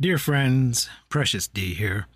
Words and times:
Dear 0.00 0.16
friends, 0.16 0.88
Precious 1.10 1.46
D 1.46 1.74
here. 1.74 2.06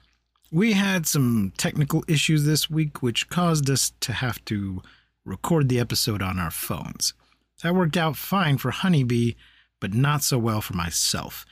We 0.51 0.73
had 0.73 1.07
some 1.07 1.53
technical 1.59 2.03
issues 2.09 2.47
this 2.47 2.71
week 2.71 3.03
which 3.03 3.29
caused 3.29 3.69
us 3.69 3.93
to 4.01 4.15
have 4.15 4.43
to 4.47 4.81
record 5.23 5.69
the 5.69 5.81
episode 5.81 6.23
on 6.23 6.39
our 6.39 6.51
phones. 6.51 7.13
That 7.63 7.75
worked 7.75 7.99
out 7.99 8.17
fine 8.17 8.57
for 8.57 8.71
Honeybee, 8.71 9.33
but 9.81 9.93
not 9.93 10.23
so 10.23 10.39
well 10.39 10.63
for 10.63 10.73
myself. 10.73 11.45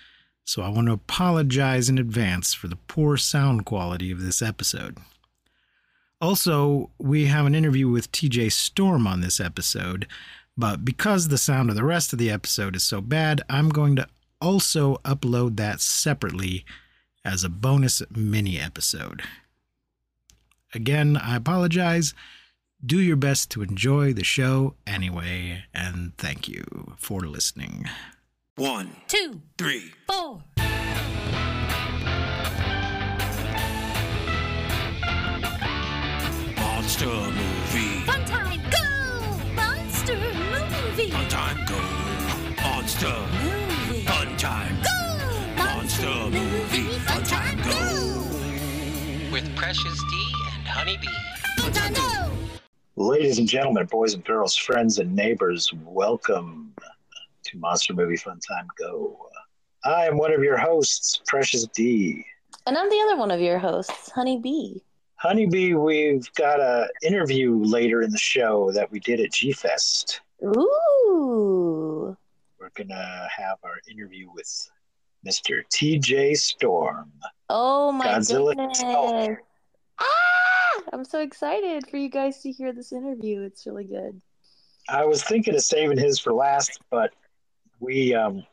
So 0.42 0.62
I 0.62 0.70
want 0.70 0.86
to 0.86 0.94
apologize 0.94 1.90
in 1.90 1.98
advance 1.98 2.54
for 2.54 2.66
the 2.66 2.78
poor 2.88 3.18
sound 3.18 3.66
quality 3.66 4.10
of 4.10 4.22
this 4.22 4.40
episode. 4.40 4.96
Also, 6.18 6.88
we 6.98 7.26
have 7.26 7.44
an 7.44 7.54
interview 7.54 7.90
with 7.90 8.10
TJ 8.10 8.52
Storm 8.52 9.06
on 9.06 9.20
this 9.20 9.38
episode, 9.38 10.06
but 10.56 10.82
because 10.82 11.28
the 11.28 11.36
sound 11.36 11.68
of 11.68 11.76
the 11.76 11.84
rest 11.84 12.14
of 12.14 12.18
the 12.18 12.30
episode 12.30 12.74
is 12.74 12.84
so 12.84 13.02
bad, 13.02 13.42
I'm 13.50 13.68
going 13.68 13.96
to 13.96 14.08
also 14.42 14.96
upload 15.04 15.56
that 15.56 15.80
separately 15.80 16.64
as 17.24 17.44
a 17.44 17.48
bonus 17.48 18.02
mini 18.10 18.58
episode. 18.58 19.22
Again, 20.74 21.16
I 21.16 21.36
apologize. 21.36 22.14
Do 22.84 23.00
your 23.00 23.16
best 23.16 23.50
to 23.52 23.62
enjoy 23.62 24.12
the 24.12 24.24
show 24.24 24.74
anyway, 24.86 25.64
and 25.72 26.16
thank 26.18 26.48
you 26.48 26.64
for 26.96 27.20
listening. 27.20 27.84
One, 28.56 28.90
two, 29.06 29.42
three, 29.56 29.92
four. 30.08 30.42
Monster 36.56 37.06
movie. 37.06 38.00
Fun 38.04 38.24
time, 38.24 38.60
go! 38.70 39.54
Monster 39.54 40.16
movie. 40.16 41.10
Fun 41.10 41.28
time 41.28 41.64
go. 41.66 42.62
Monster. 42.62 43.61
Movie. 44.42 44.50
Fun 44.50 44.74
time. 44.74 44.82
Go! 44.82 45.62
Monster 45.62 46.30
movie. 46.30 46.98
Fun 46.98 47.22
time 47.22 47.58
go. 47.58 48.22
with 49.32 49.54
Precious 49.54 50.02
D 50.10 50.32
and 50.56 50.66
Honeybee. 50.66 51.06
Fun 51.58 51.72
time, 51.72 51.92
go! 51.92 52.28
Ladies 52.96 53.38
and 53.38 53.46
gentlemen, 53.46 53.86
boys 53.86 54.14
and 54.14 54.24
girls, 54.24 54.56
friends 54.56 54.98
and 54.98 55.14
neighbors, 55.14 55.72
welcome 55.84 56.74
to 57.44 57.58
Monster 57.58 57.94
Movie 57.94 58.16
Fun 58.16 58.40
Time 58.40 58.66
Go. 58.76 59.16
I 59.84 60.06
am 60.06 60.18
one 60.18 60.32
of 60.32 60.42
your 60.42 60.56
hosts, 60.56 61.20
Precious 61.28 61.68
D. 61.68 62.26
And 62.66 62.76
I'm 62.76 62.90
the 62.90 63.00
other 63.06 63.18
one 63.18 63.30
of 63.30 63.40
your 63.40 63.60
hosts, 63.60 64.10
Honey 64.10 64.40
Bee. 64.40 64.82
Honeybee, 65.16 65.74
we've 65.74 66.28
got 66.34 66.58
a 66.58 66.88
interview 67.04 67.62
later 67.62 68.02
in 68.02 68.10
the 68.10 68.18
show 68.18 68.72
that 68.72 68.90
we 68.90 68.98
did 68.98 69.20
at 69.20 69.32
G 69.32 69.52
Fest. 69.52 70.20
Ooh. 70.44 72.16
We're 72.62 72.84
gonna 72.84 73.28
have 73.36 73.58
our 73.64 73.80
interview 73.90 74.30
with 74.32 74.70
Mr. 75.26 75.62
TJ 75.74 76.36
Storm. 76.36 77.10
Oh 77.50 77.90
my 77.90 78.06
Godzilla 78.06 78.54
goodness. 78.54 78.80
himself. 78.80 79.38
Ah! 80.00 80.82
I'm 80.92 81.04
so 81.04 81.18
excited 81.18 81.88
for 81.90 81.96
you 81.96 82.08
guys 82.08 82.40
to 82.42 82.52
hear 82.52 82.72
this 82.72 82.92
interview. 82.92 83.42
It's 83.42 83.66
really 83.66 83.82
good. 83.82 84.22
I 84.88 85.04
was 85.04 85.24
thinking 85.24 85.56
of 85.56 85.62
saving 85.62 85.98
his 85.98 86.20
for 86.20 86.32
last, 86.32 86.78
but 86.88 87.10
we 87.80 88.14
um, 88.14 88.44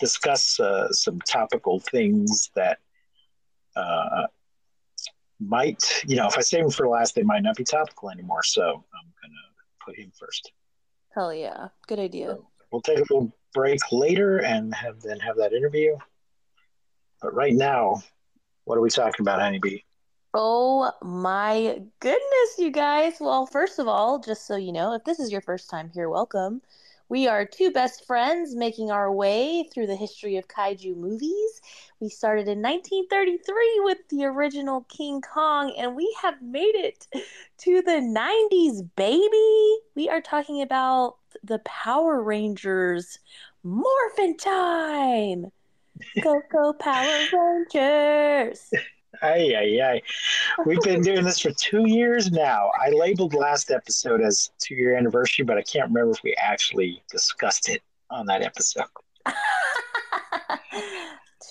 discuss 0.00 0.58
uh, 0.58 0.90
some 0.90 1.20
topical 1.20 1.80
things 1.80 2.50
that 2.56 2.78
uh, 3.76 4.26
might, 5.38 6.02
you 6.06 6.16
know, 6.16 6.28
if 6.28 6.38
I 6.38 6.40
save 6.40 6.64
him 6.64 6.70
for 6.70 6.88
last, 6.88 7.14
they 7.14 7.24
might 7.24 7.42
not 7.42 7.56
be 7.56 7.64
topical 7.64 8.08
anymore. 8.08 8.42
So 8.42 8.62
I'm 8.62 9.12
to 9.22 9.84
put 9.84 9.98
him 9.98 10.10
first. 10.18 10.50
Hell 11.14 11.34
yeah. 11.34 11.68
Good 11.86 11.98
idea. 11.98 12.38
We'll 12.72 12.80
take 12.80 12.98
a 12.98 13.00
little 13.02 13.30
break 13.52 13.80
later 13.92 14.38
and 14.38 14.74
have 14.74 15.02
then 15.02 15.20
have 15.20 15.36
that 15.36 15.52
interview. 15.52 15.96
But 17.20 17.34
right 17.34 17.54
now, 17.54 18.02
what 18.64 18.78
are 18.78 18.80
we 18.80 18.90
talking 18.90 19.22
about, 19.22 19.40
Honeybee? 19.40 19.80
Oh 20.34 20.90
my 21.02 21.82
goodness, 22.00 22.58
you 22.58 22.70
guys. 22.70 23.14
Well, 23.20 23.44
first 23.44 23.78
of 23.78 23.86
all, 23.86 24.18
just 24.18 24.46
so 24.46 24.56
you 24.56 24.72
know, 24.72 24.94
if 24.94 25.04
this 25.04 25.20
is 25.20 25.30
your 25.30 25.42
first 25.42 25.68
time 25.68 25.90
here, 25.92 26.08
welcome. 26.08 26.62
We 27.10 27.28
are 27.28 27.44
two 27.44 27.70
best 27.70 28.06
friends 28.06 28.56
making 28.56 28.90
our 28.90 29.12
way 29.12 29.68
through 29.70 29.88
the 29.88 29.96
history 29.96 30.38
of 30.38 30.48
kaiju 30.48 30.96
movies. 30.96 31.60
We 32.00 32.08
started 32.08 32.48
in 32.48 32.62
1933 32.62 33.82
with 33.84 33.98
the 34.08 34.24
original 34.24 34.86
King 34.88 35.20
Kong, 35.20 35.74
and 35.76 35.94
we 35.94 36.16
have 36.22 36.40
made 36.40 36.74
it 36.74 37.06
to 37.58 37.82
the 37.82 38.00
90s, 38.00 38.88
baby. 38.96 39.76
We 39.94 40.08
are 40.08 40.22
talking 40.22 40.62
about 40.62 41.16
the 41.44 41.58
Power 41.60 42.22
Rangers 42.22 43.18
Morphin 43.62 44.36
Time. 44.36 45.46
Go, 46.22 46.40
go, 46.50 46.72
Power 46.72 47.18
Rangers. 47.32 48.70
Ay, 49.20 49.54
ay, 49.56 49.80
ay. 49.82 50.02
We've 50.64 50.80
been 50.80 51.00
doing 51.08 51.22
this 51.24 51.38
for 51.40 51.50
two 51.52 51.86
years 51.88 52.30
now. 52.32 52.70
I 52.80 52.90
labeled 52.90 53.34
last 53.34 53.70
episode 53.70 54.20
as 54.20 54.50
two 54.58 54.74
year 54.74 54.96
anniversary, 54.96 55.44
but 55.44 55.58
I 55.58 55.62
can't 55.62 55.88
remember 55.88 56.12
if 56.12 56.22
we 56.24 56.34
actually 56.34 57.02
discussed 57.10 57.68
it 57.68 57.82
on 58.10 58.26
that 58.26 58.42
episode. 58.42 58.84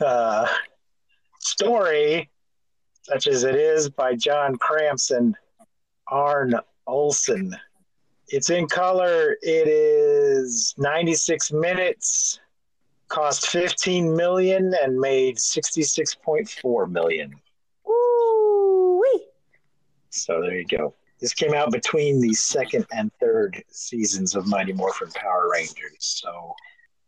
Uh, 0.00 0.48
story, 1.44 2.30
such 3.02 3.26
as 3.26 3.44
it 3.44 3.54
is, 3.54 3.88
by 3.88 4.14
John 4.14 4.56
Kamps 4.58 5.10
and 5.10 5.36
Arne 6.08 6.54
Olsen. 6.86 7.56
It's 8.28 8.50
in 8.50 8.66
color. 8.66 9.36
It 9.42 9.68
is 9.68 10.74
96 10.78 11.52
minutes, 11.52 12.40
cost 13.08 13.48
15 13.48 14.16
million, 14.16 14.74
and 14.82 14.98
made 14.98 15.36
66.4 15.36 16.90
million. 16.90 17.34
Ooh 17.88 19.00
wee. 19.02 19.26
So 20.10 20.40
there 20.40 20.58
you 20.58 20.66
go. 20.66 20.94
This 21.20 21.34
came 21.34 21.54
out 21.54 21.70
between 21.70 22.20
the 22.20 22.34
second 22.34 22.86
and 22.92 23.10
third 23.20 23.62
seasons 23.68 24.34
of 24.34 24.46
Mighty 24.46 24.72
Morphin 24.72 25.10
Power 25.10 25.48
Rangers. 25.50 25.96
So 25.98 26.54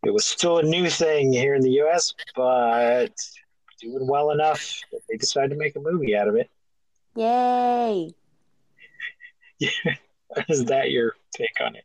it 0.05 0.11
was 0.13 0.25
still 0.25 0.59
a 0.59 0.63
new 0.63 0.89
thing 0.89 1.33
here 1.33 1.55
in 1.55 1.63
the 1.63 1.83
US, 1.83 2.15
but 2.35 3.15
doing 3.81 4.07
well 4.07 4.31
enough 4.31 4.81
that 4.93 5.01
they 5.09 5.17
decided 5.17 5.51
to 5.51 5.57
make 5.57 5.77
a 5.77 5.81
movie 5.81 6.17
out 6.17 6.29
of 6.29 6.37
it. 6.37 6.51
Yay. 7.17 8.15
Is 10.49 10.65
that 10.67 10.91
your 10.91 11.15
take 11.33 11.61
on 11.61 11.77
it? 11.77 11.85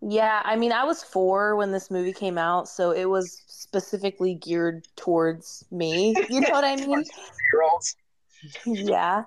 Yeah, 0.00 0.42
I 0.44 0.56
mean, 0.56 0.72
I 0.72 0.84
was 0.84 1.02
four 1.02 1.56
when 1.56 1.72
this 1.72 1.90
movie 1.90 2.12
came 2.12 2.38
out, 2.38 2.68
so 2.68 2.90
it 2.90 3.06
was 3.06 3.42
specifically 3.46 4.34
geared 4.34 4.86
towards 4.96 5.64
me. 5.70 6.22
You 6.28 6.40
know 6.40 6.50
what 6.50 6.64
I 6.64 6.76
mean? 6.76 7.04
Girls? 7.52 7.96
yeah 8.64 9.24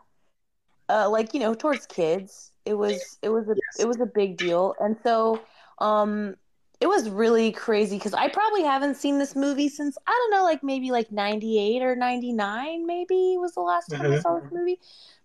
uh 0.90 1.10
like 1.10 1.34
you 1.34 1.40
know 1.40 1.54
towards 1.54 1.86
kids 1.86 2.52
it 2.66 2.74
was 2.74 3.18
it 3.22 3.30
was 3.30 3.48
a 3.50 3.56
Yes. 3.56 3.80
it 3.80 3.86
was 3.86 4.00
a 4.00 4.06
big 4.06 4.38
deal 4.38 4.76
and 4.80 4.98
so 5.04 5.42
um 5.80 6.36
it 6.80 6.88
was 6.88 7.10
really 7.10 7.52
crazy 7.52 7.98
because 7.98 8.14
i 8.14 8.28
probably 8.30 8.64
haven't 8.64 8.96
seen 8.96 9.20
this 9.20 9.36
movie 9.36 9.68
since 9.70 9.98
i 10.08 10.12
don't 10.12 10.32
know 10.32 10.44
like 10.44 10.64
maybe 10.64 10.92
like 10.92 11.12
98 11.12 11.82
or 11.82 11.96
99 11.96 12.86
maybe 12.86 13.36
was 13.38 13.54
the 13.54 13.60
last 13.62 13.90
time 13.92 14.02
i 14.02 14.16
Mhm. 14.16 14.22
saw 14.22 14.40
this 14.40 14.52
movie 14.52 14.80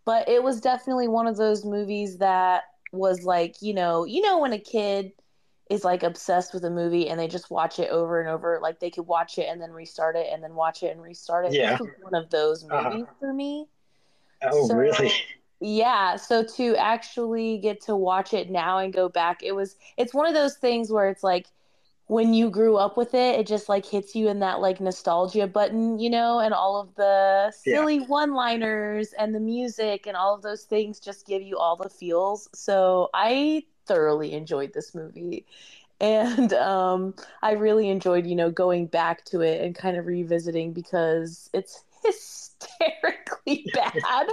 but 0.05 0.29
it 0.29 0.43
was 0.43 0.61
definitely 0.61 1.09
one 1.09 1.27
of 1.27 1.37
those 1.37 1.65
movies 1.65 2.19
that 2.19 2.65
was 2.93 3.23
like 3.25 3.57
you 3.61 3.75
know 3.75 4.05
you 4.05 4.21
know 4.23 4.39
when 4.39 4.53
a 4.53 4.59
kid 4.59 5.13
is 5.71 5.83
like 5.83 6.03
obsessed 6.03 6.53
with 6.53 6.65
a 6.65 6.71
movie 6.71 7.09
and 7.09 7.19
they 7.19 7.27
just 7.27 7.51
watch 7.51 7.79
it 7.79 7.91
over 7.91 8.21
and 8.21 8.29
over 8.29 8.59
like 8.63 8.79
they 8.81 8.91
could 8.91 9.07
watch 9.07 9.39
it 9.39 9.49
and 9.49 9.61
then 9.63 9.71
restart 9.73 10.15
it 10.15 10.27
and 10.33 10.43
then 10.43 10.55
watch 10.55 10.83
it 10.83 10.89
and 10.93 11.01
restart 11.03 11.47
it 11.47 11.55
Yeah. 11.55 11.79
one 12.03 12.15
of 12.15 12.29
those 12.31 12.65
Uh-huh. 12.65 12.91
movies 12.91 13.07
for 13.19 13.33
me 13.33 13.67
Oh, 14.43 14.67
So- 14.69 14.75
really? 14.75 15.11
Yeah, 15.61 16.17
so 16.17 16.45
to 16.57 16.77
actually 16.77 17.59
get 17.59 17.81
to 17.83 17.97
watch 17.97 18.35
it 18.35 18.51
now 18.51 18.79
and 18.79 18.93
go 18.93 19.09
back, 19.09 19.43
it 19.43 19.53
was 19.55 19.77
it's 19.97 20.15
one 20.15 20.27
of 20.27 20.35
those 20.35 20.57
things 20.57 20.91
where 20.91 21.09
it's 21.09 21.23
like 21.23 21.49
when 22.07 22.35
you 22.35 22.51
grew 22.51 22.77
up 22.77 22.97
with 22.99 23.15
it, 23.15 23.41
it 23.41 23.47
just 23.47 23.69
like 23.69 23.87
hits 23.87 24.15
you 24.15 24.29
in 24.29 24.41
that 24.41 24.61
like 24.61 24.81
nostalgia 24.81 25.47
button, 25.47 25.99
you 25.99 26.11
know, 26.11 26.39
and 26.41 26.53
all 26.53 26.79
of 26.81 26.95
the 26.97 27.51
Yeah. 27.65 27.87
silly 27.87 28.01
one-liners 28.01 29.13
and 29.15 29.35
the 29.35 29.41
music 29.41 30.07
and 30.07 30.17
all 30.17 30.35
of 30.35 30.43
those 30.43 30.65
things 30.65 31.01
just 31.01 31.27
give 31.27 31.43
you 31.43 31.57
all 31.59 31.77
the 31.77 31.89
feels. 31.89 32.49
So 32.55 33.09
I 33.15 33.65
thoroughly 33.87 34.33
enjoyed 34.35 34.73
this 34.75 34.95
movie. 34.95 35.47
And 36.01 36.53
um, 36.55 37.15
I 37.43 37.53
really 37.53 37.89
enjoyed, 37.89 38.27
you 38.27 38.35
know, 38.35 38.51
going 38.51 38.87
back 38.87 39.25
to 39.27 39.41
it 39.41 39.63
and 39.63 39.75
kind 39.75 39.97
of 39.97 40.07
revisiting 40.07 40.73
because 40.73 41.49
it's 41.55 41.85
hysterically 42.81 43.71
bad. 43.75 44.27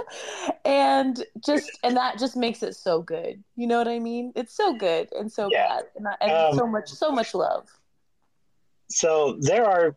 And 0.64 1.24
just 1.44 1.78
and 1.82 1.96
that 1.96 2.18
just 2.18 2.36
makes 2.36 2.62
it 2.62 2.74
so 2.74 3.02
good. 3.02 3.42
You 3.56 3.66
know 3.66 3.78
what 3.78 3.88
i 3.88 3.98
mean? 3.98 4.32
It's 4.36 4.54
so 4.54 4.74
good 4.74 5.08
and 5.12 5.30
so 5.30 5.48
Yeah. 5.52 5.68
bad. 5.68 5.84
And, 5.96 6.08
I- 6.08 6.16
and 6.20 6.32
Um, 6.32 6.58
so 6.58 6.66
much 6.66 6.88
so 6.88 7.10
much 7.10 7.34
love. 7.34 7.68
So 8.90 9.36
there 9.40 9.64
are, 9.64 9.96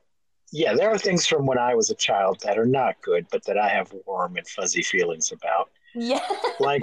yeah, 0.52 0.74
there 0.74 0.90
are 0.90 0.98
things 0.98 1.26
from 1.26 1.46
when 1.46 1.58
I 1.58 1.76
was 1.76 1.90
a 1.90 1.96
child 1.96 2.40
that 2.44 2.58
are 2.58 2.66
not 2.66 2.96
good, 3.02 3.28
but 3.30 3.44
that 3.46 3.58
I 3.58 3.68
have 3.68 3.94
warm 4.06 4.38
and 4.38 4.48
fuzzy 4.48 4.84
feelings 4.84 5.32
about, 5.32 5.70
yeah. 5.94 6.22
Like 6.60 6.82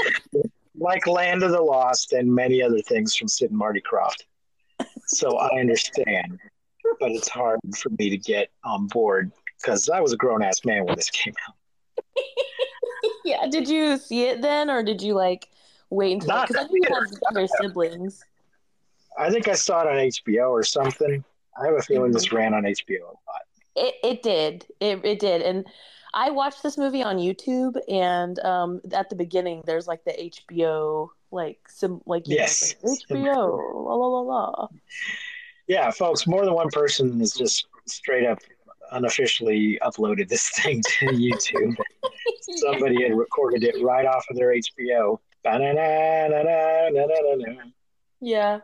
like 0.78 1.06
Land 1.06 1.42
of 1.42 1.52
the 1.52 1.60
Lost 1.62 2.12
and 2.12 2.34
many 2.34 2.62
other 2.62 2.80
things 2.80 3.14
from 3.14 3.28
Sid 3.28 3.50
and 3.50 3.58
Marty 3.58 3.80
Krofft. 3.80 4.22
So 5.06 5.36
I 5.38 5.58
understand, 5.60 6.38
but 6.98 7.10
it's 7.12 7.28
hard 7.28 7.60
for 7.78 7.90
me 7.98 8.08
to 8.10 8.16
get 8.16 8.50
on 8.64 8.86
board 8.88 9.30
because 9.62 9.88
I 9.88 10.00
was 10.00 10.12
a 10.12 10.16
grown 10.16 10.42
ass 10.42 10.64
man 10.64 10.84
when 10.84 10.96
this 10.96 11.10
came 11.10 11.34
out. 11.48 12.04
yeah 13.24 13.46
did 13.50 13.68
you 13.68 13.96
see 13.96 14.24
it 14.24 14.42
then 14.42 14.68
or 14.70 14.82
did 14.82 15.00
you 15.02 15.14
like 15.14 15.48
wait 15.90 16.12
until 16.14 16.40
because 16.42 16.56
i 16.56 16.62
know 16.62 16.68
you 16.72 16.82
have 16.94 17.04
younger 17.32 17.48
siblings 17.60 18.24
I 19.18 19.30
think 19.30 19.46
I 19.46 19.52
saw 19.52 19.82
it 19.82 19.88
on 19.88 19.96
HBO 19.96 20.48
or 20.50 20.62
something. 20.62 21.22
I 21.60 21.66
have 21.66 21.74
a 21.74 21.82
feeling 21.82 22.12
this 22.12 22.32
ran 22.32 22.54
on 22.54 22.62
HBO 22.62 23.00
a 23.02 23.04
lot. 23.04 23.42
It 23.76 23.94
it 24.02 24.22
did. 24.22 24.64
It 24.80 25.04
it 25.04 25.18
did. 25.18 25.42
And 25.42 25.66
I 26.14 26.30
watched 26.30 26.62
this 26.62 26.78
movie 26.78 27.02
on 27.02 27.18
YouTube 27.18 27.76
and 27.90 28.38
um 28.38 28.80
at 28.92 29.10
the 29.10 29.14
beginning 29.16 29.62
there's 29.66 29.86
like 29.86 30.02
the 30.04 30.12
HBO 30.12 31.10
like 31.30 31.58
some 31.68 32.00
like 32.06 32.26
know, 32.26 32.36
Yes. 32.36 32.74
it's 32.82 33.04
like, 33.10 33.20
HBO 33.20 33.74
la 33.74 33.94
la 33.94 34.06
la 34.06 34.20
la. 34.20 34.68
Yeah, 35.66 35.90
folks, 35.90 36.26
more 36.26 36.46
than 36.46 36.54
one 36.54 36.70
person 36.70 37.20
is 37.20 37.34
just 37.34 37.66
straight 37.86 38.26
up 38.26 38.38
unofficially 38.92 39.78
uploaded 39.82 40.28
this 40.28 40.48
thing 40.50 40.82
to 40.82 41.06
YouTube. 41.06 41.76
Somebody 42.56 43.02
had 43.02 43.16
recorded 43.16 43.64
it 43.64 43.82
right 43.82 44.06
off 44.06 44.24
of 44.30 44.36
their 44.36 44.54
HBO. 44.54 45.18
Yeah. 48.20 48.60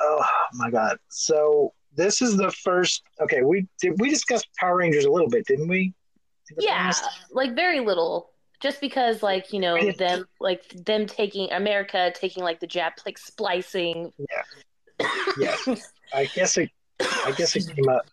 Oh 0.00 0.26
my 0.52 0.70
god! 0.70 0.98
So 1.08 1.72
this 1.94 2.20
is 2.20 2.36
the 2.36 2.50
first. 2.50 3.02
Okay, 3.20 3.42
we 3.42 3.66
did 3.80 3.98
we 4.00 4.10
discussed 4.10 4.48
Power 4.58 4.76
Rangers 4.76 5.04
a 5.04 5.10
little 5.10 5.28
bit, 5.28 5.46
didn't 5.46 5.68
we? 5.68 5.94
Yeah, 6.58 6.74
past? 6.74 7.04
like 7.30 7.54
very 7.54 7.80
little. 7.80 8.30
Just 8.60 8.80
because 8.80 9.22
like, 9.22 9.52
you 9.52 9.60
know, 9.60 9.92
them 9.92 10.26
like 10.40 10.68
them 10.70 11.06
taking 11.06 11.52
America 11.52 12.12
taking 12.14 12.42
like 12.42 12.60
the 12.60 12.66
Japs 12.66 13.04
like 13.06 13.18
splicing. 13.18 14.12
Yeah. 14.18 15.08
Yes. 15.38 15.92
I 16.14 16.26
guess 16.26 16.56
it. 16.56 16.70
I 17.00 17.32
guess 17.36 17.56
it 17.56 17.66
came 17.74 17.88
up. 17.88 18.06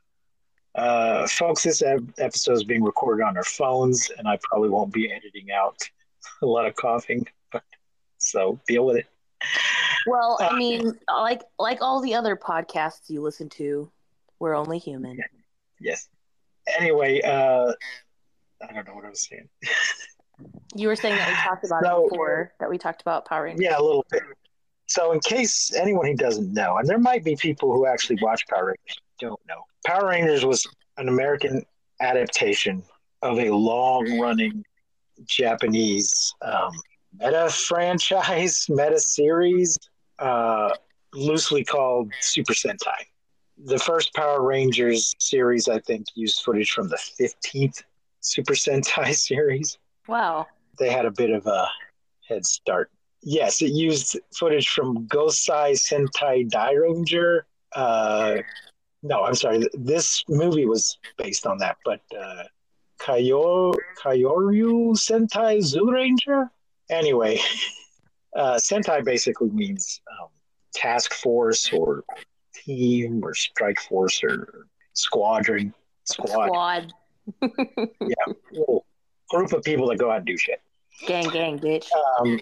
Uh, 0.75 1.27
folks, 1.27 1.63
this 1.63 1.81
episode 2.17 2.53
is 2.53 2.63
being 2.63 2.83
recorded 2.83 3.23
on 3.23 3.35
our 3.35 3.43
phones, 3.43 4.09
and 4.17 4.27
I 4.27 4.39
probably 4.43 4.69
won't 4.69 4.93
be 4.93 5.11
editing 5.11 5.51
out 5.51 5.77
a 6.41 6.45
lot 6.45 6.65
of 6.65 6.75
coughing. 6.75 7.27
But 7.51 7.63
so 8.17 8.59
deal 8.67 8.85
with 8.85 8.97
it. 8.97 9.05
Well, 10.07 10.37
Uh, 10.41 10.47
I 10.47 10.55
mean, 10.57 10.97
like 11.09 11.41
like 11.59 11.79
all 11.81 12.01
the 12.01 12.15
other 12.15 12.35
podcasts 12.35 13.09
you 13.09 13.21
listen 13.21 13.49
to, 13.49 13.91
we're 14.39 14.55
only 14.55 14.77
human. 14.79 15.19
Yes. 15.79 16.07
Anyway, 16.79 17.21
uh, 17.21 17.73
I 18.67 18.73
don't 18.73 18.87
know 18.87 18.93
what 18.93 19.05
I 19.05 19.09
was 19.09 19.27
saying. 19.27 19.49
You 20.75 20.87
were 20.87 20.95
saying 20.95 21.15
that 21.15 21.27
we 21.27 21.35
talked 21.35 21.65
about 21.65 21.83
So- 21.83 22.05
it 22.05 22.09
before, 22.11 22.53
that 22.59 22.69
we 22.69 22.77
talked 22.77 23.01
about 23.01 23.25
Power 23.25 23.43
Rangers. 23.43 23.63
Yeah, 23.63 23.77
a 23.77 23.81
little 23.83 24.05
bit. 24.09 24.23
So, 24.87 25.11
in 25.11 25.19
case 25.21 25.73
anyone 25.75 26.05
who 26.05 26.15
doesn't 26.15 26.51
know, 26.53 26.77
and 26.77 26.87
there 26.87 26.97
might 26.97 27.23
be 27.23 27.35
people 27.35 27.71
who 27.73 27.85
actually 27.85 28.17
watch 28.21 28.45
Power 28.47 28.67
Rangers 28.67 29.01
don't 29.21 29.39
know, 29.47 29.61
Power 29.85 30.09
Rangers 30.09 30.43
was 30.45 30.67
an 30.97 31.07
American 31.07 31.63
adaptation 32.01 32.83
of 33.21 33.39
a 33.39 33.51
long 33.51 34.19
running 34.19 34.65
Japanese 35.25 36.33
um, 36.41 36.71
meta 37.19 37.49
franchise, 37.49 38.65
meta 38.69 38.99
series, 38.99 39.77
uh, 40.19 40.71
loosely 41.13 41.63
called 41.63 42.11
Super 42.19 42.53
Sentai. 42.53 43.05
The 43.65 43.77
first 43.77 44.13
Power 44.15 44.41
Rangers 44.41 45.13
series, 45.19 45.67
I 45.67 45.79
think, 45.79 46.07
used 46.15 46.41
footage 46.41 46.71
from 46.71 46.89
the 46.89 46.97
15th 47.19 47.83
Super 48.21 48.53
Sentai 48.53 49.13
series 49.29 49.77
Wow. 50.07 50.47
they 50.79 50.89
had 50.91 51.05
a 51.05 51.11
bit 51.11 51.29
of 51.29 51.45
a 51.45 51.67
head 52.27 52.45
start. 52.45 52.89
Yes, 53.23 53.61
it 53.61 53.71
used 53.71 54.17
footage 54.35 54.69
from 54.69 55.07
Gosei 55.07 55.73
Sentai 55.73 56.49
Dairanger. 56.49 57.41
Uh, 57.75 58.37
no, 59.03 59.23
I'm 59.23 59.35
sorry. 59.35 59.67
This 59.73 60.23
movie 60.29 60.65
was 60.65 60.97
based 61.17 61.45
on 61.47 61.57
that, 61.59 61.77
but 61.85 62.01
uh, 62.17 62.43
Kayo 62.99 63.73
Kyoryu 63.97 64.93
Sentai 64.95 65.57
Zyuranger. 65.59 66.49
Anyway, 66.89 67.39
uh, 68.35 68.55
Sentai 68.55 69.03
basically 69.03 69.49
means 69.49 70.01
um, 70.11 70.29
task 70.73 71.13
force 71.13 71.71
or 71.73 72.03
team 72.53 73.21
or 73.23 73.33
strike 73.33 73.79
force 73.79 74.23
or 74.23 74.67
squadron. 74.93 75.73
Squad. 76.03 76.45
Squad. 76.47 76.93
Little 78.51 78.85
group 79.29 79.53
of 79.53 79.63
people 79.63 79.87
that 79.87 79.97
go 79.97 80.11
out 80.11 80.17
and 80.17 80.25
do 80.25 80.37
shit. 80.37 80.61
Gang, 81.07 81.29
gang, 81.29 81.57
bitch. 81.59 81.87
Um, 82.19 82.39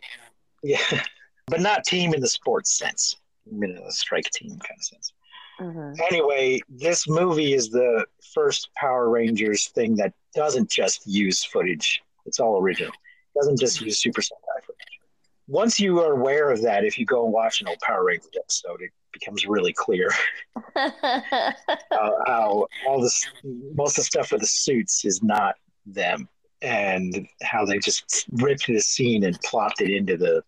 yeah, 0.63 0.79
but 1.47 1.61
not 1.61 1.83
team 1.85 2.13
in 2.13 2.19
the 2.19 2.27
sports 2.27 2.77
sense, 2.77 3.15
in 3.49 3.59
the 3.59 3.91
strike 3.91 4.29
team 4.31 4.49
kind 4.49 4.77
of 4.77 4.83
sense. 4.83 5.13
Hmm 5.59 5.91
Anyway, 6.09 6.61
this 6.69 7.07
movie 7.07 7.53
is 7.53 7.69
the 7.69 8.05
first 8.33 8.69
Power 8.75 9.09
Rangers 9.09 9.67
thing 9.67 9.95
that 9.97 10.13
doesn't 10.33 10.69
just 10.71 11.05
use 11.05 11.43
footage; 11.43 12.01
it's 12.25 12.39
all 12.39 12.59
original. 12.61 12.93
It 12.93 13.39
doesn't 13.39 13.59
just 13.59 13.81
use 13.81 14.01
Super 14.01 14.21
Sentai 14.21 14.63
footage. 14.65 14.99
Once 15.47 15.79
you 15.79 15.99
are 15.99 16.13
aware 16.13 16.51
of 16.51 16.61
that, 16.61 16.85
if 16.85 16.97
you 16.97 17.05
go 17.05 17.25
and 17.25 17.33
watch 17.33 17.59
an 17.59 17.67
old 17.67 17.79
Power 17.79 18.05
Rangers 18.05 18.29
episode, 18.37 18.81
it 18.81 18.91
becomes 19.11 19.45
really 19.45 19.73
clear 19.73 20.09
uh, 20.75 21.51
how 21.91 22.67
all 22.87 23.01
this, 23.01 23.25
most 23.73 23.97
of 23.97 24.03
the 24.03 24.05
stuff 24.05 24.31
with 24.31 24.41
the 24.41 24.47
suits 24.47 25.03
is 25.03 25.21
not 25.21 25.55
them, 25.85 26.29
and 26.61 27.27
how 27.41 27.65
they 27.65 27.79
just 27.79 28.27
ripped 28.33 28.67
the 28.67 28.79
scene 28.79 29.25
and 29.25 29.39
plopped 29.41 29.81
it 29.81 29.91
into 29.91 30.15
the 30.15 30.41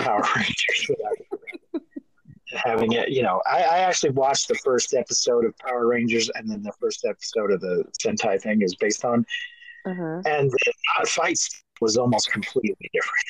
Power 0.00 0.22
Rangers 0.36 0.90
having 2.56 2.92
it. 2.92 3.10
You 3.10 3.22
know, 3.22 3.42
I, 3.46 3.62
I 3.62 3.78
actually 3.78 4.10
watched 4.10 4.48
the 4.48 4.54
first 4.56 4.94
episode 4.94 5.44
of 5.44 5.56
Power 5.58 5.86
Rangers, 5.86 6.30
and 6.34 6.50
then 6.50 6.62
the 6.62 6.72
first 6.80 7.04
episode 7.04 7.50
of 7.52 7.60
the 7.60 7.84
Sentai 8.02 8.40
thing 8.40 8.62
is 8.62 8.74
based 8.76 9.04
on, 9.04 9.24
hmm 9.84 10.20
and 10.26 10.50
the 10.50 11.06
fights 11.06 11.62
was 11.80 11.96
almost 11.96 12.32
completely 12.32 12.90
different. 12.92 13.26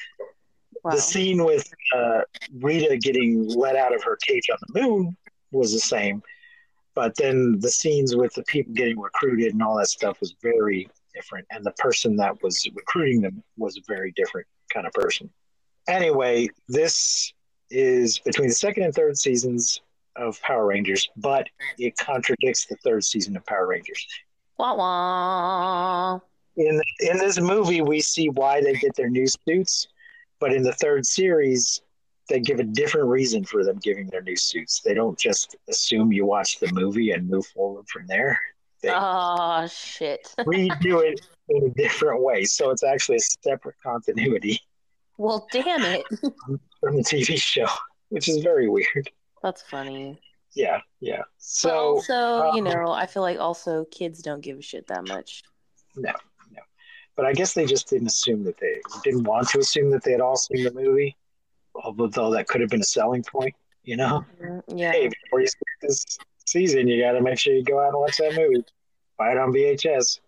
Wow. 0.85 0.93
The 0.93 1.01
scene 1.01 1.45
with 1.45 1.69
uh, 1.95 2.21
Rita 2.61 2.97
getting 2.97 3.49
let 3.49 3.77
out 3.77 3.95
of 3.95 4.03
her 4.05 4.17
cage 4.27 4.49
on 4.51 4.59
the 4.69 4.81
moon 4.81 5.17
was 5.51 5.73
the 5.73 5.81
same, 5.81 6.23
but 6.95 7.17
then 7.17 7.59
the 7.61 7.71
scenes 7.71 8.15
with 8.15 8.33
the 8.35 8.45
people 8.45 8.73
getting 8.73 8.99
recruited 8.99 9.53
and 9.53 9.63
all 9.63 9.77
that 9.79 9.89
stuff 9.89 10.21
was 10.21 10.35
very 10.43 10.89
different, 11.15 11.47
and 11.51 11.65
the 11.65 11.73
person 11.73 12.17
that 12.17 12.41
was 12.43 12.67
recruiting 12.75 13.21
them 13.21 13.43
was 13.57 13.77
a 13.77 13.81
very 13.89 14.13
different 14.17 14.47
kind 14.73 14.87
of 14.87 14.93
person. 14.93 15.29
Anyway, 15.89 16.49
this 16.69 17.33
is 17.71 18.19
between 18.19 18.49
the 18.49 18.55
second 18.55 18.85
and 18.85 18.95
third 18.95 19.19
seasons 19.19 19.81
of 20.17 20.41
Power 20.43 20.67
Rangers, 20.67 21.09
but 21.17 21.49
it 21.79 21.97
contradicts 21.97 22.67
the 22.67 22.77
third 22.77 23.05
season 23.05 23.37
of 23.37 23.45
Power 23.47 23.67
Rangers. 23.67 24.07
Wah 24.59 24.75
wah. 24.75 26.21
In 26.57 26.81
in 27.01 27.19
this 27.19 27.39
movie, 27.39 27.83
we 27.83 28.01
see 28.01 28.29
why 28.31 28.63
they 28.63 28.75
get 28.75 28.95
their 28.97 29.11
new 29.11 29.27
suits, 29.27 29.89
but 30.41 30.53
in 30.53 30.63
the 30.63 30.73
third 30.73 31.05
series, 31.05 31.83
they 32.29 32.41
give 32.41 32.59
a 32.59 32.65
different 32.65 33.09
reason 33.09 33.45
for 33.45 33.63
them 33.65 33.79
giving 33.83 34.09
their 34.09 34.23
new 34.23 34.37
suits. 34.37 34.81
They 34.81 34.95
don't 34.95 35.19
just 35.19 35.57
assume 35.69 36.13
you 36.13 36.25
watch 36.25 36.59
the 36.59 36.73
movie 36.73 37.11
and 37.13 37.29
move 37.29 37.47
forward 37.47 37.87
from 37.89 38.07
there. 38.07 38.39
They 38.83 38.91
Oh 38.93 39.67
shit. 39.67 40.35
redo 40.41 41.05
it 41.05 41.21
in 41.49 41.65
a 41.65 41.71
different 41.71 42.23
way, 42.23 42.45
so 42.45 42.71
it's 42.71 42.83
actually 42.83 43.17
a 43.17 43.21
separate 43.21 43.77
continuity 43.83 44.61
Well, 45.19 45.47
damn 45.53 45.83
it. 45.83 46.05
Um, 46.49 46.61
from 46.87 46.97
the 46.97 47.03
TV 47.03 47.37
show, 47.39 47.67
which 48.11 48.29
is 48.29 48.39
very 48.43 48.69
weird. 48.69 49.11
That's 49.43 49.63
funny. 49.63 50.21
Yeah, 50.55 50.81
yeah. 51.01 51.23
So, 51.39 52.01
So 52.01 52.15
also, 52.23 52.53
you 52.57 52.65
um, 52.67 52.73
know, 52.73 52.91
I 52.93 53.07
feel 53.07 53.23
like 53.23 53.39
also 53.39 53.85
kids 53.87 54.23
don't 54.23 54.41
give 54.41 54.59
a 54.59 54.63
shit 54.63 54.87
that 54.87 55.07
much. 55.09 55.43
no, 55.97 56.13
no. 56.53 56.63
But 57.17 57.27
I 57.27 57.33
guess 57.33 57.53
they 57.55 57.67
just 57.67 57.89
didn't 57.91 58.07
assume 58.07 58.45
that 58.45 58.59
they 58.59 58.81
didn't 59.03 59.25
want 59.25 59.49
to 59.51 59.59
assume 59.59 59.91
that 59.91 60.05
they 60.05 60.13
had 60.13 60.21
all 60.21 60.37
seen 60.37 60.65
the 60.65 60.73
movie, 60.73 61.17
although 61.75 62.31
that 62.31 62.47
could 62.47 62.61
have 62.61 62.71
been 62.71 62.81
a 62.81 62.85
selling 62.85 63.23
point. 63.25 63.55
You 63.83 63.97
know, 63.97 64.25
Mhm. 64.41 64.63
Yeah. 64.69 64.93
hey, 64.93 65.09
before 65.09 65.41
you 65.41 65.47
see 65.47 65.59
this, 65.83 66.19
season, 66.47 66.87
you 66.89 67.03
got 67.03 67.13
to 67.13 67.21
make 67.21 67.39
sure 67.39 67.53
you 67.55 67.63
go 67.65 67.81
out 67.81 67.89
and 67.89 67.99
watch 68.01 68.17
that 68.19 68.35
movie. 68.37 68.65
Buy 69.19 69.33
it 69.33 69.39
on 69.39 69.53
VHS. 69.53 70.21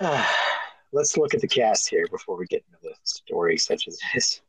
Let's 0.92 1.16
look 1.16 1.34
at 1.34 1.40
the 1.40 1.48
cast 1.48 1.88
here 1.88 2.06
before 2.10 2.36
we 2.36 2.46
get 2.46 2.64
into 2.68 2.78
the 2.82 2.94
story 3.02 3.56
such 3.56 3.88
as 3.88 3.98
this. 4.14 4.40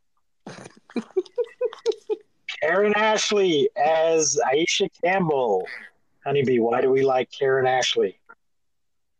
Karan 2.62 2.94
Ashley 2.96 3.68
as 3.76 4.38
Aisha 4.52 4.88
Campbell. 5.04 5.66
Honeybee, 6.24 6.58
why 6.58 6.80
do 6.80 6.90
we 6.90 7.02
like 7.04 7.30
Karan 7.30 7.66
Ashley? 7.66 8.18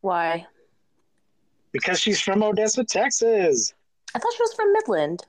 Why? 0.01 0.47
Because 1.73 2.01
she's 2.01 2.21
from 2.21 2.43
Odessa, 2.43 2.85
Texas. 2.85 3.75
I 4.15 4.19
thought 4.19 4.33
she 4.35 4.43
was 4.43 4.55
from 4.55 4.73
Midland. 4.73 5.23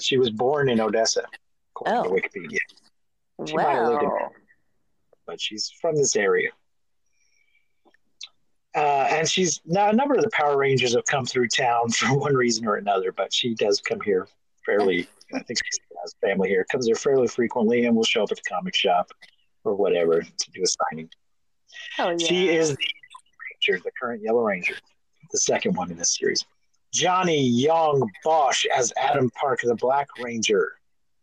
She 0.00 0.16
was 0.16 0.30
born 0.30 0.68
in 0.70 0.80
Odessa, 0.80 1.24
according 1.76 1.98
Oh. 1.98 2.02
to 2.04 2.22
Wikipedia. 2.22 2.58
She 3.46 3.54
might 3.56 3.68
have 3.74 3.88
lived 3.88 4.02
in 4.02 4.10
but 5.26 5.40
she's 5.40 5.70
from 5.80 5.94
this 5.94 6.16
area. 6.16 6.50
Uh, 8.74 9.06
and 9.10 9.28
she's 9.28 9.60
now 9.66 9.90
a 9.90 9.92
number 9.92 10.14
of 10.14 10.22
the 10.22 10.30
Power 10.32 10.56
Rangers 10.56 10.94
have 10.94 11.04
come 11.04 11.26
through 11.26 11.48
town 11.48 11.90
for 11.90 12.16
one 12.18 12.34
reason 12.34 12.66
or 12.66 12.76
another, 12.76 13.12
but 13.12 13.32
she 13.32 13.54
does 13.54 13.80
come 13.80 14.00
here 14.00 14.26
fairly. 14.64 15.08
I 15.34 15.40
think 15.40 15.58
she 15.64 15.80
has 16.02 16.14
family 16.20 16.48
here. 16.48 16.64
Comes 16.70 16.86
here 16.86 16.94
fairly 16.94 17.28
frequently, 17.28 17.86
and 17.86 17.94
we'll 17.94 18.04
show 18.04 18.22
up 18.22 18.30
at 18.30 18.36
the 18.36 18.42
comic 18.48 18.74
shop 18.74 19.10
or 19.64 19.74
whatever 19.74 20.20
to 20.22 20.50
do 20.52 20.62
a 20.62 20.66
signing. 20.66 21.08
hell 21.96 22.12
yeah. 22.12 22.26
She 22.26 22.48
is 22.48 22.70
the 22.70 22.76
Ranger, 23.68 23.82
the 23.84 23.90
current 24.00 24.22
Yellow 24.22 24.42
Ranger, 24.42 24.74
the 25.30 25.38
second 25.38 25.76
one 25.76 25.90
in 25.90 25.96
this 25.96 26.16
series. 26.16 26.44
Johnny 26.92 27.42
Yong 27.42 28.06
Bosch 28.22 28.66
as 28.66 28.92
Adam 28.96 29.30
Park, 29.30 29.60
the 29.62 29.74
Black 29.74 30.08
Ranger. 30.22 30.74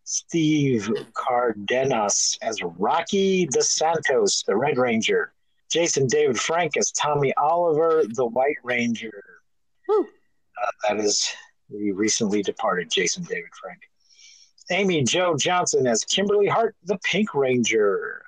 Steve 0.06 0.92
Cardenas 1.14 2.40
as 2.42 2.58
Rocky 2.64 3.46
DeSantos, 3.46 4.44
the 4.46 4.56
Red 4.56 4.80
Ranger. 4.80 5.34
Jason 5.70 6.08
David 6.08 6.40
Frank 6.40 6.78
as 6.78 6.92
Tommy 6.92 7.32
Oliver, 7.36 8.04
the 8.08 8.26
White 8.26 8.58
Ranger. 8.64 9.24
Uh, 9.88 10.04
that 10.88 10.98
is 10.98 11.32
the 11.70 11.92
recently 11.92 12.42
departed 12.42 12.90
Jason 12.92 13.24
David 13.24 13.52
Frank. 13.62 13.80
Amy 14.72 15.04
Jo 15.04 15.36
Johnson 15.36 15.88
as 15.88 16.04
Kimberly 16.04 16.48
Hart, 16.48 16.76
the 16.84 16.98
Pink 17.04 17.34
Ranger. 17.34 18.24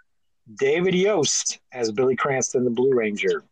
David 0.56 0.96
Yost 0.96 1.60
as 1.72 1.92
Billy 1.92 2.16
Cranston, 2.16 2.64
the 2.64 2.72
Blue 2.72 2.94
Ranger. 2.94 3.44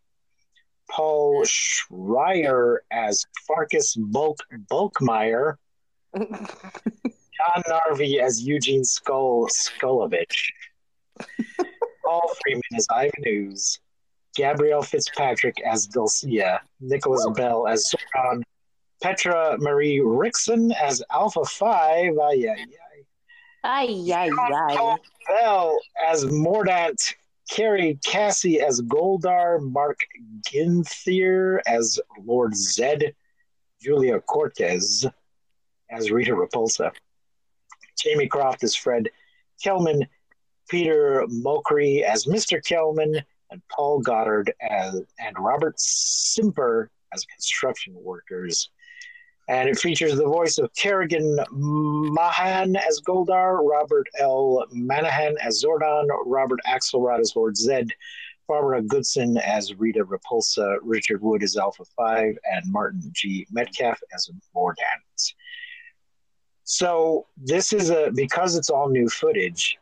Paul 0.90 1.44
Schrier 1.44 2.78
as 2.90 3.24
Farkas 3.46 3.94
Bulk 3.96 4.38
Bulkmeier. 4.70 5.54
John 6.16 7.62
Narvy 7.68 8.20
as 8.20 8.42
Eugene 8.42 8.84
Skull 8.84 9.48
Skulovich. 9.48 10.50
Paul 12.04 12.30
Freeman 12.42 12.62
as 12.74 12.86
Ivan 12.90 13.24
Ooze. 13.26 13.80
Gabrielle 14.34 14.82
Fitzpatrick 14.82 15.60
as 15.60 15.86
Dulcia. 15.86 16.60
Nicholas 16.80 17.26
Bell 17.36 17.66
as 17.68 17.92
Zordon. 17.92 18.42
Petra 19.00 19.56
Marie 19.58 19.98
Rixon 19.98 20.74
as 20.74 21.02
Alpha 21.10 21.44
5. 21.44 22.18
Ay, 22.18 22.18
ay, 22.18 22.48
ay. 22.48 22.66
Ay, 23.62 24.12
ay, 24.12 24.30
ay. 24.30 24.96
Bell 25.26 25.78
as 26.06 26.26
Mordant, 26.26 27.14
Kerry 27.50 27.98
Casey 28.02 28.60
as 28.60 28.80
Goldar, 28.82 29.60
Mark 29.60 30.00
Ginther 30.48 31.60
as 31.66 31.98
Lord 32.24 32.56
Zed, 32.56 33.14
Julia 33.80 34.20
Cortez 34.20 35.06
as 35.90 36.10
Rita 36.10 36.32
Repulsa, 36.32 36.92
Jamie 37.98 38.28
Croft 38.28 38.62
as 38.62 38.74
Fred 38.74 39.08
Kelman, 39.62 40.06
Peter 40.68 41.24
Mochrie 41.28 42.02
as 42.02 42.26
Mr. 42.26 42.64
Kelman, 42.64 43.22
and 43.50 43.62
Paul 43.68 44.00
Goddard 44.00 44.52
as 44.60 45.02
and 45.18 45.36
Robert 45.38 45.78
Simper 45.78 46.90
as 47.12 47.24
construction 47.24 47.94
workers. 47.96 48.70
And 49.50 49.68
it 49.68 49.80
features 49.80 50.16
the 50.16 50.28
voice 50.28 50.58
of 50.58 50.72
Kerrigan 50.76 51.36
Mahan 51.50 52.76
as 52.76 53.00
Goldar, 53.00 53.68
Robert 53.68 54.06
L. 54.20 54.64
Manahan 54.72 55.34
as 55.42 55.64
Zordon, 55.64 56.06
Robert 56.24 56.60
Axelrod 56.68 57.18
as 57.18 57.34
Lord 57.34 57.56
Zed, 57.56 57.88
Barbara 58.46 58.80
Goodson 58.80 59.38
as 59.38 59.74
Rita 59.74 60.04
Repulsa, 60.04 60.76
Richard 60.82 61.20
Wood 61.20 61.42
as 61.42 61.56
Alpha 61.56 61.84
5, 61.96 62.38
and 62.52 62.72
Martin 62.72 63.02
G. 63.12 63.44
Metcalf 63.50 63.98
as 64.14 64.30
Mordant. 64.54 65.34
So 66.62 67.26
this 67.36 67.72
is 67.72 67.90
a, 67.90 68.12
because 68.14 68.54
it's 68.54 68.70
all 68.70 68.88
new 68.88 69.08
footage, 69.08 69.76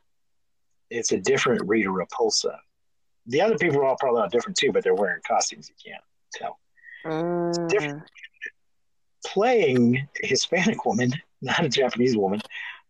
it's 0.88 1.12
a 1.12 1.18
different 1.18 1.60
Rita 1.68 1.90
Repulsa. 1.90 2.56
The 3.26 3.42
other 3.42 3.58
people 3.58 3.80
are 3.80 3.84
all 3.84 3.98
probably 4.00 4.26
different 4.30 4.56
too, 4.56 4.72
but 4.72 4.82
they're 4.82 4.94
wearing 4.94 5.20
costumes 5.28 5.68
you 5.68 5.92
can't 5.92 6.04
tell 6.32 6.58
Mm. 7.04 7.68
different. 7.68 8.02
Playing 9.26 10.06
a 10.22 10.26
Hispanic 10.26 10.84
woman, 10.84 11.12
not 11.42 11.64
a 11.64 11.68
Japanese 11.68 12.16
woman, 12.16 12.40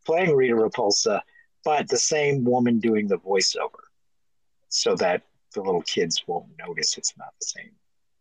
playing 0.05 0.35
Rita 0.35 0.55
Repulsa, 0.55 1.21
but 1.65 1.89
the 1.89 1.99
same 1.99 2.45
woman 2.45 2.79
doing 2.79 3.09
the 3.09 3.19
voiceover, 3.19 3.83
so 4.69 4.95
that 4.97 5.23
the 5.55 5.63
little 5.63 5.83
kids 5.83 6.23
won't 6.27 6.47
notice 6.59 6.97
it's 6.99 7.15
not 7.17 7.29
the 7.41 7.47
same 7.47 7.71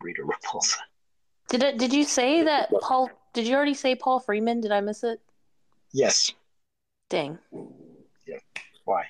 Rita 0.02 0.22
Repulsa. 0.22 0.78
Did 1.50 1.64
it? 1.64 1.78
Did 1.78 1.94
you 1.94 2.04
say 2.04 2.44
that 2.44 2.70
Paul? 2.82 3.10
Did 3.34 3.48
you 3.48 3.56
already 3.56 3.74
say 3.74 3.96
Paul 3.96 4.20
Freeman? 4.20 4.60
Did 4.60 4.72
I 4.72 4.82
miss 4.82 5.04
it? 5.04 5.22
Yes. 5.94 6.32
Dang. 7.10 7.40
Yeah. 8.26 8.40
Why? 8.84 9.06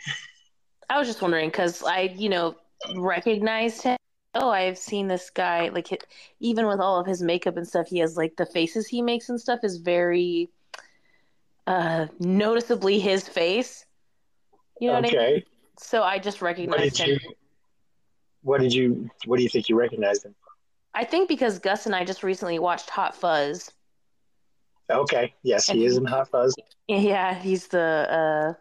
I 0.90 1.00
was 1.00 1.08
just 1.08 1.22
wondering 1.22 1.50
because 1.50 1.84
I, 1.84 2.14
you 2.16 2.30
know, 2.30 2.56
recognized 2.96 3.82
him. 3.82 3.97
Oh, 4.40 4.50
I've 4.50 4.78
seen 4.78 5.08
this 5.08 5.30
guy. 5.32 5.70
Like, 5.70 6.06
even 6.40 6.68
with 6.68 6.80
all 6.80 7.00
of 7.00 7.08
his 7.08 7.22
makeup 7.24 7.58
and 7.58 7.68
stuff, 7.68 7.88
he 7.88 8.00
has 8.00 8.16
like 8.16 8.36
the 8.36 8.46
faces 8.46 8.88
he 8.88 9.02
makes 9.02 9.30
and 9.30 9.40
stuff 9.42 9.62
is 9.64 9.78
very 9.78 10.50
uh 11.66 12.08
noticeably 12.20 13.00
his 13.00 13.28
face. 13.28 13.86
You 14.80 14.90
know 14.90 14.94
what 14.94 15.06
I 15.06 15.10
mean? 15.10 15.16
okay. 15.18 15.46
So 15.80 16.04
I 16.04 16.20
just 16.20 16.42
What 16.42 16.48
recognized 16.48 16.98
did 16.98 17.08
him. 17.10 17.20
you? 17.24 17.34
What 18.44 18.62
did 18.62 18.74
you? 18.74 19.10
What 19.26 19.38
do 19.38 19.44
you 19.44 19.50
think 19.50 19.70
you 19.70 19.76
recognized 19.76 20.26
him? 20.26 20.36
I 20.94 21.04
think 21.04 21.28
because 21.28 21.60
Gus 21.60 21.86
and 21.86 21.96
I 21.96 22.06
just 22.06 22.24
recently 22.24 22.60
watched 22.60 22.90
Hot 22.92 23.16
Fuzz. 23.16 23.72
Okay. 24.90 25.34
Yes, 25.44 25.68
he 25.68 25.84
is 25.86 25.98
in 25.98 26.06
Hot 26.06 26.30
Fuzz. 26.30 26.56
Yeah, 26.88 27.34
he's 27.36 27.68
the 27.68 27.80
uh 27.80 28.54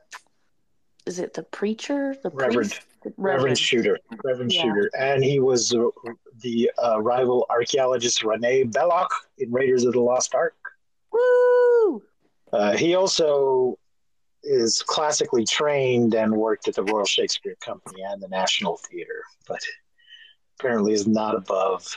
is 1.07 1.19
it 1.21 1.35
the 1.35 1.43
preacher? 1.45 2.17
The 2.23 2.31
Reverend. 2.31 2.55
priest? 2.71 2.81
Reverend, 3.17 3.59
Shooter. 3.59 3.99
Reverend 4.25 4.53
Yeah. 4.53 4.63
Shooter, 4.63 4.91
and 4.99 5.23
he 5.25 5.41
was 5.41 5.75
uh, 5.75 5.89
the 6.41 6.71
uh, 6.83 7.01
rival 7.01 7.47
archaeologist 7.51 8.23
Rene 8.25 8.65
Belloq 8.65 9.09
in 9.39 9.53
Raiders 9.53 9.85
of 9.85 9.93
the 9.93 10.01
Lost 10.01 10.35
Ark. 10.35 10.55
Woo! 11.13 12.03
Uh, 12.53 12.77
he 12.77 12.95
also 12.95 13.79
is 14.43 14.83
classically 14.87 15.45
trained 15.45 16.15
and 16.15 16.33
worked 16.33 16.69
at 16.69 16.75
the 16.75 16.85
Royal 16.85 17.05
Shakespeare 17.05 17.57
Company 17.61 18.03
and 18.03 18.23
the 18.23 18.29
National 18.29 18.77
Theatre, 18.77 19.23
but 19.49 19.59
apparently 20.59 20.93
is 20.93 21.07
not 21.07 21.35
above 21.35 21.97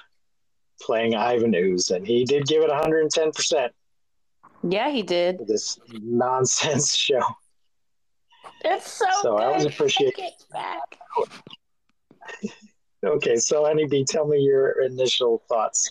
playing 0.82 1.14
Ivan 1.16 1.54
Ooze, 1.54 1.92
and 1.92 2.06
he 2.08 2.24
did 2.26 2.48
give 2.48 2.64
it 2.64 2.70
110% 2.70 3.70
Yeah, 4.64 4.90
he 4.90 5.02
did. 5.04 5.46
this 5.48 5.78
nonsense 5.92 6.96
show. 6.96 7.22
It's 8.66 8.92
so, 8.92 9.06
So 9.22 9.38
I 9.38 9.40
good. 9.40 9.48
always 9.48 9.66
appreciate- 9.66 10.14
it 10.18 10.34
back. 10.52 10.98
Okay, 13.02 13.38
so 13.38 13.64
Honeybee, 13.64 14.04
tell 14.04 14.28
me 14.28 14.40
your 14.40 14.82
initial 14.82 15.42
thoughts. 15.48 15.90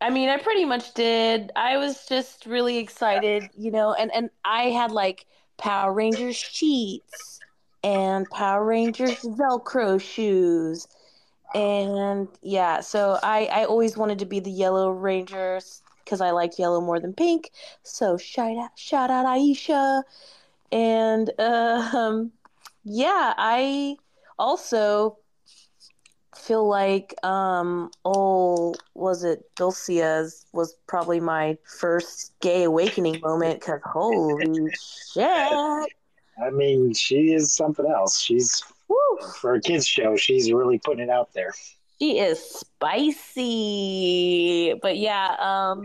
I 0.00 0.10
mean, 0.10 0.28
I 0.28 0.36
pretty 0.36 0.64
much 0.64 0.94
did. 0.94 1.50
I 1.56 1.76
was 1.76 2.06
just 2.06 2.46
really 2.46 2.78
excited, 2.78 3.48
you 3.56 3.72
know, 3.72 3.92
and 3.92 4.12
and 4.14 4.30
I 4.44 4.64
had 4.70 4.92
like 4.92 5.26
Power 5.58 5.92
Rangers 5.92 6.36
sheets 6.36 7.40
and 7.82 8.30
Power 8.30 8.64
Rangers 8.64 9.20
Velcro 9.22 10.00
shoes. 10.00 10.86
And 11.52 12.28
yeah, 12.42 12.78
so 12.80 13.18
I 13.24 13.46
I 13.46 13.64
always 13.64 13.96
wanted 13.96 14.20
to 14.20 14.24
be 14.26 14.38
the 14.38 14.52
Yellow 14.52 14.92
Rangers 14.92 15.82
because 16.04 16.20
I 16.20 16.30
like 16.30 16.60
yellow 16.60 16.80
more 16.80 17.00
than 17.00 17.12
pink. 17.12 17.50
So 17.82 18.16
shout 18.16 18.56
out 18.56 18.70
shout 18.78 19.10
out 19.10 19.26
Aisha. 19.26 20.04
And 20.72 21.30
uh, 21.38 21.90
um 21.94 22.32
yeah, 22.84 23.34
I 23.36 23.96
also 24.38 25.18
feel 26.36 26.68
like 26.68 27.14
um 27.24 27.90
oh 28.04 28.74
was 28.94 29.24
it 29.24 29.42
Dulcia's 29.56 30.44
was 30.52 30.76
probably 30.86 31.18
my 31.18 31.56
first 31.78 32.32
gay 32.40 32.64
awakening 32.64 33.20
moment 33.22 33.60
because 33.60 33.80
holy 33.84 34.70
shit 35.14 35.24
I 36.38 36.50
mean, 36.52 36.92
she 36.92 37.32
is 37.32 37.54
something 37.54 37.86
else. 37.86 38.20
She's 38.20 38.62
Woo. 38.88 38.98
for 39.40 39.54
a 39.54 39.60
kids 39.60 39.86
show. 39.86 40.16
She's 40.16 40.52
really 40.52 40.78
putting 40.78 41.02
it 41.04 41.08
out 41.10 41.32
there. 41.32 41.54
she 41.98 42.18
is 42.18 42.38
spicy 43.46 44.74
but 44.82 44.98
yeah 44.98 45.34
um 45.38 45.82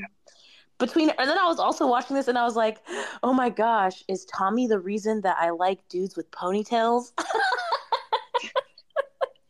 between 0.81 1.09
and 1.11 1.29
then 1.29 1.37
I 1.37 1.45
was 1.45 1.59
also 1.59 1.87
watching 1.87 2.15
this 2.15 2.27
and 2.27 2.37
I 2.37 2.43
was 2.43 2.55
like 2.57 2.79
oh 3.23 3.33
my 3.33 3.49
gosh 3.49 4.03
is 4.09 4.25
Tommy 4.25 4.67
the 4.67 4.79
reason 4.79 5.21
that 5.21 5.37
I 5.39 5.51
like 5.51 5.87
dudes 5.87 6.17
with 6.17 6.29
ponytails 6.31 7.11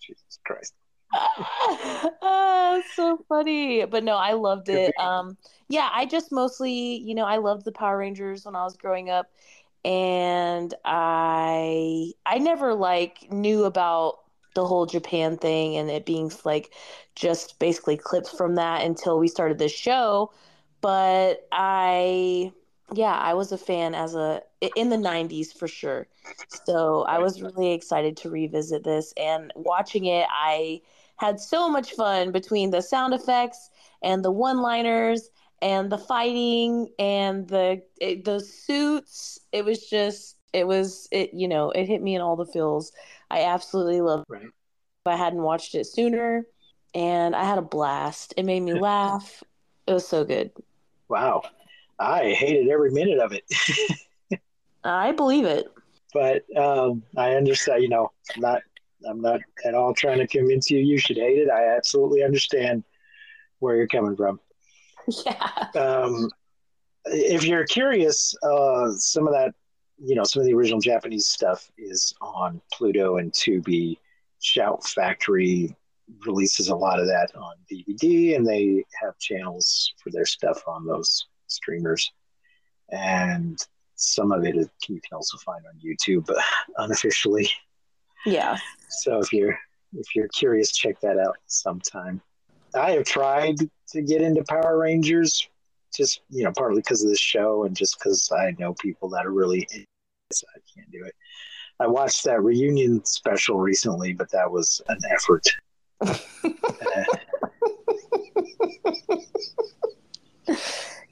Jesus 0.01 0.39
Christ. 0.45 0.73
oh, 1.13 2.81
so 2.95 3.23
funny. 3.27 3.85
But 3.85 4.03
no, 4.03 4.15
I 4.15 4.33
loved 4.33 4.69
it. 4.69 4.93
Um, 5.00 5.38
yeah, 5.69 5.89
I 5.93 6.05
just 6.05 6.31
mostly, 6.31 6.97
you 6.97 7.15
know, 7.15 7.25
I 7.25 7.38
loved 7.38 7.65
the 7.65 7.71
Power 7.71 7.97
Rangers 7.97 8.45
when 8.45 8.55
I 8.55 8.63
was 8.63 8.75
growing 8.75 9.09
up, 9.09 9.31
and 9.83 10.73
I 10.85 12.11
I 12.25 12.38
never 12.38 12.73
like 12.73 13.31
knew 13.31 13.65
about 13.65 14.19
the 14.53 14.65
whole 14.65 14.85
Japan 14.85 15.38
thing 15.38 15.77
and 15.77 15.89
it 15.89 16.05
being 16.05 16.29
like 16.43 16.73
just 17.15 17.57
basically 17.57 17.95
clips 17.95 18.29
from 18.29 18.55
that 18.55 18.83
until 18.83 19.17
we 19.17 19.27
started 19.27 19.57
this 19.57 19.71
show. 19.71 20.31
But 20.81 21.47
I 21.51 22.51
yeah, 22.93 23.15
I 23.15 23.33
was 23.33 23.51
a 23.51 23.57
fan 23.57 23.95
as 23.95 24.15
a 24.15 24.41
in 24.75 24.89
the 24.89 24.97
90s 24.97 25.53
for 25.53 25.67
sure. 25.67 26.07
So 26.47 27.03
I 27.03 27.19
was 27.19 27.41
really 27.41 27.71
excited 27.73 28.17
to 28.17 28.29
revisit 28.29 28.83
this 28.83 29.13
and 29.17 29.51
watching 29.55 30.05
it 30.05 30.27
I 30.29 30.81
had 31.17 31.39
so 31.39 31.69
much 31.69 31.93
fun 31.93 32.31
between 32.31 32.71
the 32.71 32.81
sound 32.81 33.13
effects 33.13 33.69
and 34.01 34.25
the 34.25 34.31
one-liners 34.31 35.29
and 35.61 35.91
the 35.91 35.97
fighting 35.97 36.89
and 37.00 37.47
the 37.47 37.81
it, 38.00 38.25
the 38.25 38.39
suits. 38.39 39.39
It 39.51 39.63
was 39.63 39.88
just 39.88 40.35
it 40.53 40.67
was 40.67 41.07
it 41.11 41.33
you 41.33 41.47
know, 41.47 41.71
it 41.71 41.85
hit 41.85 42.01
me 42.01 42.15
in 42.15 42.21
all 42.21 42.35
the 42.35 42.45
feels. 42.45 42.91
I 43.29 43.43
absolutely 43.43 44.01
loved 44.01 44.25
it. 44.29 44.33
Right. 44.33 44.50
I 45.05 45.15
hadn't 45.15 45.41
watched 45.43 45.75
it 45.75 45.85
sooner 45.85 46.45
and 46.93 47.35
I 47.35 47.45
had 47.45 47.57
a 47.57 47.63
blast. 47.63 48.33
It 48.35 48.43
made 48.43 48.61
me 48.61 48.73
laugh. 48.73 49.43
It 49.88 49.93
was 49.93 50.07
so 50.07 50.23
good. 50.23 50.51
Wow. 51.12 51.44
I 52.00 52.32
hated 52.32 52.70
every 52.70 52.89
minute 52.91 53.20
of 53.20 53.34
it. 53.34 53.44
I 54.84 55.12
believe 55.12 55.46
it. 55.46 55.68
but 56.13 56.44
um, 56.58 57.03
I 57.18 57.36
understand. 57.36 57.84
You 57.84 57.89
know, 57.89 58.12
I'm 58.34 58.41
not 58.41 58.62
I'm 59.08 59.22
not 59.22 59.41
at 59.65 59.75
all 59.75 59.94
trying 59.94 60.20
to 60.20 60.27
convince 60.27 60.72
you 60.72 60.80
you 60.80 60.98
should 60.98 61.18
hate 61.18 61.38
it. 61.38 61.50
I 61.50 61.75
absolutely 61.75 62.24
understand 62.24 62.84
where 63.60 63.75
you're 63.75 63.88
coming 63.88 64.15
from. 64.15 64.39
Yeah. 65.25 65.68
Um, 65.75 66.30
if 67.06 67.44
you're 67.44 67.65
curious, 67.65 68.36
uh, 68.44 68.91
some 68.91 69.27
of 69.27 69.34
that, 69.34 69.51
you 69.98 70.13
know, 70.13 70.24
some 70.24 70.41
of 70.41 70.46
the 70.46 70.53
original 70.53 70.80
Japanese 70.80 71.27
stuff 71.27 71.72
is 71.75 72.13
on 72.22 72.62
Pluto 72.72 73.18
and 73.18 73.34
Tubi. 73.34 73.98
Shout 74.39 74.86
Factory 74.86 75.75
releases 76.25 76.70
a 76.70 76.75
lot 76.75 77.00
of 77.00 77.08
that 77.08 77.30
on 77.36 77.56
DVD, 77.72 78.36
and 78.36 78.46
they 78.46 78.84
have 79.01 79.18
channels 79.20 79.94
for 80.01 80.10
their 80.12 80.25
stuff 80.25 80.62
on 80.68 80.86
those 80.86 81.25
streamers. 81.48 82.12
And 82.91 83.58
some 83.96 84.32
of 84.32 84.44
it 84.46 84.56
is, 84.56 84.70
you 84.88 85.00
can 85.01 85.15
also 85.15 85.38
find 85.38 85.63
on 85.65 85.80
YouTube 85.80 86.30
unofficially. 86.77 87.50
Yeah. 88.25 88.58
So 88.89 89.20
if 89.20 89.32
you're 89.34 89.58
if 89.94 90.15
you're 90.15 90.30
curious, 90.30 90.72
check 90.72 91.00
that 91.01 91.18
out 91.18 91.38
sometime. 91.48 92.22
I 92.75 92.91
have 92.91 93.03
tried 93.03 93.58
to 93.89 94.01
get 94.01 94.22
into 94.22 94.44
Power 94.44 94.77
Rangers, 94.77 95.50
just 95.96 96.22
you 96.30 96.44
know, 96.44 96.51
partly 96.56 96.82
because 96.82 97.03
of 97.03 97.10
this 97.10 97.20
show 97.20 97.65
and 97.65 97.75
just 97.75 97.98
because 98.00 98.32
I 98.32 98.56
know 98.60 98.74
people 98.75 99.10
that 99.10 99.25
are 99.25 99.32
really. 99.32 99.68
so 100.32 100.48
I 100.56 100.60
can't 100.74 100.91
do 100.91 101.03
it. 101.06 101.13
I 101.80 101.88
watched 101.88 102.24
that 102.25 102.41
reunion 102.44 103.03
special 103.06 103.58
recently, 103.58 104.13
but 104.13 104.30
that 104.32 104.50
was 104.50 104.82
an 104.88 105.00
effort. 105.10 105.48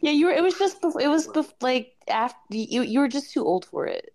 Yeah, 0.02 0.12
you 0.12 0.28
were. 0.28 0.32
It 0.32 0.42
was 0.42 0.58
just. 0.58 0.82
bef- 0.82 1.02
It 1.02 1.08
was 1.10 1.28
bef- 1.28 1.54
like 1.62 1.94
after 2.08 2.38
you. 2.56 2.84
You 2.84 3.02
were 3.02 3.10
just 3.10 3.34
too 3.34 3.44
old 3.46 3.66
for 3.66 3.86
it. 3.86 4.14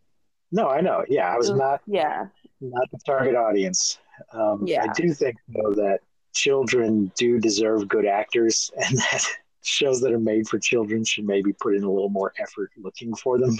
no, 0.50 0.69
I 0.69 0.81
know. 0.81 1.04
Yeah, 1.09 1.31
I 1.33 1.37
was 1.37 1.50
not 1.50 1.83
Yeah. 1.87 2.26
not 2.61 2.90
the 2.90 2.99
target 3.04 3.35
audience. 3.35 3.99
Um, 4.33 4.66
Yeah. 4.66 4.85
I 4.88 4.93
do 4.95 5.12
think 5.12 5.37
though 5.49 5.73
that 5.75 5.99
children 6.33 7.12
do 7.16 7.38
deserve 7.38 7.87
good 7.88 8.07
actors, 8.07 8.71
and 8.83 8.97
that 8.99 9.25
shows 9.62 10.00
that 10.00 10.12
are 10.12 10.19
made 10.19 10.49
for 10.49 10.59
children 10.59 11.04
should 11.04 11.26
maybe 11.26 11.52
put 11.52 11.75
in 11.75 11.85
a 11.85 11.90
little 11.90 12.09
more 12.09 12.33
effort 12.38 12.71
looking 12.78 13.14
for 13.14 13.38
them. 13.38 13.54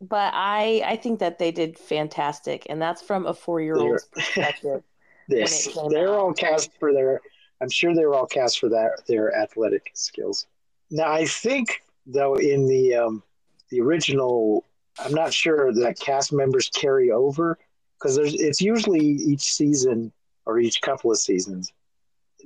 But 0.00 0.32
I. 0.34 0.82
I 0.86 0.96
think 0.96 1.20
that 1.20 1.38
they 1.38 1.50
did 1.52 1.78
fantastic, 1.78 2.66
and 2.70 2.80
that's 2.80 3.02
from 3.02 3.26
a 3.26 3.34
four-year-old's 3.34 4.06
perspective. 4.06 4.82
This 5.30 5.66
When 5.66 5.72
it 5.72 5.74
came 5.74 5.92
they're 5.92 6.14
all 6.14 6.32
cast 6.32 6.70
for 6.78 6.92
their. 6.92 7.20
I'm 7.62 7.70
sure 7.70 7.94
they 7.94 8.04
were 8.06 8.14
all 8.14 8.26
cast 8.26 8.58
for 8.58 8.68
that 8.70 9.02
their 9.06 9.34
athletic 9.36 9.90
skills. 9.94 10.46
Now 10.90 11.12
I 11.12 11.24
think 11.26 11.82
though 12.06 12.34
in 12.36 12.66
the 12.66 12.94
um, 12.94 13.22
the 13.70 13.80
original, 13.80 14.64
I'm 14.98 15.14
not 15.14 15.32
sure 15.32 15.72
that 15.72 16.00
cast 16.00 16.32
members 16.32 16.68
carry 16.68 17.10
over 17.10 17.58
because 17.98 18.16
there's 18.16 18.34
it's 18.34 18.60
usually 18.60 19.00
each 19.00 19.42
season 19.42 20.12
or 20.46 20.58
each 20.58 20.80
couple 20.80 21.10
of 21.10 21.18
seasons 21.18 21.72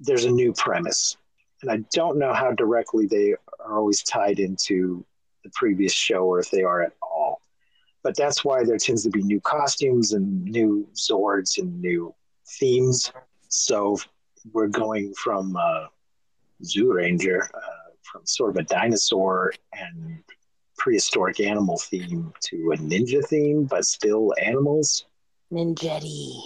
there's 0.01 0.25
a 0.25 0.31
new 0.31 0.53
premise, 0.53 1.16
and 1.62 1.70
I 1.70 1.79
don't 1.92 2.18
know 2.18 2.33
how 2.33 2.53
directly 2.53 3.07
they 3.07 3.35
are 3.61 3.79
always 3.79 4.03
tied 4.03 4.38
into 4.38 5.05
the 5.42 5.51
previous 5.55 5.92
show 5.92 6.25
or 6.25 6.40
if 6.40 6.51
they 6.51 6.62
are 6.62 6.83
at 6.83 6.92
all. 7.03 7.40
But 8.03 8.16
that's 8.16 8.44
why 8.44 8.64
there 8.64 8.77
tends 8.77 9.03
to 9.05 9.11
be 9.11 9.23
new 9.23 9.40
costumes 9.40 10.12
and 10.12 10.44
new 10.44 10.87
Zords 10.94 11.59
and 11.59 11.81
new 11.81 12.14
themes. 12.46 13.12
So 13.48 13.98
we're 14.52 14.68
going 14.68 15.14
from 15.14 15.57
uh, 15.57 15.87
Zoo 16.62 16.92
Ranger, 16.92 17.42
uh, 17.54 17.90
from 18.02 18.26
sort 18.26 18.50
of 18.50 18.57
a 18.57 18.62
dinosaur 18.62 19.52
and 19.72 20.22
prehistoric 20.76 21.40
animal 21.40 21.78
theme 21.78 22.33
to 22.40 22.72
a 22.72 22.76
ninja 22.76 23.24
theme, 23.26 23.64
but 23.64 23.85
still 23.85 24.35
animals. 24.42 25.07
Ninjetti. 25.52 26.40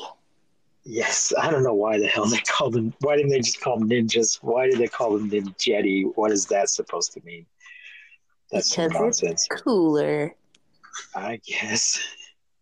Yes, 0.85 1.33
I 1.39 1.51
don't 1.51 1.63
know 1.63 1.75
why 1.75 1.99
the 1.99 2.07
hell 2.07 2.27
they 2.27 2.39
called 2.39 2.75
them. 2.75 2.95
Why 3.01 3.17
didn't 3.17 3.31
they 3.31 3.41
just 3.41 3.61
call 3.61 3.79
them 3.79 3.89
ninjas? 3.89 4.39
Why 4.43 4.69
did 4.69 4.79
they 4.79 4.87
call 4.87 5.17
them 5.17 5.31
ninjetti? 5.31 6.13
What 6.15 6.31
is 6.31 6.47
that 6.47 6.71
supposed 6.71 7.13
to 7.13 7.21
mean? 7.25 7.47
That's 8.51 8.75
Because 8.75 9.23
it's 9.23 9.47
cooler. 9.49 10.35
I 11.15 11.41
guess 11.47 12.01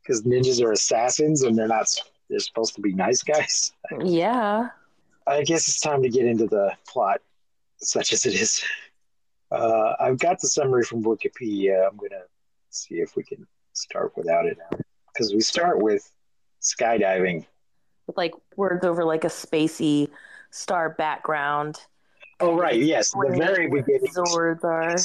because 0.03 0.23
ninjas 0.23 0.63
are 0.63 0.73
assassins 0.73 1.43
and 1.43 1.57
they're 1.57 1.69
not. 1.69 1.87
They're 2.29 2.39
supposed 2.41 2.75
to 2.77 2.81
be 2.81 2.93
nice 2.93 3.23
guys. 3.23 3.73
Yeah. 4.05 4.71
I 5.29 5.43
guess 5.43 5.67
it's 5.67 5.81
time 5.81 6.03
to 6.03 6.09
get 6.09 6.25
into 6.25 6.47
the 6.47 6.73
plot, 6.87 7.21
such 7.79 8.13
as 8.13 8.27
it 8.27 8.35
is. 8.35 8.63
Uh, 9.51 9.95
I've 9.99 10.19
got 10.19 10.41
the 10.41 10.49
summary 10.49 10.85
from 10.85 11.03
Wikipedia. 11.03 11.85
I'm 11.85 11.97
gonna 11.97 12.23
see 12.71 12.97
if 12.97 13.17
we 13.17 13.25
can 13.25 13.47
start 13.73 14.13
without 14.17 14.47
it 14.47 14.59
because 15.13 15.33
we 15.35 15.41
start 15.41 15.83
with 15.83 16.09
skydiving. 16.61 17.45
With 18.07 18.17
like 18.17 18.35
words 18.57 18.85
over 18.85 19.05
like 19.05 19.25
a 19.25 19.29
spacey 19.29 20.11
star 20.51 20.91
background. 20.91 21.81
Oh 22.41 22.57
right, 22.57 22.81
yes, 22.81 23.11
the 23.11 23.35
very 23.37 23.69
beginning. 23.69 24.13
Zords 24.13 24.63
are. 24.63 24.97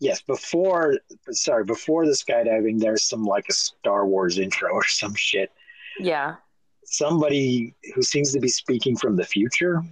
Yes, 0.00 0.20
before 0.20 0.98
sorry, 1.30 1.64
before 1.64 2.04
the 2.06 2.12
skydiving, 2.12 2.78
there's 2.78 3.04
some 3.04 3.24
like 3.24 3.46
a 3.48 3.52
Star 3.52 4.06
Wars 4.06 4.38
intro 4.38 4.70
or 4.72 4.84
some 4.84 5.14
shit. 5.14 5.50
Yeah. 5.98 6.36
Somebody 6.84 7.74
who 7.94 8.02
seems 8.02 8.32
to 8.32 8.40
be 8.40 8.48
speaking 8.48 8.96
from 8.96 9.16
the 9.16 9.24
future, 9.24 9.82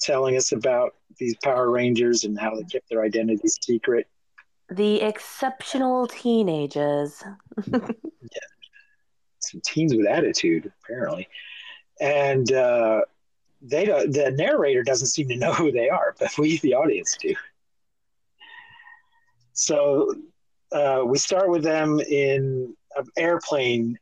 telling 0.00 0.36
us 0.36 0.52
about 0.52 0.94
these 1.18 1.36
Power 1.42 1.70
Rangers 1.70 2.24
and 2.24 2.38
how 2.38 2.54
they 2.54 2.64
kept 2.64 2.88
their 2.90 3.02
identity 3.02 3.48
secret. 3.48 4.06
The 4.70 5.00
exceptional 5.00 6.06
teenagers. 6.06 7.22
yeah. 7.72 7.88
Some 9.40 9.60
teens 9.64 9.94
with 9.94 10.06
attitude, 10.06 10.72
apparently, 10.84 11.28
and 12.00 12.50
uh, 12.52 13.02
they 13.60 13.84
don't, 13.84 14.12
the 14.12 14.30
narrator 14.32 14.82
doesn't 14.82 15.08
seem 15.08 15.28
to 15.28 15.36
know 15.36 15.52
who 15.52 15.72
they 15.72 15.88
are, 15.88 16.14
but 16.20 16.36
we, 16.38 16.58
the 16.58 16.74
audience, 16.74 17.16
do. 17.20 17.34
So 19.52 20.14
uh, 20.72 21.02
we 21.04 21.18
start 21.18 21.48
with 21.48 21.62
them 21.62 22.00
in 22.00 22.74
an 22.96 23.06
airplane 23.16 23.98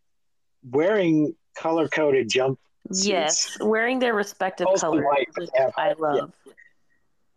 wearing 0.68 1.34
color 1.56 1.88
coded 1.88 2.28
jump. 2.28 2.58
Yes, 2.90 3.56
wearing 3.60 3.98
their 3.98 4.14
respective 4.14 4.66
colors, 4.78 5.04
white, 5.04 5.28
have- 5.54 5.72
I 5.76 5.92
love. 5.98 6.32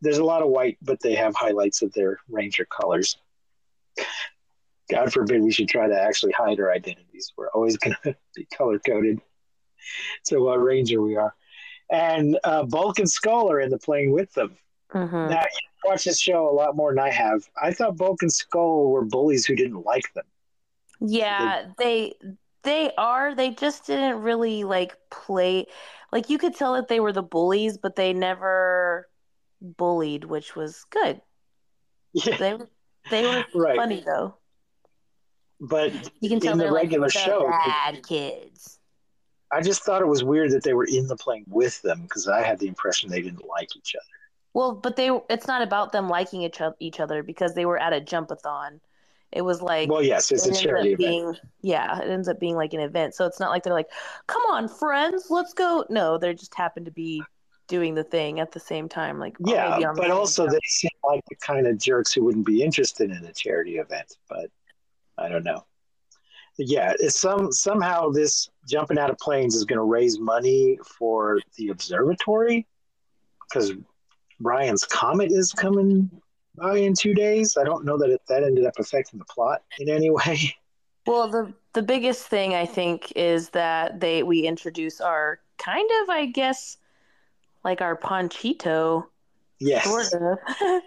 There's 0.01 0.17
a 0.17 0.23
lot 0.23 0.41
of 0.41 0.49
white, 0.49 0.77
but 0.81 0.99
they 1.01 1.15
have 1.15 1.33
highlights 1.35 1.81
of 1.81 1.93
their 1.93 2.19
ranger 2.29 2.65
colors. 2.65 3.17
God 4.91 5.13
forbid 5.13 5.41
we 5.41 5.51
should 5.51 5.69
try 5.69 5.87
to 5.87 5.99
actually 6.01 6.33
hide 6.33 6.59
our 6.59 6.71
identities. 6.71 7.31
We're 7.37 7.49
always 7.49 7.77
going 7.83 7.95
to 8.03 8.15
be 8.35 8.45
color 8.45 8.79
coded. 8.79 9.21
So 10.23 10.43
what 10.43 10.55
ranger 10.61 11.01
we 11.01 11.15
are. 11.15 11.33
And 11.89 12.37
uh, 12.43 12.63
Bulk 12.63 12.99
and 12.99 13.09
Skull 13.09 13.49
are 13.51 13.61
in 13.61 13.69
the 13.69 13.77
plane 13.77 14.11
with 14.11 14.33
them. 14.33 14.57
hmm 14.91 15.29
Now, 15.29 15.41
you 15.41 15.89
watch 15.89 16.05
this 16.05 16.19
show 16.19 16.49
a 16.49 16.53
lot 16.53 16.75
more 16.75 16.91
than 16.91 16.99
I 16.99 17.09
have. 17.11 17.47
I 17.61 17.71
thought 17.71 17.95
Bulk 17.97 18.21
and 18.23 18.31
Skull 18.31 18.89
were 18.91 19.05
bullies 19.05 19.45
who 19.45 19.55
didn't 19.55 19.85
like 19.85 20.11
them. 20.13 20.25
Yeah, 20.99 21.67
they 21.77 22.13
they 22.21 22.35
are. 22.97 23.35
They 23.35 23.51
just 23.51 23.85
didn't 23.85 24.21
really 24.21 24.63
like 24.63 24.95
play. 25.11 25.67
Like 26.11 26.29
you 26.29 26.37
could 26.37 26.55
tell 26.55 26.73
that 26.73 26.87
they 26.87 26.99
were 26.99 27.11
the 27.13 27.23
bullies, 27.23 27.77
but 27.77 27.95
they 27.95 28.13
never 28.13 29.07
bullied, 29.61 30.25
which 30.25 30.55
was 30.55 30.85
good. 30.89 31.21
Yeah, 32.13 32.37
They 32.37 32.53
were 32.53 32.69
they 33.09 33.25
were 33.25 33.43
right. 33.55 33.75
funny 33.75 34.01
though. 34.05 34.37
But 35.59 35.93
You 36.19 36.29
can 36.29 36.39
tell 36.39 36.53
in 36.53 36.57
the 36.57 36.65
they're 36.65 36.73
like 36.73 36.83
regular 36.83 37.09
show, 37.09 37.47
bad 37.49 38.05
kids. 38.05 38.79
I 39.51 39.61
just 39.61 39.83
thought 39.83 40.01
it 40.01 40.07
was 40.07 40.23
weird 40.23 40.51
that 40.51 40.63
they 40.63 40.73
were 40.73 40.85
in 40.85 41.07
the 41.07 41.15
plane 41.15 41.45
with 41.47 41.81
them 41.83 42.01
because 42.03 42.27
I 42.27 42.41
had 42.41 42.59
the 42.59 42.67
impression 42.67 43.09
they 43.09 43.21
didn't 43.21 43.47
like 43.47 43.75
each 43.75 43.95
other. 43.95 44.05
Well, 44.53 44.73
but 44.75 44.95
they 44.95 45.09
it's 45.29 45.47
not 45.47 45.61
about 45.61 45.91
them 45.91 46.09
liking 46.09 46.41
each, 46.41 46.61
each 46.79 46.99
other 46.99 47.23
because 47.23 47.53
they 47.53 47.65
were 47.65 47.79
at 47.79 47.93
a 47.93 48.01
jumpathon. 48.01 48.79
It 49.35 49.41
was 49.41 49.61
like 49.61 49.89
Well, 49.89 50.03
yes, 50.03 50.31
it's 50.31 50.45
it 50.45 50.57
a 50.57 50.61
charity 50.61 50.93
event. 50.93 50.97
being 50.97 51.35
yeah, 51.61 51.99
it 51.99 52.09
ends 52.09 52.27
up 52.27 52.39
being 52.39 52.55
like 52.55 52.73
an 52.73 52.79
event. 52.79 53.15
So 53.15 53.25
it's 53.25 53.39
not 53.39 53.49
like 53.49 53.63
they're 53.63 53.73
like, 53.73 53.89
"Come 54.27 54.41
on, 54.49 54.67
friends, 54.67 55.27
let's 55.29 55.53
go." 55.53 55.85
No, 55.89 56.17
they 56.17 56.33
just 56.33 56.55
happen 56.55 56.85
to 56.85 56.91
be 56.91 57.23
doing 57.67 57.95
the 57.95 58.03
thing 58.03 58.39
at 58.39 58.51
the 58.51 58.59
same 58.59 58.89
time 58.89 59.19
like 59.19 59.35
oh, 59.45 59.51
Yeah, 59.51 59.69
maybe 59.71 59.85
on 59.85 59.95
but 59.95 60.11
also 60.11 60.47
they 60.47 60.59
seem 60.65 60.91
like 61.03 61.23
the 61.29 61.35
kind 61.35 61.65
of 61.65 61.77
jerks 61.77 62.13
who 62.13 62.23
wouldn't 62.23 62.45
be 62.45 62.61
interested 62.61 63.09
in 63.09 63.23
a 63.25 63.33
charity 63.33 63.77
event. 63.77 64.17
But 64.29 64.49
I 65.17 65.29
don't 65.29 65.43
know. 65.43 65.65
Yeah, 66.57 66.93
it's 66.99 67.19
some 67.19 67.51
somehow 67.51 68.09
this 68.09 68.49
jumping 68.69 68.99
out 68.99 69.09
of 69.09 69.17
planes 69.17 69.55
is 69.55 69.65
going 69.65 69.77
to 69.77 69.83
raise 69.83 70.19
money 70.19 70.77
for 70.99 71.39
the 71.57 71.69
observatory 71.69 72.67
because 73.49 73.73
Ryan's 74.39 74.83
comet 74.83 75.31
is 75.31 75.51
coming 75.51 76.11
by 76.55 76.77
in 76.77 76.93
two 76.93 77.13
days. 77.13 77.57
I 77.59 77.63
don't 77.63 77.85
know 77.85 77.97
that 77.97 78.09
it, 78.09 78.21
that 78.27 78.43
ended 78.43 78.65
up 78.65 78.73
affecting 78.79 79.19
the 79.19 79.25
plot 79.25 79.63
in 79.79 79.89
any 79.89 80.09
way. 80.09 80.55
Well, 81.05 81.27
the 81.27 81.53
the 81.73 81.81
biggest 81.81 82.27
thing 82.27 82.55
I 82.55 82.65
think 82.65 83.11
is 83.17 83.49
that 83.49 83.99
they 83.99 84.23
we 84.23 84.43
introduce 84.47 85.01
our 85.01 85.41
kind 85.57 85.89
of, 86.01 86.09
I 86.09 86.27
guess, 86.27 86.77
like 87.65 87.81
our 87.81 87.97
Ponchito. 87.97 89.09
Yes, 89.59 89.83
sort 89.83 90.07
of. 90.13 90.37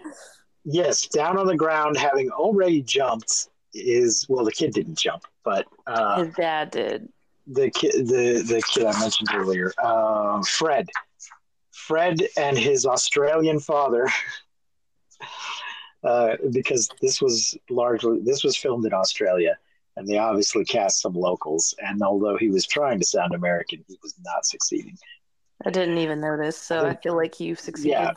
yes, 0.65 1.05
down 1.05 1.37
on 1.37 1.45
the 1.45 1.55
ground, 1.55 1.97
having 1.97 2.31
already 2.31 2.81
jumped 2.81 3.49
is 3.75 4.25
well, 4.27 4.43
the 4.43 4.51
kid 4.51 4.73
didn't 4.73 4.97
jump, 4.97 5.21
but 5.43 5.67
uh, 5.85 6.23
His 6.23 6.33
dad 6.33 6.71
did. 6.71 7.09
the 7.45 7.69
kid, 7.69 8.07
the 8.07 8.41
the 8.41 8.63
kid 8.73 8.85
I 8.87 8.99
mentioned 8.99 9.29
earlier, 9.35 9.71
uh, 9.77 10.41
Fred, 10.41 10.89
Fred 11.73 12.27
and 12.37 12.57
his 12.57 12.87
Australian 12.87 13.59
father, 13.59 14.07
uh, 16.07 16.37
because 16.51 16.89
this 17.01 17.21
was 17.21 17.57
largely 17.69 18.19
this 18.23 18.43
was 18.43 18.55
filmed 18.55 18.85
in 18.85 18.93
Australia, 18.93 19.57
and 19.97 20.07
they 20.07 20.17
obviously 20.17 20.63
cast 20.63 21.01
some 21.01 21.13
locals. 21.13 21.75
And 21.79 22.01
although 22.01 22.37
he 22.37 22.49
was 22.49 22.65
trying 22.65 22.99
to 22.99 23.05
sound 23.05 23.33
American, 23.33 23.83
he 23.87 23.97
was 24.01 24.15
not 24.23 24.45
succeeding. 24.45 24.97
I 25.65 25.69
didn't 25.69 25.97
even 25.97 26.21
notice, 26.21 26.57
so 26.57 26.85
I 26.85 26.95
feel 26.95 27.15
like 27.15 27.39
you 27.39 27.55
succeeded. 27.55 27.91
Yeah. 27.91 28.11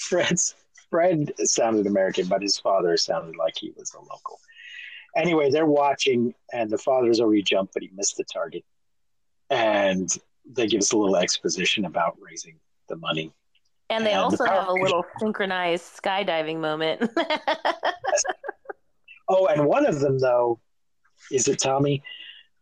Fred's 0.00 0.54
Fred 0.90 1.32
sounded 1.44 1.86
American, 1.86 2.26
but 2.26 2.42
his 2.42 2.58
father 2.58 2.96
sounded 2.96 3.36
like 3.36 3.54
he 3.56 3.72
was 3.76 3.92
a 3.94 3.98
local. 3.98 4.38
Anyway, 5.16 5.50
they're 5.50 5.66
watching, 5.66 6.34
and 6.52 6.68
the 6.68 6.78
father's 6.78 7.20
already 7.20 7.42
jumped, 7.42 7.72
but 7.72 7.82
he 7.82 7.90
missed 7.94 8.16
the 8.16 8.24
target. 8.24 8.64
And 9.50 10.08
they 10.44 10.66
give 10.66 10.80
us 10.80 10.92
a 10.92 10.98
little 10.98 11.16
exposition 11.16 11.86
about 11.86 12.18
raising 12.20 12.58
the 12.88 12.96
money. 12.96 13.32
And 13.88 14.04
they 14.04 14.12
And 14.12 14.22
also 14.22 14.44
Power 14.44 14.60
have 14.60 14.68
a 14.68 14.72
little 14.72 15.04
synchronized 15.18 16.00
skydiving 16.02 16.58
moment. 16.58 17.10
Oh, 19.28 19.46
and 19.46 19.66
one 19.66 19.86
of 19.86 19.98
them, 19.98 20.20
though, 20.20 20.60
is 21.32 21.48
it 21.48 21.58
Tommy? 21.58 22.00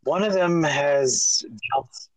One 0.04 0.22
of 0.22 0.32
them 0.32 0.62
has 0.62 1.44
jumped. 1.74 2.08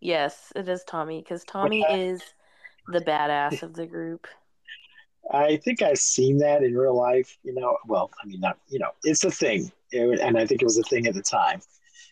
yes, 0.00 0.52
it 0.54 0.68
is 0.68 0.84
Tommy 0.84 1.22
because 1.22 1.42
Tommy 1.44 1.82
is 1.88 2.22
the 2.88 3.00
badass 3.00 3.62
of 3.62 3.72
the 3.72 3.86
group. 3.86 4.26
I 5.32 5.56
think 5.56 5.80
I've 5.80 5.98
seen 5.98 6.36
that 6.38 6.62
in 6.62 6.76
real 6.76 6.94
life. 6.96 7.38
You 7.44 7.54
know, 7.54 7.78
well, 7.86 8.10
I 8.22 8.26
mean, 8.26 8.40
not 8.40 8.58
you 8.68 8.78
know, 8.78 8.90
it's 9.04 9.24
a 9.24 9.30
thing, 9.30 9.72
It- 9.90 10.20
and 10.20 10.36
I 10.36 10.46
think 10.46 10.60
it 10.60 10.66
was 10.66 10.78
a 10.78 10.82
thing 10.82 11.06
at 11.06 11.14
the 11.14 11.22
time. 11.22 11.62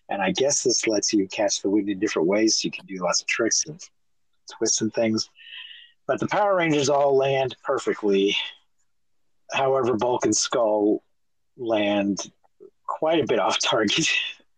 And 0.08 0.22
I 0.22 0.32
guess 0.32 0.62
this 0.62 0.86
lets 0.86 1.12
you 1.12 1.28
catch 1.28 1.60
the 1.60 1.68
wind 1.68 1.90
in 1.90 1.98
different 1.98 2.26
ways. 2.26 2.56
So 2.56 2.66
you 2.66 2.72
can 2.72 2.86
do 2.86 3.02
lots 3.02 3.20
of 3.20 3.26
tricks 3.26 3.66
and 3.66 3.78
twists 4.56 4.80
and 4.80 4.92
things. 4.92 5.28
But 6.06 6.20
the 6.20 6.28
Power 6.28 6.56
Rangers 6.56 6.88
all 6.88 7.16
land 7.16 7.56
perfectly. 7.62 8.36
However, 9.52 9.96
Bulk 9.96 10.24
and 10.24 10.36
Skull 10.36 11.02
land 11.56 12.30
quite 12.86 13.20
a 13.20 13.26
bit 13.26 13.38
off 13.38 13.58
target 13.60 14.08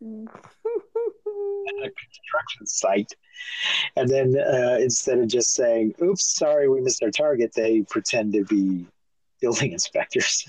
at 0.02 1.86
a 1.86 1.90
construction 1.90 2.66
site. 2.66 3.12
And 3.96 4.08
then 4.08 4.36
uh, 4.38 4.78
instead 4.80 5.18
of 5.18 5.28
just 5.28 5.54
saying, 5.54 5.94
oops, 6.02 6.36
sorry, 6.36 6.68
we 6.68 6.80
missed 6.80 7.02
our 7.02 7.10
target, 7.10 7.52
they 7.54 7.82
pretend 7.82 8.32
to 8.34 8.44
be 8.44 8.86
building 9.40 9.72
inspectors. 9.78 10.46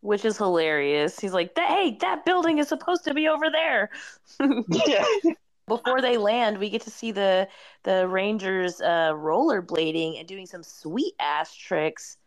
Which 0.00 0.24
is 0.24 0.36
hilarious. 0.36 1.18
He's 1.18 1.32
like, 1.32 1.56
"Hey, 1.56 1.96
that 2.02 2.26
building 2.26 2.58
is 2.58 2.68
supposed 2.68 3.04
to 3.04 3.14
be 3.14 3.26
over 3.26 3.46
there." 3.50 3.88
yeah. 4.86 5.02
Before 5.66 6.02
they 6.02 6.18
land, 6.18 6.58
we 6.58 6.68
get 6.68 6.82
to 6.82 6.90
see 6.90 7.10
the 7.10 7.48
the 7.84 8.06
Rangers 8.06 8.80
uh, 8.80 9.12
rollerblading 9.14 10.18
and 10.18 10.28
doing 10.28 10.46
some 10.46 10.62
sweet 10.62 11.14
ass 11.18 11.54
tricks, 11.54 12.18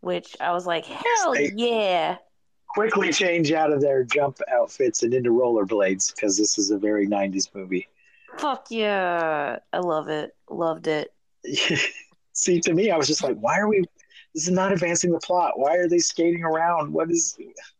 which 0.00 0.36
I 0.40 0.52
was 0.52 0.66
like, 0.66 0.84
"Hell 0.84 1.34
they- 1.34 1.52
yeah!" 1.54 2.16
Quickly 2.68 3.12
change 3.12 3.52
out 3.52 3.70
of 3.70 3.82
their 3.82 4.02
jump 4.02 4.38
outfits 4.50 5.02
and 5.02 5.12
into 5.12 5.30
rollerblades 5.30 6.14
because 6.14 6.38
this 6.38 6.56
is 6.56 6.70
a 6.70 6.78
very 6.78 7.06
90s 7.06 7.50
movie. 7.54 7.86
Fuck 8.38 8.66
yeah! 8.70 9.58
I 9.72 9.78
love 9.78 10.08
it. 10.08 10.34
Loved 10.48 10.86
it. 10.86 11.12
See, 12.32 12.60
to 12.60 12.72
me, 12.72 12.90
I 12.90 12.96
was 12.96 13.06
just 13.06 13.22
like, 13.22 13.36
why 13.38 13.58
are 13.58 13.68
we? 13.68 13.84
This 14.34 14.44
is 14.48 14.52
not 14.52 14.72
advancing 14.72 15.12
the 15.12 15.18
plot. 15.20 15.58
Why 15.58 15.76
are 15.76 15.88
they 15.88 15.98
skating 15.98 16.42
around? 16.42 16.90
What 16.92 17.10
is 17.10 17.36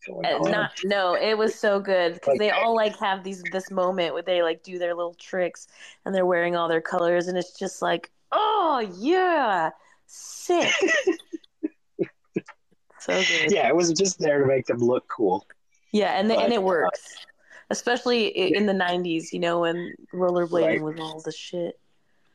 going 0.07 0.27
Uh, 0.27 0.39
on? 0.39 0.51
not 0.51 0.73
no, 0.85 1.15
it 1.15 1.37
was 1.39 1.55
so 1.55 1.81
good 1.81 2.15
because 2.15 2.29
Like- 2.29 2.39
they 2.41 2.51
all 2.51 2.75
like 2.75 2.97
have 2.99 3.25
these 3.25 3.43
this 3.53 3.71
moment 3.71 4.13
where 4.13 4.23
they 4.23 4.43
like 4.43 4.63
do 4.63 4.79
their 4.79 4.95
little 4.95 5.15
tricks 5.15 5.67
and 6.05 6.15
they're 6.15 6.27
wearing 6.27 6.55
all 6.55 6.69
their 6.69 6.83
colors 6.83 7.29
and 7.29 7.39
it's 7.39 7.59
just 7.59 7.81
like, 7.81 8.11
oh 8.33 8.81
yeah, 8.99 9.71
sick. 10.07 10.71
so 13.01 13.13
good. 13.23 13.51
yeah, 13.53 13.69
it 13.69 13.75
was 13.75 13.91
just 13.93 14.19
there 14.19 14.41
to 14.41 14.47
make 14.47 14.67
them 14.67 14.79
look 14.79 15.07
cool. 15.09 15.47
Yeah, 15.93 16.19
and 16.19 16.31
the, 16.31 16.35
and 16.35 16.45
But, 16.51 16.53
it 16.53 16.59
uh, 16.59 16.63
works, 16.63 17.15
especially 17.71 18.27
in 18.29 18.67
the 18.67 18.73
'90s. 18.73 19.33
You 19.33 19.41
know, 19.41 19.61
when 19.61 19.95
rollerblading 20.13 20.67
Right. 20.67 20.83
was 20.83 20.99
all 21.01 21.21
the 21.21 21.33
shit. 21.33 21.79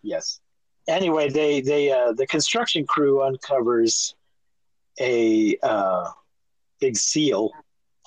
Yes. 0.03 0.39
Anyway, 0.87 1.29
they 1.29 1.61
they 1.61 1.91
uh, 1.91 2.13
the 2.13 2.25
construction 2.27 2.85
crew 2.85 3.21
uncovers 3.21 4.15
a 4.99 5.57
uh, 5.61 6.09
big 6.79 6.95
seal, 6.95 7.51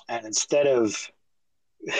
and 0.09 0.25
instead 0.25 0.67
of 0.67 0.95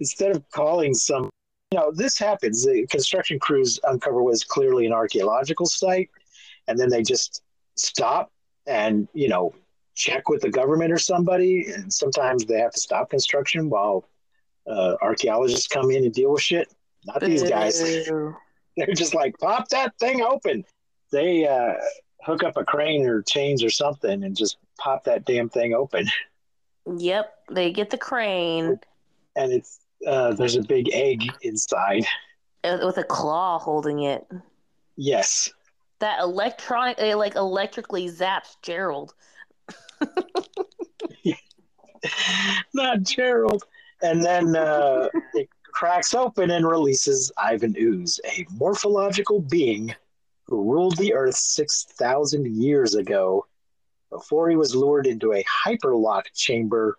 instead 0.00 0.34
of 0.34 0.42
calling 0.50 0.94
some, 0.94 1.28
you 1.70 1.78
know, 1.78 1.92
this 1.92 2.18
happens. 2.18 2.64
The 2.64 2.86
construction 2.90 3.38
crews 3.38 3.78
uncover 3.84 4.22
what 4.22 4.32
is 4.34 4.44
clearly 4.44 4.86
an 4.86 4.92
archaeological 4.92 5.66
site, 5.66 6.10
and 6.68 6.78
then 6.78 6.88
they 6.88 7.02
just 7.02 7.42
stop 7.76 8.30
and 8.66 9.08
you 9.12 9.28
know 9.28 9.54
check 9.94 10.28
with 10.28 10.40
the 10.40 10.50
government 10.50 10.92
or 10.92 10.98
somebody. 10.98 11.66
And 11.72 11.92
sometimes 11.92 12.46
they 12.46 12.58
have 12.58 12.72
to 12.72 12.80
stop 12.80 13.10
construction 13.10 13.68
while 13.68 14.08
uh, 14.66 14.94
archaeologists 15.02 15.66
come 15.66 15.90
in 15.90 16.04
and 16.04 16.12
deal 16.14 16.32
with 16.32 16.42
shit. 16.42 16.72
Not 17.04 17.20
these 17.20 17.42
guys. 17.42 18.08
They're 18.76 18.94
just 18.94 19.14
like 19.14 19.38
pop 19.38 19.68
that 19.68 19.98
thing 19.98 20.22
open. 20.22 20.64
They 21.10 21.46
uh 21.46 21.74
hook 22.22 22.44
up 22.44 22.56
a 22.56 22.64
crane 22.64 23.04
or 23.06 23.22
chains 23.22 23.64
or 23.64 23.70
something 23.70 24.22
and 24.22 24.36
just 24.36 24.56
pop 24.78 25.04
that 25.04 25.24
damn 25.24 25.48
thing 25.48 25.74
open. 25.74 26.06
Yep, 26.96 27.34
they 27.50 27.72
get 27.72 27.90
the 27.90 27.98
crane. 27.98 28.78
And 29.36 29.52
it's 29.52 29.80
uh 30.06 30.32
there's 30.34 30.56
a 30.56 30.62
big 30.62 30.90
egg 30.92 31.22
inside. 31.42 32.04
Uh, 32.64 32.78
with 32.84 32.98
a 32.98 33.04
claw 33.04 33.58
holding 33.58 34.04
it. 34.04 34.26
yes. 34.96 35.50
That 35.98 36.20
electronic, 36.20 36.98
it 36.98 37.16
like 37.16 37.36
electrically 37.36 38.08
zaps 38.08 38.56
Gerald. 38.62 39.14
not 42.74 43.02
gerald. 43.02 43.62
And 44.02 44.24
then 44.24 44.56
uh 44.56 45.08
it 45.34 45.48
cracks 45.72 46.14
open 46.14 46.50
and 46.50 46.66
releases 46.66 47.32
ivan 47.38 47.74
ooze 47.78 48.20
a 48.24 48.46
morphological 48.52 49.40
being 49.40 49.94
who 50.46 50.70
ruled 50.70 50.96
the 50.98 51.14
earth 51.14 51.34
6000 51.34 52.46
years 52.46 52.94
ago 52.94 53.46
before 54.10 54.50
he 54.50 54.56
was 54.56 54.74
lured 54.74 55.06
into 55.06 55.32
a 55.32 55.44
hyperlock 55.44 56.24
chamber 56.34 56.98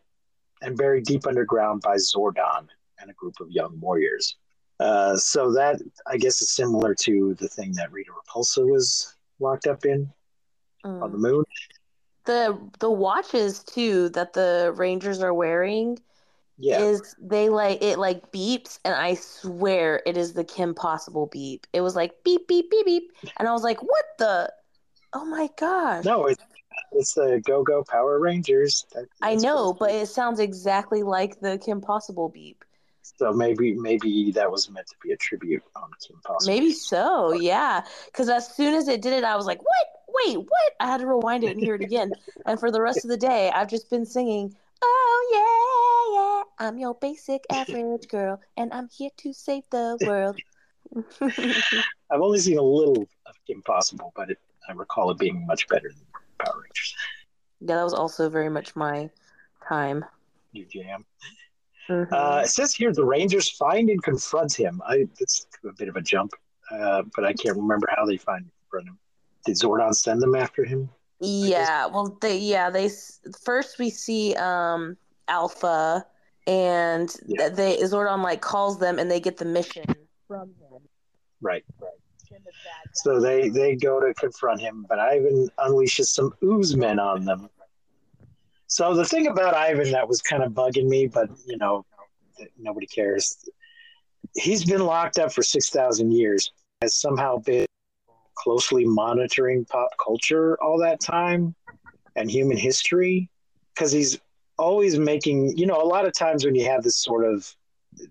and 0.62 0.78
buried 0.78 1.06
deep 1.06 1.28
underground 1.28 1.82
by 1.82 1.96
Zordon 1.96 2.68
and 3.00 3.12
a 3.12 3.14
group 3.14 3.40
of 3.40 3.52
young 3.52 3.80
warriors. 3.80 4.36
Uh, 4.80 5.16
so 5.16 5.52
that 5.52 5.80
I 6.08 6.18
guess 6.18 6.42
is 6.42 6.50
similar 6.50 6.96
to 6.96 7.36
the 7.36 7.48
thing 7.48 7.74
that 7.74 7.92
Rita 7.92 8.12
Repulsa 8.12 8.66
was 8.66 9.16
locked 9.40 9.68
up 9.68 9.86
in 9.86 10.12
on 10.84 11.12
the 11.12 11.18
Mm. 11.18 11.22
moon. 11.22 11.46
The 12.26 12.58
the 12.80 12.90
watches 12.90 13.64
too 13.64 14.10
that 14.10 14.34
the 14.34 14.74
Rangers 14.76 15.22
are 15.22 15.34
wearing 15.34 16.00
Yeah, 16.58 16.80
is 16.80 17.16
they 17.20 17.50
like 17.50 17.82
it 17.82 17.98
like 17.98 18.32
beeps 18.32 18.80
and 18.86 18.94
I 18.94 19.16
swear 19.16 20.02
it 20.06 20.18
is 20.18 20.34
the 20.34 20.44
Kim 20.44 20.76
Possible 20.76 21.28
beep. 21.32 21.66
It 21.74 21.82
was 21.82 21.96
like 21.96 22.24
beep 22.24 22.48
beep 22.48 22.70
beep 22.70 22.86
beep 22.86 23.12
and 23.38 23.48
I 23.48 23.52
was 23.52 23.64
like, 23.64 23.82
what 23.82 24.06
the? 24.20 24.54
Oh 25.14 25.26
my 25.26 25.50
gosh! 25.58 26.06
no, 26.06 26.26
it's 26.26 26.44
it's 26.92 27.14
the 27.14 27.42
Go 27.46 27.64
Go 27.64 27.84
Power 27.84 28.20
Rangers. 28.20 28.86
That- 28.94 29.08
I 29.22 29.36
know, 29.36 29.74
but 29.74 29.92
it 29.92 30.08
sounds 30.08 30.40
exactly 30.40 31.04
like 31.04 31.40
the 31.40 31.58
Kim 31.58 31.82
Possible 31.82 32.30
beep. 32.30 32.64
So 33.02 33.34
maybe 33.34 33.74
maybe 33.74 34.32
that 34.32 34.50
was 34.50 34.70
meant 34.70 34.88
to 34.88 34.96
be 35.04 35.12
a 35.12 35.18
tribute 35.18 35.64
on 35.76 35.90
Kim 36.06 36.18
Possible. 36.24 36.54
Maybe 36.54 36.72
so, 36.72 37.34
yeah. 37.34 37.84
Because 38.06 38.30
as 38.30 38.48
soon 38.56 38.74
as 38.74 38.88
it 38.88 39.02
did 39.02 39.14
it, 39.14 39.24
I 39.24 39.36
was 39.36 39.46
like, 39.46 39.60
"What? 39.60 39.88
Wait, 40.26 40.38
what?" 40.38 40.74
I 40.80 40.88
had 40.88 41.02
to 41.02 41.08
rewind 41.08 41.44
it 41.44 41.52
and 41.52 41.60
hear 41.60 41.76
it 41.76 41.82
again. 41.82 42.14
and 42.46 42.60
for 42.60 42.72
the 42.72 42.82
rest 42.82 43.04
of 43.04 43.10
the 43.10 43.18
day, 43.18 43.52
I've 43.54 43.70
just 43.70 43.90
been 43.90 44.06
singing, 44.06 44.56
"Oh 44.86 45.18
yeah, 45.34 46.20
yeah, 46.20 46.68
I'm 46.68 46.78
your 46.78 46.96
basic 46.96 47.44
average 47.52 48.08
girl, 48.08 48.40
and 48.58 48.74
I'm 48.74 48.90
here 48.90 49.12
to 49.18 49.34
save 49.34 49.64
the 49.72 49.98
world." 50.08 50.38
I've 52.12 52.22
only 52.22 52.40
seen 52.40 52.58
a 52.58 52.62
little 52.62 53.08
of 53.26 53.36
Kim 53.48 53.62
Possible, 53.64 54.12
but 54.16 54.30
it, 54.30 54.38
I 54.70 54.74
recall 54.74 55.10
it 55.12 55.18
being 55.18 55.46
much 55.48 55.68
better 55.68 55.90
than 55.90 56.06
Power 56.40 56.62
Rangers. 56.62 56.96
yeah, 57.62 57.76
that 57.78 57.84
was 57.84 57.94
also 57.94 58.30
very 58.30 58.50
much 58.50 58.76
my 58.76 59.10
time. 59.68 60.06
New 60.54 60.66
jam. 60.66 61.06
Mhm. 61.90 62.08
Uh, 62.14 62.42
it 62.44 62.48
says 62.50 62.74
here 62.76 62.94
the 62.94 63.04
Rangers 63.04 63.50
find 63.50 63.90
and 63.90 64.02
confront 64.04 64.54
him. 64.54 64.82
I 64.86 65.08
it's 65.20 65.48
a 65.68 65.74
bit 65.74 65.90
of 65.90 65.96
a 65.96 66.02
jump, 66.02 66.32
uh, 66.72 67.02
but 67.16 67.26
I 67.26 67.34
can't 67.34 67.58
remember 67.58 67.88
how 67.96 68.06
they 68.06 68.18
find 68.18 68.44
and 68.44 68.52
confront 68.62 68.88
him. 68.90 69.00
Did 69.46 69.56
Zordon 69.56 69.94
send 69.94 70.22
them 70.22 70.36
after 70.36 70.64
him? 70.64 70.90
Yeah, 71.20 71.88
well, 71.88 72.18
they 72.22 72.38
yeah 72.38 72.70
they 72.70 72.90
first 73.44 73.80
we 73.80 73.90
see 73.90 74.36
um 74.36 74.98
Alpha, 75.28 76.06
and 76.48 77.10
Yeah. 77.26 77.48
th- 77.48 77.54
they 77.54 77.78
Zordon 77.78 78.24
like 78.24 78.42
calls 78.42 78.80
them, 78.80 79.00
and 79.00 79.10
they 79.10 79.20
get 79.20 79.38
the 79.38 79.46
mission 79.46 79.86
from 80.28 80.50
him. 80.60 80.82
Right. 81.42 81.64
right. 81.82 81.92
So 82.94 83.20
they 83.20 83.50
they 83.50 83.76
go 83.76 84.00
to 84.00 84.14
confront 84.14 84.62
him, 84.62 84.86
but 84.88 85.00
Ivan 85.00 85.50
unleashes 85.60 86.08
some 86.08 86.34
ooze 86.44 86.76
men 86.76 87.00
on 87.00 87.26
them. 87.26 87.50
So 88.68 88.94
the 88.96 89.06
thing 89.06 89.28
about 89.28 89.54
Ivan 89.54 89.92
that 89.92 90.08
was 90.08 90.22
kind 90.22 90.44
of 90.44 90.52
bugging 90.52 90.88
me, 90.88 91.08
but 91.08 91.30
you 91.46 91.58
know, 91.58 91.86
nobody 92.58 92.88
cares. 92.88 93.38
He's 94.36 94.66
been 94.66 94.86
locked 94.86 95.20
up 95.20 95.32
for 95.32 95.44
six 95.44 95.70
thousand 95.70 96.12
years. 96.12 96.52
Has 96.82 96.96
somehow 96.96 97.38
been 97.38 97.66
closely 98.44 98.86
monitoring 98.86 99.66
pop 99.66 99.90
culture 100.04 100.62
all 100.62 100.78
that 100.80 101.00
time 101.00 101.56
and 102.16 102.30
human 102.30 102.58
history 102.58 103.30
because 103.74 103.92
he's 103.92 104.20
always 104.58 105.00
making. 105.00 105.58
You 105.58 105.66
know, 105.66 105.82
a 105.82 105.86
lot 105.86 106.06
of 106.06 106.14
times 106.14 106.46
when 106.46 106.56
you 106.56 106.66
have 106.66 106.84
this 106.84 106.98
sort 106.98 107.26
of 107.26 107.56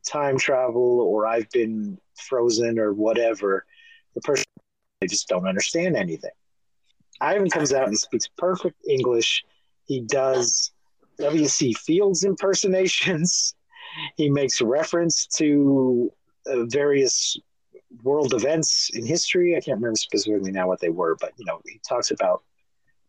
time 0.07 0.38
travel 0.38 1.01
or 1.01 1.27
I've 1.27 1.51
been 1.51 1.99
frozen 2.16 2.79
or 2.79 2.92
whatever, 2.92 3.66
the 4.14 4.21
person 4.21 4.45
they 5.01 5.07
just 5.07 5.29
don't 5.29 5.49
understand 5.49 5.97
anything. 5.97 6.31
Ivan 7.21 7.51
comes 7.51 7.73
out 7.73 7.88
and 7.88 7.99
speaks 7.99 8.29
perfect 8.38 8.77
English. 8.88 9.45
He 9.87 10.01
does 10.01 10.73
W.C. 11.18 11.75
Fields 11.75 12.25
impersonations. 12.25 13.55
He 14.16 14.31
makes 14.31 14.62
reference 14.62 15.27
to 15.37 16.11
uh, 16.47 16.64
various 16.64 17.37
world 18.03 18.35
events 18.35 18.91
in 18.95 19.05
history. 19.05 19.57
I 19.57 19.61
can't 19.61 19.79
remember 19.79 19.97
specifically 19.97 20.53
now 20.53 20.67
what 20.67 20.81
they 20.81 20.89
were, 20.89 21.17
but 21.21 21.33
you 21.37 21.45
know, 21.45 21.61
he 21.67 21.81
talks 21.87 22.11
about 22.11 22.43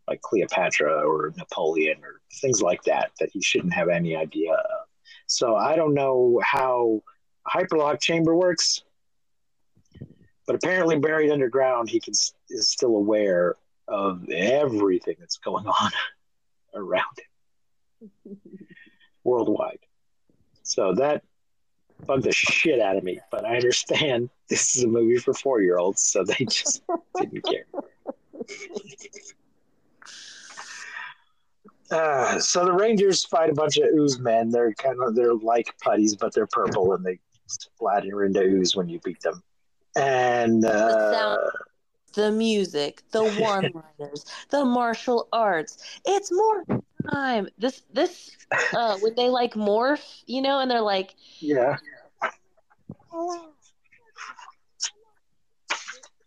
like 0.07 0.21
Cleopatra 0.21 1.07
or 1.07 1.33
Napoleon 1.37 1.97
or 2.03 2.21
things 2.41 2.61
like 2.61 2.83
that 2.83 3.11
that 3.19 3.29
he 3.31 3.41
shouldn't 3.41 3.73
have 3.73 3.89
any 3.89 4.15
idea 4.15 4.53
of. 4.53 4.87
So 5.27 5.55
I 5.55 5.75
don't 5.75 5.93
know 5.93 6.41
how 6.43 7.01
hyperlock 7.47 8.01
chamber 8.01 8.35
works, 8.35 8.83
but 10.45 10.55
apparently 10.55 10.99
buried 10.99 11.31
underground, 11.31 11.89
he 11.89 11.99
can 11.99 12.13
is 12.49 12.69
still 12.69 12.95
aware 12.95 13.55
of 13.87 14.29
everything 14.29 15.15
that's 15.19 15.37
going 15.37 15.67
on 15.67 15.91
around 16.75 17.17
him 18.25 18.37
worldwide. 19.23 19.79
So 20.63 20.93
that 20.95 21.23
bugged 22.05 22.23
the 22.23 22.31
shit 22.31 22.79
out 22.79 22.97
of 22.97 23.03
me. 23.03 23.19
But 23.31 23.45
I 23.45 23.55
understand 23.55 24.29
this 24.49 24.75
is 24.75 24.83
a 24.83 24.87
movie 24.87 25.17
for 25.17 25.33
four 25.33 25.61
year 25.61 25.77
olds, 25.77 26.01
so 26.01 26.23
they 26.23 26.45
just 26.45 26.83
didn't 27.19 27.45
care. 27.45 27.65
Uh, 31.91 32.39
so 32.39 32.65
the 32.65 32.71
Rangers 32.71 33.23
fight 33.23 33.49
a 33.49 33.53
bunch 33.53 33.77
of 33.77 33.87
ooze 33.93 34.19
men. 34.19 34.49
They're 34.49 34.73
kind 34.73 34.97
of 35.01 35.15
they're 35.15 35.35
like 35.35 35.75
putties, 35.79 36.15
but 36.15 36.33
they're 36.33 36.47
purple 36.47 36.93
and 36.93 37.05
they 37.05 37.19
splatter 37.47 38.23
into 38.23 38.41
ooze 38.41 38.75
when 38.75 38.89
you 38.89 38.99
beat 39.03 39.21
them. 39.21 39.43
And 39.95 40.65
uh, 40.65 41.37
the 42.13 42.31
music, 42.31 43.03
the 43.11 43.23
one-liners, 43.39 44.25
the 44.49 44.65
martial 44.65 45.27
arts. 45.31 45.77
It's 46.05 46.31
more 46.31 46.65
time. 47.11 47.47
This 47.57 47.83
this 47.93 48.37
uh 48.73 48.97
when 48.99 49.13
they 49.15 49.29
like 49.29 49.53
morph, 49.53 50.23
you 50.25 50.41
know, 50.41 50.59
and 50.59 50.71
they're 50.71 50.81
like 50.81 51.15
yeah, 51.39 51.77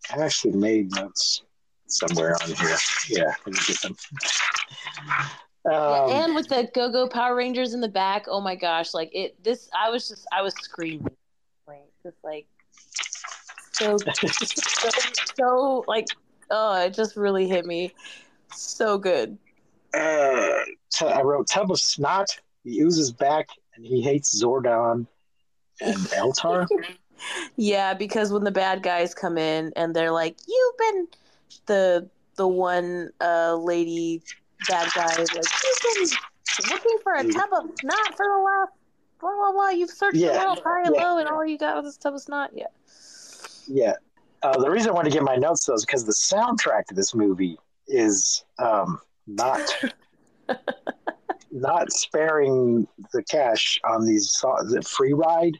I 0.09 0.19
actually 0.19 0.53
made 0.53 0.91
notes 0.95 1.43
somewhere 1.87 2.35
on 2.41 2.47
here. 2.53 2.77
Yeah, 3.09 3.33
let 3.45 3.47
me 3.47 3.59
get 3.67 3.81
them. 3.81 3.95
Um, 5.65 6.09
and 6.11 6.35
with 6.35 6.47
the 6.47 6.69
Go 6.73 6.89
Go 6.89 7.09
Power 7.09 7.35
Rangers 7.35 7.73
in 7.73 7.81
the 7.81 7.89
back, 7.89 8.25
oh 8.29 8.39
my 8.39 8.55
gosh, 8.55 8.93
like 8.93 9.09
it 9.13 9.43
this 9.43 9.69
I 9.77 9.89
was 9.89 10.07
just 10.07 10.25
I 10.31 10.41
was 10.41 10.53
screaming. 10.53 11.17
Like 11.67 11.91
just 12.03 12.17
like 12.23 12.45
so 13.73 13.97
so, 14.13 14.89
so 15.35 15.85
like 15.87 16.07
oh 16.49 16.85
it 16.85 16.93
just 16.93 17.17
really 17.17 17.49
hit 17.49 17.65
me 17.65 17.93
so 18.53 18.97
good. 18.97 19.37
uh, 19.93 20.53
t- 20.93 21.05
I 21.05 21.21
wrote 21.21 21.49
tub 21.49 21.69
of 21.69 21.79
snot. 21.79 22.29
He 22.63 22.79
oozes 22.81 23.11
back, 23.11 23.47
and 23.75 23.85
he 23.85 24.01
hates 24.01 24.41
Zordon 24.41 25.05
and 25.81 25.95
Eltar. 25.95 26.67
Yeah, 27.55 27.93
because 27.93 28.31
when 28.31 28.43
the 28.43 28.51
bad 28.51 28.83
guys 28.83 29.15
come 29.15 29.37
in 29.37 29.73
and 29.75 29.95
they're 29.95 30.11
like, 30.11 30.37
"You've 30.47 30.77
been 30.77 31.07
the 31.65 32.09
the 32.35 32.47
one 32.47 33.09
uh 33.21 33.55
lady 33.55 34.21
bad 34.69 34.89
guy 34.95 35.11
is 35.19 35.33
like, 35.33 35.43
you've 35.63 36.09
been 36.09 36.17
looking 36.69 36.97
for 37.03 37.13
a 37.13 37.23
tub 37.23 37.49
of 37.53 37.69
snot 37.79 38.15
for 38.15 38.25
the 38.25 38.43
last 38.43 38.71
blah 39.19 39.31
blah 39.31 39.51
blah. 39.51 39.69
You've 39.69 39.89
searched 39.89 40.17
Yeah, 40.17 40.33
the 40.33 40.39
world 40.39 40.61
high 40.63 40.83
and 40.83 40.95
yeah. 40.95 41.03
low, 41.03 41.17
and 41.19 41.27
all 41.27 41.45
you 41.45 41.57
got 41.57 41.75
was 41.75 41.85
this 41.85 41.97
tub 41.97 42.13
of 42.13 42.21
snot." 42.21 42.51
Yeah. 42.53 42.67
Yeah. 43.67 43.93
Uh, 44.43 44.57
the 44.59 44.69
reason 44.69 44.89
I 44.89 44.93
wanted 44.93 45.09
to 45.09 45.15
get 45.15 45.23
my 45.23 45.35
notes 45.35 45.65
though 45.65 45.73
is 45.73 45.85
because 45.85 46.05
the 46.05 46.11
soundtrack 46.13 46.85
to 46.87 46.93
this 46.93 47.15
movie 47.15 47.57
is 47.87 48.45
um, 48.59 48.99
not 49.25 49.59
not 51.51 51.91
sparing 51.91 52.87
the 53.13 53.23
cash 53.23 53.79
on 53.85 54.05
these 54.05 54.29
songs. 54.31 54.75
Free 54.87 55.13
ride. 55.13 55.57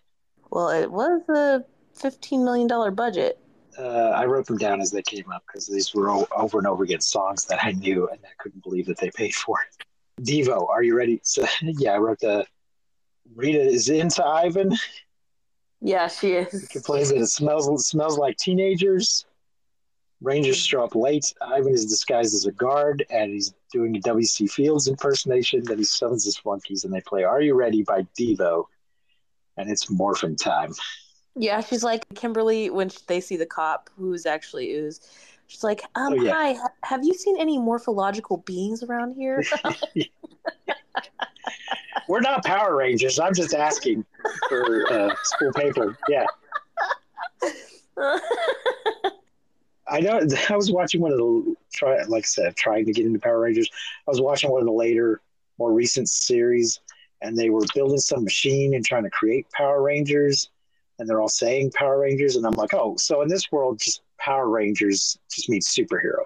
Well, 0.49 0.69
it 0.69 0.91
was 0.91 1.21
a 1.29 1.63
fifteen 1.93 2.43
million 2.43 2.67
dollar 2.67 2.91
budget. 2.91 3.39
Uh, 3.77 4.09
I 4.15 4.25
wrote 4.25 4.47
them 4.47 4.57
down 4.57 4.81
as 4.81 4.91
they 4.91 5.03
came 5.03 5.31
up 5.31 5.43
because 5.45 5.67
these 5.67 5.93
were 5.93 6.09
o- 6.09 6.27
over 6.35 6.57
and 6.57 6.65
over 6.65 6.83
again 6.83 7.01
songs 7.01 7.45
that 7.45 7.63
I 7.63 7.73
knew 7.73 8.07
and 8.07 8.19
I 8.23 8.29
couldn't 8.39 8.63
believe 8.63 8.87
that 8.87 8.97
they 8.97 9.11
paid 9.11 9.35
for 9.35 9.59
it. 9.61 9.85
Devo, 10.23 10.67
are 10.67 10.81
you 10.81 10.95
ready? 10.95 11.19
So, 11.23 11.45
yeah, 11.61 11.91
I 11.93 11.97
wrote 11.97 12.19
the 12.19 12.45
Rita 13.35 13.61
is 13.61 13.89
into 13.89 14.25
Ivan. 14.25 14.75
Yeah, 15.79 16.07
she 16.07 16.33
is. 16.33 16.69
He 16.71 16.79
plays 16.79 17.11
it. 17.11 17.21
It 17.21 17.27
smells 17.27 17.67
it 17.67 17.79
smells 17.79 18.17
like 18.17 18.37
teenagers. 18.37 19.25
Rangers 20.21 20.57
show 20.57 20.83
up 20.83 20.95
late. 20.95 21.31
Ivan 21.41 21.73
is 21.73 21.85
disguised 21.85 22.33
as 22.33 22.45
a 22.47 22.51
guard, 22.51 23.05
and 23.11 23.31
he's 23.31 23.53
doing 23.71 23.95
a 23.95 23.99
W.C. 23.99 24.47
Fields 24.47 24.87
impersonation. 24.87 25.63
Then 25.63 25.77
he 25.77 25.83
summons 25.83 26.25
his 26.25 26.37
flunkies, 26.37 26.83
and 26.83 26.91
they 26.91 27.01
play 27.01 27.23
"Are 27.23 27.41
You 27.41 27.53
Ready" 27.53 27.83
by 27.83 28.07
Devo, 28.17 28.65
and 29.57 29.69
it's 29.69 29.89
morphin 29.89 30.35
time. 30.35 30.73
Yeah, 31.35 31.61
she's 31.61 31.83
like 31.83 32.03
Kimberly 32.15 32.69
when 32.69 32.89
they 33.07 33.19
see 33.19 33.37
the 33.37 33.45
cop 33.45 33.89
who's 33.97 34.25
actually 34.25 34.71
ooze. 34.71 35.01
She's 35.47 35.63
like, 35.63 35.81
um, 35.95 36.13
Oh, 36.13 36.15
yeah. 36.15 36.33
hi, 36.33 36.53
ha- 36.53 36.69
have 36.83 37.03
you 37.03 37.13
seen 37.13 37.39
any 37.39 37.57
morphological 37.57 38.37
beings 38.37 38.83
around 38.83 39.15
here? 39.15 39.43
We're 42.07 42.21
not 42.21 42.43
Power 42.43 42.75
Rangers. 42.75 43.19
I'm 43.19 43.33
just 43.33 43.53
asking 43.53 44.05
for 44.49 44.91
uh, 44.91 45.13
school 45.23 45.51
paper. 45.53 45.97
Yeah, 46.07 46.25
I 49.89 49.99
know. 50.01 50.21
I 50.49 50.55
was 50.55 50.71
watching 50.71 51.01
one 51.01 51.11
of 51.11 51.17
the 51.17 51.55
try, 51.73 52.01
like 52.03 52.23
I 52.23 52.27
said, 52.27 52.55
trying 52.55 52.85
to 52.85 52.93
get 52.93 53.05
into 53.05 53.19
Power 53.19 53.39
Rangers. 53.41 53.69
I 54.07 54.11
was 54.11 54.21
watching 54.21 54.49
one 54.51 54.61
of 54.61 54.65
the 54.67 54.71
later, 54.73 55.21
more 55.59 55.71
recent 55.73 56.09
series, 56.09 56.79
and 57.21 57.35
they 57.35 57.49
were 57.49 57.65
building 57.73 57.97
some 57.97 58.23
machine 58.23 58.73
and 58.73 58.85
trying 58.85 59.03
to 59.03 59.09
create 59.09 59.49
Power 59.51 59.81
Rangers, 59.81 60.49
and 60.99 61.07
they're 61.07 61.21
all 61.21 61.27
saying 61.27 61.71
Power 61.71 61.99
Rangers, 61.99 62.35
and 62.35 62.45
I'm 62.45 62.53
like, 62.53 62.73
oh, 62.73 62.95
so 62.97 63.21
in 63.21 63.27
this 63.27 63.51
world, 63.51 63.79
just 63.79 64.01
Power 64.19 64.49
Rangers 64.49 65.17
just 65.29 65.49
means 65.49 65.67
superhero, 65.67 66.23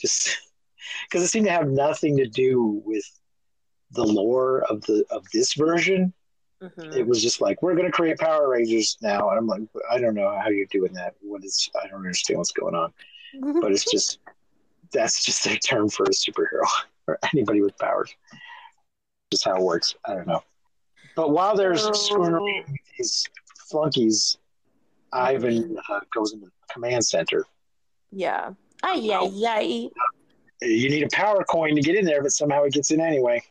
just 0.00 0.38
because 1.08 1.22
it 1.22 1.28
seemed 1.28 1.46
to 1.46 1.52
have 1.52 1.68
nothing 1.68 2.16
to 2.16 2.26
do 2.26 2.82
with 2.84 3.04
the 3.92 4.04
lore 4.04 4.62
of 4.70 4.80
the 4.82 5.04
of 5.10 5.26
this 5.32 5.54
version 5.54 6.12
Mhm. 6.62 6.94
it 6.96 7.06
was 7.06 7.20
just 7.20 7.40
like 7.40 7.60
we're 7.60 7.74
going 7.74 7.86
to 7.86 7.92
create 7.92 8.18
Power 8.18 8.48
Rangers 8.48 8.96
now, 9.02 9.30
and 9.30 9.38
I'm 9.38 9.46
like, 9.48 9.62
I 9.90 9.98
don't 9.98 10.14
know 10.14 10.38
how 10.38 10.48
you're 10.48 10.66
doing 10.66 10.92
that. 10.92 11.14
What 11.20 11.44
is? 11.44 11.68
I 11.82 11.88
don't 11.88 11.98
understand 11.98 12.38
what's 12.38 12.52
going 12.52 12.76
on. 12.76 12.92
But 13.60 13.72
it's 13.72 13.84
just 13.90 14.20
that's 14.92 15.24
just 15.24 15.42
their 15.42 15.56
term 15.56 15.88
for 15.88 16.04
a 16.04 16.10
superhero 16.10 16.62
or 17.08 17.18
anybody 17.34 17.62
with 17.62 17.76
powers. 17.78 18.14
Just 19.32 19.46
how 19.46 19.56
it 19.56 19.62
works. 19.62 19.94
I 20.04 20.14
don't 20.14 20.26
know. 20.26 20.42
But 21.16 21.30
while 21.30 21.56
they're 21.56 21.74
So- 21.74 21.92
screwing 21.94 22.32
around 22.32 22.64
with 22.68 22.80
his 22.94 23.24
flunkies, 23.70 24.36
Ivan 25.10 25.78
uh, 25.88 26.00
goes 26.14 26.34
into 26.34 26.46
the 26.46 26.52
command 26.72 27.02
center. 27.06 27.46
Yeah. 28.10 28.50
Ay, 28.82 29.08
ay, 29.10 29.30
ay. 29.48 29.88
You 30.60 30.90
need 30.90 31.02
a 31.02 31.08
power 31.08 31.44
coin 31.44 31.74
to 31.76 31.80
get 31.80 31.96
in 31.96 32.04
there, 32.04 32.22
but 32.22 32.32
somehow 32.32 32.62
he 32.64 32.70
gets 32.70 32.90
in 32.90 33.00
anyway. 33.00 33.42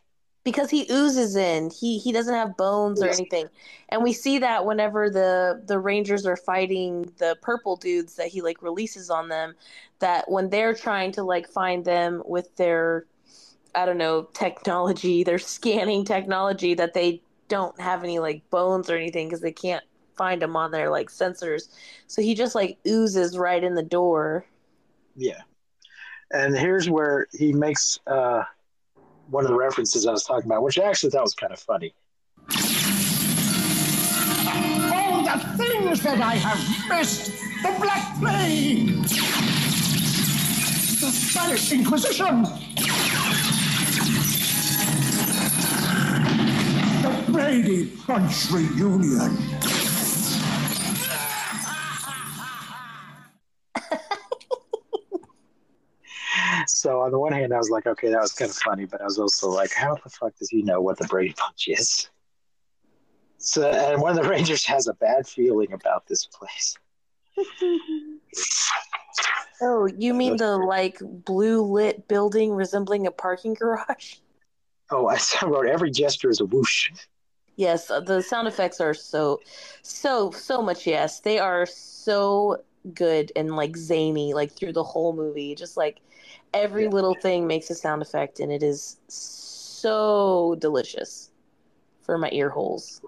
because 0.44 0.70
he 0.70 0.86
oozes 0.91 1.36
in. 1.36 1.72
He 1.72 1.98
he 1.98 2.12
doesn't 2.12 2.34
have 2.34 2.56
bones 2.58 3.02
or 3.02 3.08
anything, 3.10 3.48
and 3.89 4.04
we 4.04 4.12
see 4.13 4.38
that 4.39 4.63
whenever 4.65 5.10
the 5.10 5.63
the 5.65 5.78
Rangers 5.80 6.26
are 6.28 6.36
fighting 6.38 7.12
the 7.17 7.38
purple 7.41 7.76
dudes 7.76 8.15
that 8.17 8.28
he 8.28 8.41
like 8.41 8.62
releases 8.62 9.10
on 9.10 9.30
them, 9.30 9.56
that 10.00 10.30
when 10.30 10.50
they're 10.50 10.74
trying 10.76 11.12
to 11.13 11.24
like 11.24 11.48
find 11.48 11.84
them 11.86 12.22
with 12.26 12.56
their, 12.56 13.06
I 13.74 13.86
don't 13.86 13.98
know 13.98 14.24
technology, 14.34 15.24
their 15.24 15.40
scanning 15.40 16.06
technology, 16.06 16.74
that 16.74 16.94
they 16.94 17.22
don't 17.48 17.80
have 17.80 18.04
any 18.04 18.20
like 18.20 18.50
bones 18.50 18.90
or 18.90 18.96
anything 18.96 19.28
because 19.28 19.42
they 19.42 19.52
can't 19.52 19.84
find 20.16 20.42
them 20.42 20.56
on 20.56 20.72
their 20.72 20.90
like 20.90 21.10
sensors. 21.10 21.70
So 22.08 22.22
he 22.22 22.36
just 22.36 22.56
like 22.56 22.78
oozes 22.88 23.38
right 23.38 23.64
in 23.64 23.76
the 23.76 23.84
door. 23.84 24.46
Yeah. 25.16 25.42
And 26.32 26.58
here's 26.58 26.90
where 26.90 27.28
he 27.34 27.52
makes 27.54 28.00
uh, 28.08 28.44
one 29.30 29.44
of 29.46 29.50
the 29.50 29.58
references 29.58 30.08
I 30.08 30.12
was 30.12 30.24
talking 30.24 30.46
about, 30.46 30.64
which 30.64 30.80
I 30.80 30.84
actually 30.84 31.10
thought 31.12 31.24
was 31.24 31.34
kind 31.34 31.52
of 31.52 31.60
funny. 31.60 31.94
Oh, 34.94 35.24
the 35.24 35.40
things 35.58 36.02
that 36.04 36.22
I 36.22 36.36
have 36.36 36.90
missed! 36.90 37.32
The 37.64 37.76
Black 37.80 38.20
Plague! 38.20 39.04
The 41.00 41.12
Spanish 41.12 41.72
Inquisition! 41.72 42.46
Brady 47.32 47.86
Bunch 48.08 48.52
reunion! 48.52 49.38
So 56.67 57.02
on 57.02 57.12
the 57.12 57.20
one 57.20 57.32
hand, 57.32 57.54
I 57.54 57.58
was 57.58 57.70
like, 57.70 57.86
okay, 57.86 58.10
that 58.10 58.20
was 58.20 58.34
kind 58.34 58.50
of 58.50 58.58
funny, 58.58 58.86
but 58.86 59.02
I 59.02 59.04
was 59.04 59.20
also 59.20 59.50
like, 59.50 59.72
how 59.72 59.96
the 59.96 60.10
fuck 60.10 60.36
does 60.38 60.50
he 60.50 60.63
know 60.63 60.82
what 60.82 60.98
the 60.98 61.06
Brady 61.06 61.34
Bunch 61.38 61.67
is? 61.67 62.10
So, 63.38 63.70
and 63.70 64.02
one 64.02 64.17
of 64.17 64.24
the 64.24 64.30
Rangers 64.30 64.65
has 64.65 64.88
a 64.88 64.94
bad 64.96 65.28
feeling 65.28 65.74
about 65.74 66.08
this 66.08 66.26
place. 66.26 66.76
Oh, 69.63 69.88
you 69.96 70.15
mean 70.15 70.38
the 70.38 70.58
like 70.58 70.98
blue 71.04 71.62
lit 71.62 72.08
building 72.08 72.52
resembling 72.52 73.06
a 73.06 73.12
parking 73.12 73.54
garage? 73.54 74.15
Oh, 74.89 75.08
I 75.08 75.20
wrote 75.46 75.67
every 75.67 75.91
gesture 75.91 76.30
is 76.30 76.39
a 76.39 76.46
whoosh. 76.46 76.91
Yes, 77.56 77.92
uh, 77.92 78.00
the 78.00 78.22
sound 78.22 78.48
effects 78.48 78.80
are 78.80 78.94
so, 78.94 79.42
so, 79.82 80.32
so 80.32 80.62
much. 80.62 80.88
Yes, 80.88 81.20
they 81.20 81.40
are 81.40 81.66
so 81.66 82.64
good 82.94 83.32
and 83.36 83.56
like 83.56 83.78
zany, 83.78 84.34
like 84.34 84.52
through 84.52 84.74
the 84.74 84.84
whole 84.84 85.14
movie. 85.14 85.56
Just 85.56 85.78
like 85.78 86.00
every 86.54 86.88
little 86.88 87.14
thing 87.16 87.48
makes 87.48 87.70
a 87.70 87.76
sound 87.76 88.02
effect, 88.02 88.40
and 88.40 88.52
it 88.52 88.64
is 88.64 88.98
so 89.08 90.56
delicious 90.60 91.32
for 92.02 92.18
my 92.18 92.30
ear 92.32 92.50
holes. 92.50 93.02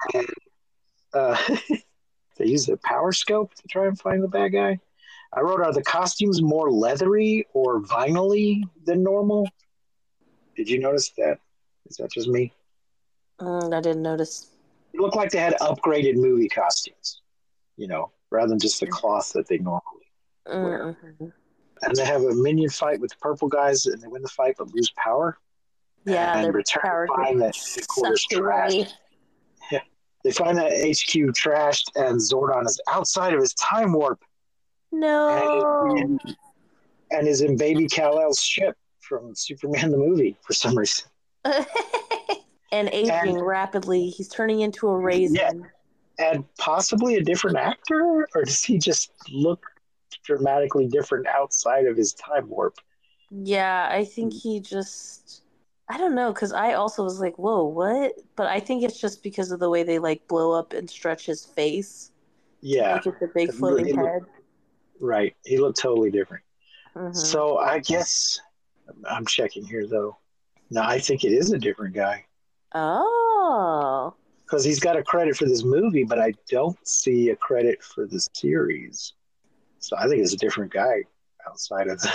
Uh, 1.14 1.38
they 2.38 2.46
use 2.46 2.68
a 2.70 2.78
power 2.78 3.12
scope 3.12 3.54
to 3.56 3.68
try 3.68 3.88
and 3.88 4.00
find 4.00 4.24
the 4.24 4.28
bad 4.28 4.50
guy. 4.50 4.80
I 5.32 5.42
wrote, 5.42 5.62
are 5.62 5.74
the 5.74 5.84
costumes 5.84 6.42
more 6.42 6.72
leathery 6.72 7.48
or 7.54 7.82
vinyl 7.82 8.62
than 8.86 9.04
normal? 9.04 9.48
Did 10.56 10.70
you 10.70 10.80
notice 10.80 11.10
that? 11.18 11.40
Is 11.90 11.98
that 11.98 12.12
just 12.12 12.28
me? 12.28 12.54
Mm, 13.40 13.74
I 13.76 13.82
didn't 13.82 14.02
notice. 14.04 14.48
It 14.94 15.00
looked 15.00 15.16
like 15.16 15.32
they 15.32 15.40
had 15.40 15.56
upgraded 15.60 16.16
movie 16.16 16.50
costumes, 16.50 17.22
you 17.78 17.88
know, 17.88 18.12
rather 18.32 18.50
than 18.50 18.60
just 18.60 18.80
the 18.80 18.88
cloth 18.88 19.34
that 19.34 19.48
they 19.48 19.58
normally. 19.58 19.82
Mhm. 20.48 21.34
And 21.82 21.96
they 21.96 22.06
have 22.06 22.22
a 22.24 22.34
minion 22.34 22.70
fight 22.70 23.00
with 23.00 23.12
the 23.12 23.18
purple 23.18 23.48
guys, 23.48 23.86
and 23.86 24.02
they 24.02 24.08
win 24.08 24.22
the 24.22 24.30
fight 24.30 24.56
but 24.58 24.74
lose 24.74 24.92
power. 24.92 25.38
Yeah, 26.06 26.38
and 26.38 26.54
return 26.54 26.82
power 26.84 27.08
find 27.08 27.42
that 27.42 27.56
headquarters 27.56 28.26
trashed. 28.32 28.94
They 30.24 30.32
find 30.32 30.58
that 30.58 30.72
HQ 30.72 31.34
trashed, 31.34 31.92
and 31.96 32.18
Zordon 32.18 32.66
is 32.66 32.80
outside 32.88 33.34
of 33.34 33.42
his 33.42 33.54
time 33.56 33.92
warp 33.92 34.24
No. 34.90 35.98
and, 35.98 36.38
and 37.12 37.28
is 37.28 37.42
in 37.42 37.58
Baby 37.58 37.88
Kal-El's 37.88 38.40
ship 38.40 38.78
from 39.02 39.36
Superman 39.36 39.92
the 39.92 39.98
movie 39.98 40.38
for 40.42 40.54
some 40.54 40.78
reason. 40.78 41.10
and 42.74 42.90
aging 42.90 43.38
And- 43.38 43.46
rapidly. 43.46 44.10
He's 44.10 44.28
turning 44.28 44.60
into 44.62 44.88
a 44.90 44.98
raisin. 44.98 45.36
Yeah. 45.36 45.52
And 46.20 46.44
possibly 46.58 47.16
a 47.16 47.24
different 47.24 47.58
actor, 47.58 48.28
or 48.36 48.44
does 48.44 48.64
he 48.64 48.78
just 48.78 49.12
look 49.32 49.66
dramatically 50.24 50.88
different 50.88 51.26
outside 51.28 51.86
of 51.86 51.98
his 51.98 52.14
time 52.14 52.50
warp? 52.50 52.78
Yeah, 53.32 53.88
I 53.92 54.06
think 54.06 54.34
he 54.34 54.60
just 54.60 55.42
I 55.90 55.98
don't 55.98 56.16
know 56.16 56.32
cuz 56.34 56.52
I 56.54 56.74
also 56.74 57.04
was 57.04 57.20
like, 57.20 57.38
"Whoa, 57.38 57.64
what?" 57.66 58.14
But 58.36 58.48
I 58.48 58.60
think 58.60 58.84
it's 58.84 59.00
just 59.00 59.22
because 59.24 59.52
of 59.52 59.60
the 59.60 59.70
way 59.70 59.84
they 59.84 60.00
like 60.00 60.28
blow 60.28 60.52
up 60.52 60.74
and 60.74 60.90
stretch 60.90 61.26
his 61.26 61.44
face. 61.46 62.12
Yeah, 62.62 62.94
Like 62.94 63.06
it's 63.08 63.22
a 63.22 63.28
big 63.28 63.52
floating 63.54 63.96
look- 63.96 64.06
head. 64.08 64.22
right. 65.00 65.36
He 65.46 65.58
looked 65.58 65.80
totally 65.80 66.12
different. 66.12 66.44
Mhm. 66.96 67.16
So 67.16 67.58
I 67.58 67.80
guess 67.80 68.40
I'm 69.10 69.26
checking 69.26 69.66
here 69.66 69.88
though. 69.88 70.18
No, 70.70 70.82
I 70.84 71.00
think 71.00 71.24
it 71.24 71.32
is 71.34 71.52
a 71.52 71.58
different 71.60 71.96
guy 71.96 72.26
Oh. 72.74 74.14
because 74.46 74.64
he's 74.64 74.80
got 74.80 74.98
a 74.98 75.04
credit 75.04 75.38
for 75.38 75.46
this 75.46 75.64
movie, 75.64 76.04
but 76.04 76.20
I 76.20 76.34
don't 76.50 76.78
see 76.88 77.30
a 77.30 77.36
credit 77.36 77.84
for 77.84 78.08
the 78.08 78.26
series. 78.34 79.14
So 79.80 79.98
I 79.98 80.08
think 80.08 80.22
it's 80.22 80.34
a 80.34 80.38
different 80.38 80.72
guy 80.72 81.04
outside 81.48 81.88
of 81.88 82.00
the, 82.02 82.12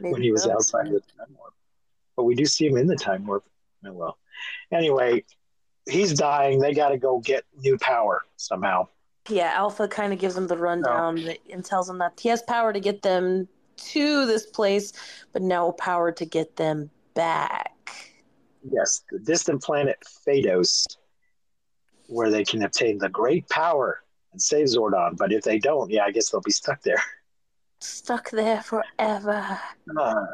when 0.00 0.22
he 0.22 0.32
was 0.32 0.46
outside 0.46 0.86
of 0.86 0.92
the 0.92 1.00
time 1.00 1.34
warp. 1.36 1.54
But 2.16 2.24
we 2.24 2.34
do 2.34 2.46
see 2.46 2.66
him 2.66 2.76
in 2.76 2.86
the 2.86 2.96
time 2.96 3.26
warp. 3.26 3.44
Oh 3.86 3.92
well. 3.92 4.18
Anyway, 4.72 5.24
he's 5.88 6.14
dying. 6.14 6.58
They 6.58 6.72
got 6.74 6.90
to 6.90 6.98
go 6.98 7.18
get 7.18 7.44
new 7.58 7.76
power 7.78 8.22
somehow. 8.36 8.88
Yeah, 9.28 9.52
Alpha 9.54 9.88
kind 9.88 10.12
of 10.12 10.18
gives 10.18 10.36
him 10.36 10.46
the 10.46 10.56
rundown 10.56 11.18
and 11.50 11.64
tells 11.64 11.88
him 11.88 11.98
that 11.98 12.20
he 12.20 12.28
has 12.28 12.42
power 12.42 12.72
to 12.72 12.80
get 12.80 13.02
them 13.02 13.48
to 13.76 14.26
this 14.26 14.46
place, 14.46 14.92
but 15.32 15.42
no 15.42 15.72
power 15.72 16.12
to 16.12 16.24
get 16.24 16.56
them 16.56 16.90
back. 17.14 17.73
Yes, 18.70 19.02
the 19.10 19.18
distant 19.18 19.62
planet 19.62 19.98
Phaedos, 20.26 20.86
where 22.06 22.30
they 22.30 22.44
can 22.44 22.62
obtain 22.62 22.98
the 22.98 23.08
great 23.08 23.48
power 23.48 24.02
and 24.32 24.40
save 24.40 24.66
Zordon. 24.66 25.16
But 25.16 25.32
if 25.32 25.42
they 25.42 25.58
don't, 25.58 25.90
yeah, 25.90 26.04
I 26.04 26.10
guess 26.10 26.30
they'll 26.30 26.40
be 26.40 26.50
stuck 26.50 26.82
there. 26.82 27.02
Stuck 27.80 28.30
there 28.30 28.62
forever. 28.62 29.60
Uh, 30.00 30.24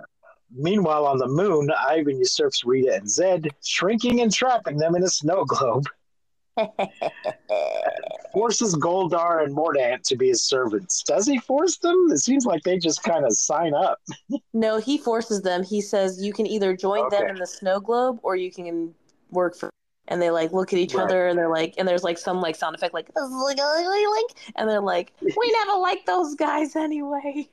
meanwhile, 0.54 1.06
on 1.06 1.18
the 1.18 1.26
moon, 1.26 1.68
Ivan 1.88 2.18
usurps 2.18 2.64
Rita 2.64 2.94
and 2.94 3.10
Zed, 3.10 3.48
shrinking 3.64 4.20
and 4.20 4.32
trapping 4.32 4.76
them 4.76 4.94
in 4.94 5.02
a 5.02 5.08
snow 5.08 5.44
globe. 5.44 5.86
Forces 8.32 8.76
Goldar 8.76 9.42
and 9.42 9.52
Mordant 9.52 10.04
to 10.04 10.16
be 10.16 10.28
his 10.28 10.42
servants. 10.42 11.02
Does 11.02 11.26
he 11.26 11.38
force 11.38 11.78
them? 11.78 12.08
It 12.10 12.18
seems 12.18 12.46
like 12.46 12.62
they 12.62 12.78
just 12.78 13.02
kind 13.02 13.24
of 13.24 13.32
sign 13.32 13.74
up. 13.74 14.00
No, 14.52 14.78
he 14.78 14.98
forces 14.98 15.42
them. 15.42 15.64
He 15.64 15.80
says 15.80 16.22
you 16.22 16.32
can 16.32 16.46
either 16.46 16.76
join 16.76 17.08
them 17.10 17.28
in 17.28 17.36
the 17.36 17.46
snow 17.46 17.80
globe 17.80 18.20
or 18.22 18.36
you 18.36 18.52
can 18.52 18.94
work 19.30 19.56
for. 19.56 19.70
And 20.08 20.20
they 20.20 20.30
like 20.30 20.52
look 20.52 20.72
at 20.72 20.78
each 20.78 20.94
Right. 20.94 21.04
other 21.04 21.28
and 21.28 21.38
they're 21.38 21.48
like, 21.50 21.74
and 21.78 21.86
there's 21.86 22.04
like 22.04 22.18
some 22.18 22.40
like 22.40 22.56
sound 22.56 22.74
effect 22.74 22.94
like, 22.94 23.10
and 23.16 24.68
they're 24.68 24.80
like, 24.80 25.12
we 25.20 25.52
never 25.52 25.78
liked 25.78 26.06
those 26.06 26.34
guys 26.34 26.76
anyway. 26.76 27.48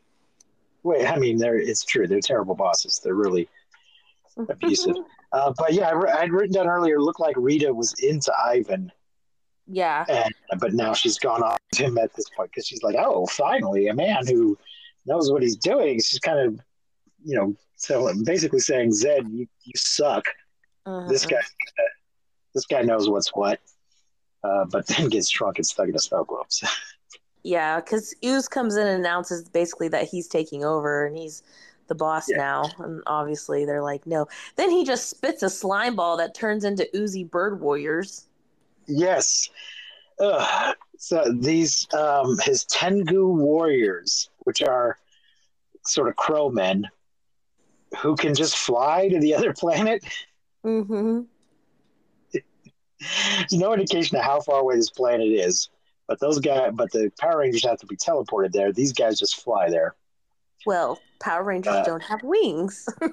Wait, 0.84 1.06
I 1.08 1.18
mean, 1.18 1.38
they're 1.38 1.58
it's 1.58 1.84
true. 1.84 2.08
They're 2.08 2.20
terrible 2.22 2.56
bosses. 2.56 3.00
They're 3.04 3.14
really 3.16 3.50
abusive. 4.50 4.96
uh, 5.34 5.54
but 5.58 5.74
yeah, 5.74 5.90
I 5.90 6.22
I'd 6.22 6.32
written 6.32 6.54
down 6.54 6.68
earlier. 6.68 7.02
Looked 7.02 7.20
like 7.20 7.36
Rita 7.38 7.74
was 7.74 7.94
into 8.02 8.32
Ivan, 8.46 8.92
yeah, 9.68 10.06
and 10.08 10.34
but 10.60 10.74
now 10.74 10.94
she's 10.94 11.18
gone 11.20 11.44
off 11.44 11.60
to 11.74 11.84
him 11.84 11.98
at 11.98 12.14
this 12.16 12.30
point 12.30 12.50
because 12.52 12.66
she's 12.66 12.84
like, 12.84 12.96
oh, 12.98 13.26
finally, 13.28 13.88
a 13.88 13.94
man 13.94 14.26
who 14.26 14.58
knows 15.06 15.32
what 15.32 15.42
he's 15.42 15.58
doing. 15.58 16.00
She's 16.00 16.20
kind 16.20 16.40
of, 16.40 16.60
you 17.24 17.36
know, 17.38 17.56
so 17.76 18.12
basically 18.24 18.60
saying, 18.60 18.92
Zed, 18.94 19.28
you, 19.30 19.48
you 19.64 19.74
suck. 19.76 20.26
This 21.08 21.26
Mhm. 21.26 21.30
guy, 21.32 21.42
this 22.54 22.66
guy 22.66 22.82
knows 22.82 23.10
what's 23.10 23.30
what. 23.36 23.60
Uh, 24.44 24.66
but 24.66 24.88
then 24.88 25.10
gets 25.10 25.30
shrunk 25.30 25.58
and 25.58 25.66
stuck 25.66 25.88
in 25.90 25.96
a 25.96 26.00
snow 26.00 26.24
globe. 26.24 26.46
So, 26.50 26.68
Yeah, 27.44 27.80
because 27.80 28.14
Ooze 28.26 28.48
comes 28.48 28.76
in 28.76 28.88
and 28.88 29.00
announces 29.00 29.48
basically 29.48 29.88
that 29.90 30.08
he's 30.08 30.28
taking 30.28 30.66
over 30.66 31.06
and 31.06 31.16
he's 31.18 31.44
the 31.88 31.96
boss 31.96 32.28
Yeah. 32.30 32.38
now. 32.38 32.72
And 32.80 33.02
obviously 33.08 33.64
they're 33.64 33.82
like, 33.82 34.06
no. 34.06 34.28
Then 34.58 34.70
he 34.70 34.84
just 34.84 35.10
spits 35.10 35.44
a 35.44 35.50
slime 35.50 35.96
ball 35.96 36.18
that 36.18 36.34
turns 36.34 36.66
into 36.66 36.88
Oozy 36.96 37.24
Bird 37.24 37.62
Warriors. 37.62 38.26
Yes. 38.88 39.50
Ugh. 40.20 40.76
So 40.98 41.24
these 41.32 41.88
um, 41.94 42.38
his 42.42 42.66
Tengu 42.66 43.28
warriors, 43.28 44.30
which 44.40 44.62
are 44.64 44.98
sort 45.86 46.08
of 46.10 46.16
crow 46.16 46.50
men, 46.50 46.88
who 48.00 48.16
can 48.16 48.34
just 48.34 48.58
fly 48.58 49.08
to 49.10 49.20
the 49.20 49.36
other 49.38 49.54
planet. 49.54 50.04
Mm-hmm. 50.66 51.22
there's 52.32 53.54
no 53.54 53.74
indication 53.74 54.18
of 54.18 54.24
how 54.24 54.42
far 54.42 54.60
away 54.60 54.76
this 54.76 54.90
planet 54.90 55.28
is. 55.28 55.70
But 56.08 56.20
those 56.20 56.40
guys, 56.40 56.72
but 56.74 56.92
the 56.92 57.12
Power 57.20 57.40
Rangers 57.40 57.66
have 57.66 57.78
to 57.80 57.86
be 57.86 57.96
teleported 57.98 58.52
there. 58.54 58.72
These 58.72 58.94
guys 58.94 59.20
just 59.20 59.44
fly 59.44 59.70
there. 59.70 59.96
Well, 60.66 61.00
Power 61.20 61.44
Rangers 61.44 61.76
Uh, 61.76 61.84
don't 61.84 62.04
have 62.04 62.24
wings. 62.24 62.88
there 63.00 63.12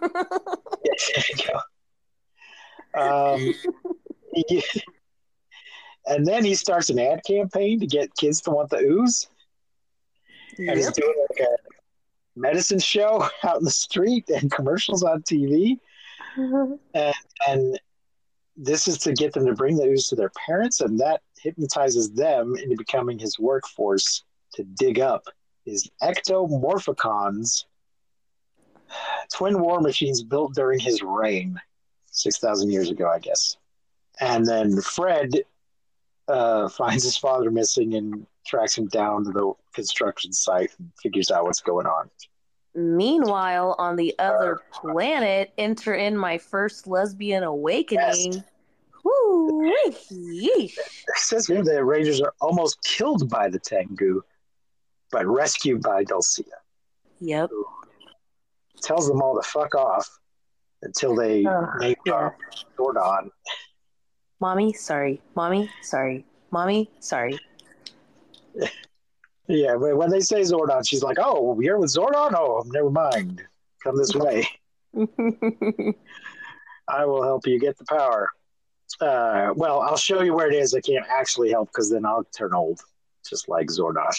you 1.29 1.37
go. 2.95 3.01
Um, 3.35 3.55
he- 4.33 4.64
and 6.07 6.26
then 6.26 6.44
he 6.44 6.55
starts 6.55 6.90
an 6.90 6.98
ad 6.98 7.22
campaign 7.26 7.80
to 7.80 7.86
get 7.86 8.14
kids 8.16 8.40
to 8.42 8.50
want 8.50 8.70
the 8.70 8.78
ooze. 8.78 9.28
And 10.59 10.76
he's 10.76 10.92
doing 10.92 11.26
like 11.30 11.48
a 11.48 11.57
medicine 12.36 12.78
show 12.78 13.28
out 13.44 13.59
in 13.59 13.64
the 13.64 13.70
street 13.70 14.28
and 14.28 14.50
commercials 14.50 15.02
on 15.02 15.22
TV. 15.22 15.78
And 17.46 17.78
this 18.57 18.88
is 18.88 18.98
to 18.98 19.12
get 19.12 19.32
them 19.32 19.46
to 19.46 19.55
bring 19.55 19.76
the 19.76 19.84
ooze 19.84 20.09
to 20.09 20.16
their 20.16 20.30
parents, 20.46 20.80
and 20.80 20.98
that 20.98 21.20
hypnotizes 21.40 22.11
them 22.12 22.55
into 22.57 22.76
becoming 22.76 23.18
his 23.18 23.38
workforce 23.38 24.24
to 24.55 24.64
dig 24.64 24.98
up 24.98 25.24
his 25.64 25.90
ectomorphicons, 26.02 27.64
twin 29.34 29.61
war 29.61 29.80
machines 29.80 30.22
built 30.22 30.55
during 30.55 30.78
his 30.78 31.02
reign, 31.02 31.61
6,000 32.11 32.70
years 32.70 32.90
ago, 32.90 33.09
I 33.09 33.18
guess. 33.18 33.57
And 34.20 34.46
then 34.46 34.80
Fred 34.80 35.44
uh, 36.29 36.68
finds 36.79 37.05
his 37.05 37.16
father 37.16 37.51
missing 37.51 37.95
and 37.95 38.27
tracks 38.47 38.77
him 38.77 38.87
down 38.89 39.25
to 39.25 39.31
the 39.31 39.53
construction 39.72 40.33
site 40.33 40.70
and 40.79 40.91
figures 41.03 41.31
out 41.31 41.45
what's 41.45 41.61
going 41.61 41.87
on. 41.87 42.11
Meanwhile, 42.75 43.77
on 43.79 43.95
the 43.97 44.14
other 44.18 44.61
planet, 44.72 45.53
enter 45.59 45.95
in 45.95 46.16
my 46.16 46.39
first 46.39 46.89
lesbian 46.89 47.45
awakening. 47.45 48.43
Woo! 49.05 49.72
Yeesh. 50.11 50.77
It 50.77 51.16
says 51.16 51.47
here 51.47 51.62
the 51.62 51.85
Rangers 51.85 52.20
are 52.20 52.35
almost 52.41 52.83
killed 52.83 53.31
by 53.31 53.49
the 53.49 53.61
Tengu, 53.61 54.22
but 55.12 55.25
rescued 55.27 55.83
by 55.83 56.03
Dulcia. 56.03 56.43
Yep. 57.20 57.51
Tells 58.83 59.07
them 59.07 59.22
all 59.22 59.41
to 59.41 59.49
fuck 59.49 59.75
off 59.77 60.09
until 60.83 61.14
they 61.14 61.47
Oh, 61.47 61.66
name 61.79 61.95
yeah. 62.05 62.12
drop 62.12 62.37
Zordon. 62.77 63.29
Mommy, 64.41 64.72
sorry. 64.72 65.20
Mommy, 65.35 65.70
sorry. 65.82 66.24
Mommy, 66.51 66.91
sorry. 67.01 67.39
Yeah, 69.47 69.74
when 69.74 70.09
they 70.09 70.20
say 70.20 70.41
Zordon, 70.41 70.87
she's 70.87 71.03
like, 71.03 71.18
"Oh, 71.20 71.61
you're 71.61 71.78
with 71.78 71.91
Zordon? 71.91 72.32
Oh, 72.35 72.64
never 72.66 72.91
mind. 72.91 73.43
Come 73.82 73.97
this 73.99 74.14
way. 74.14 74.49
I 76.89 77.05
will 77.05 77.22
help 77.22 77.47
you 77.47 77.61
get 77.61 77.76
the 77.76 77.85
power." 77.85 78.30
Uh, 79.01 79.53
well, 79.55 79.80
I'll 79.80 79.97
show 79.97 80.22
you 80.22 80.35
where 80.35 80.49
it 80.49 80.55
is. 80.55 80.72
I 80.74 80.80
can't 80.80 81.05
actually 81.09 81.51
help 81.51 81.68
because 81.68 81.91
then 81.91 82.07
I'll 82.07 82.24
turn 82.37 82.55
old, 82.55 82.80
just 83.28 83.49
like 83.49 83.66
Zordon. 83.66 84.12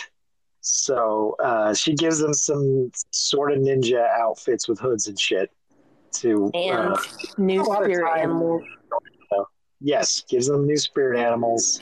So 0.62 1.36
uh, 1.44 1.74
she 1.74 1.94
gives 1.94 2.20
them 2.20 2.34
some 2.34 2.92
sort 3.12 3.52
of 3.52 3.60
ninja 3.60 4.08
outfits 4.20 4.68
with 4.68 4.80
hoods 4.80 5.08
and 5.08 5.20
shit. 5.20 5.52
To 6.14 6.52
and 6.54 6.94
uh, 6.94 6.98
new 7.38 7.62
a 7.62 7.64
lot 7.64 7.82
of 7.82 7.86
spirit 7.86 8.10
time. 8.16 8.62
Yes, 9.82 10.24
gives 10.30 10.48
them 10.48 10.66
new 10.66 10.78
spirit 10.78 11.20
animals. 11.20 11.82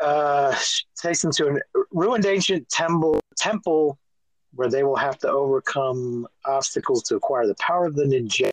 Uh, 0.00 0.54
takes 0.96 1.22
them 1.22 1.30
to 1.32 1.48
a 1.48 1.80
ruined 1.92 2.26
ancient 2.26 2.68
temple 2.68 3.20
temple 3.36 3.98
where 4.54 4.68
they 4.68 4.82
will 4.84 4.96
have 4.96 5.18
to 5.18 5.28
overcome 5.28 6.26
obstacles 6.46 7.02
to 7.04 7.16
acquire 7.16 7.46
the 7.46 7.54
power 7.56 7.86
of 7.86 7.94
the 7.94 8.04
ninja 8.04 8.50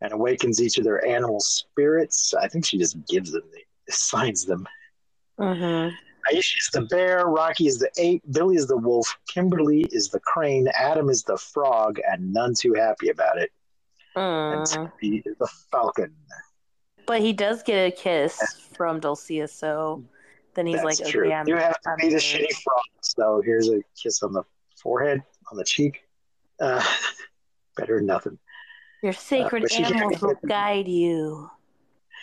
and 0.00 0.12
awakens 0.12 0.60
each 0.60 0.78
of 0.78 0.84
their 0.84 1.04
animal 1.06 1.40
spirits. 1.40 2.34
I 2.34 2.48
think 2.48 2.66
she 2.66 2.78
just 2.78 2.96
gives 3.06 3.32
them, 3.32 3.42
the, 3.52 3.60
assigns 3.88 4.44
them. 4.44 4.66
Mm-hmm. 5.38 5.94
Aisha 6.28 6.58
is 6.58 6.70
the 6.72 6.82
bear, 6.82 7.26
Rocky 7.26 7.68
is 7.68 7.78
the 7.78 7.90
ape, 7.98 8.22
Billy 8.32 8.56
is 8.56 8.66
the 8.66 8.76
wolf, 8.76 9.16
Kimberly 9.28 9.86
is 9.90 10.08
the 10.08 10.20
crane, 10.20 10.66
Adam 10.74 11.08
is 11.08 11.22
the 11.22 11.36
frog, 11.36 12.00
and 12.10 12.32
none 12.32 12.52
too 12.58 12.74
happy 12.74 13.10
about 13.10 13.38
it. 13.38 13.50
And 14.16 14.62
Mm. 14.62 14.72
Timothy 14.72 15.22
is 15.24 15.36
the 15.38 15.48
falcon. 15.70 16.14
But 17.06 17.20
he 17.20 17.32
does 17.32 17.62
get 17.62 17.86
a 17.86 17.90
kiss 17.90 18.38
from 18.74 19.00
Dulcia, 19.00 19.48
so 19.48 20.02
then 20.54 20.66
he's 20.66 20.82
That's 20.82 21.00
like, 21.00 21.08
true. 21.08 21.32
okay, 21.32 21.42
you 21.46 21.56
have 21.56 21.80
to 21.82 21.90
I'm 21.90 21.98
be 22.00 22.08
the 22.08 22.16
shitty 22.16 22.52
frog. 22.62 22.82
So 23.00 23.40
here's 23.44 23.68
a 23.68 23.80
kiss 24.00 24.22
on 24.22 24.32
the 24.32 24.42
forehead, 24.76 25.22
on 25.50 25.56
the 25.56 25.64
cheek. 25.64 26.02
Uh, 26.60 26.82
better 27.76 27.96
than 27.96 28.06
nothing. 28.06 28.38
Your 29.02 29.12
sacred 29.12 29.62
but 29.62 29.72
animals 29.72 30.20
will 30.20 30.34
guide 30.48 30.88
you. 30.88 31.50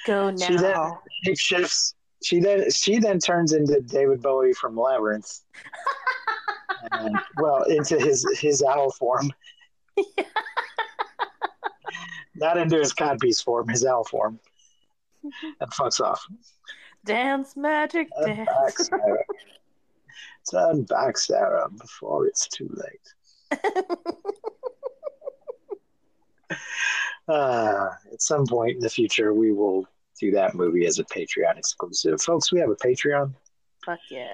Go 0.05 0.35
She 0.35 0.57
then 0.57 0.71
now. 0.73 1.01
shape 1.23 1.37
shifts. 1.39 1.95
She 2.23 2.39
then 2.39 2.69
she 2.71 2.99
then 2.99 3.19
turns 3.19 3.53
into 3.53 3.81
David 3.81 4.21
Bowie 4.21 4.53
from 4.53 4.75
Labyrinth. 4.77 5.41
and, 6.91 7.17
well, 7.37 7.63
into 7.63 7.99
his 7.99 8.25
his 8.39 8.63
owl 8.63 8.91
form. 8.91 9.31
Not 12.35 12.57
into 12.57 12.77
his 12.77 12.93
codpiece 12.93 13.43
form, 13.43 13.67
his 13.69 13.85
owl 13.85 14.03
form. 14.05 14.39
And 15.59 15.71
fucks 15.71 15.99
off. 15.99 16.25
Dance, 17.05 17.55
magic, 17.55 18.09
back, 18.21 18.35
dance. 18.47 18.87
Sarah. 18.87 19.23
Turn 20.49 20.83
back, 20.83 21.17
Sarah, 21.17 21.69
before 21.69 22.27
it's 22.27 22.47
too 22.47 22.69
late. 22.73 23.59
Uh, 27.27 27.89
at 28.11 28.21
some 28.21 28.45
point 28.45 28.75
in 28.75 28.79
the 28.79 28.89
future, 28.89 29.33
we 29.33 29.51
will 29.53 29.87
do 30.19 30.31
that 30.31 30.55
movie 30.55 30.85
as 30.85 30.99
a 30.99 31.03
Patreon 31.05 31.57
exclusive. 31.57 32.21
Folks, 32.21 32.51
we 32.51 32.59
have 32.59 32.69
a 32.69 32.75
Patreon. 32.75 33.33
Fuck 33.85 33.99
yeah. 34.09 34.27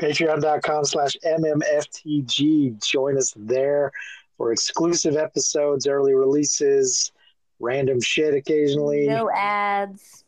Patreon.com 0.00 0.84
slash 0.84 1.16
MMFTG. 1.24 2.84
Join 2.84 3.16
us 3.16 3.32
there 3.36 3.92
for 4.36 4.52
exclusive 4.52 5.16
episodes, 5.16 5.86
early 5.86 6.14
releases, 6.14 7.12
random 7.64 8.00
shit 8.00 8.34
occasionally, 8.34 9.06
No 9.08 9.30
ads. 9.30 10.24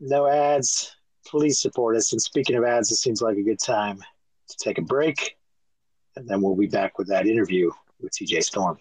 no 0.00 0.26
ads. 0.26 0.94
Please 1.26 1.60
support 1.60 1.96
us. 1.96 2.12
And 2.12 2.20
speaking 2.20 2.56
of 2.56 2.64
ads, 2.64 2.90
it 2.92 2.96
seems 2.96 3.22
like 3.22 3.36
a 3.38 3.42
good 3.42 3.58
time 3.58 3.98
to 4.48 4.56
take 4.58 4.78
a 4.78 4.82
break. 4.82 5.36
And 6.16 6.28
then 6.28 6.42
we'll 6.42 6.56
be 6.56 6.66
back 6.66 6.98
with 6.98 7.08
that 7.08 7.26
interview 7.26 7.70
with 8.00 8.12
TJ 8.12 8.42
Storm. 8.42 8.78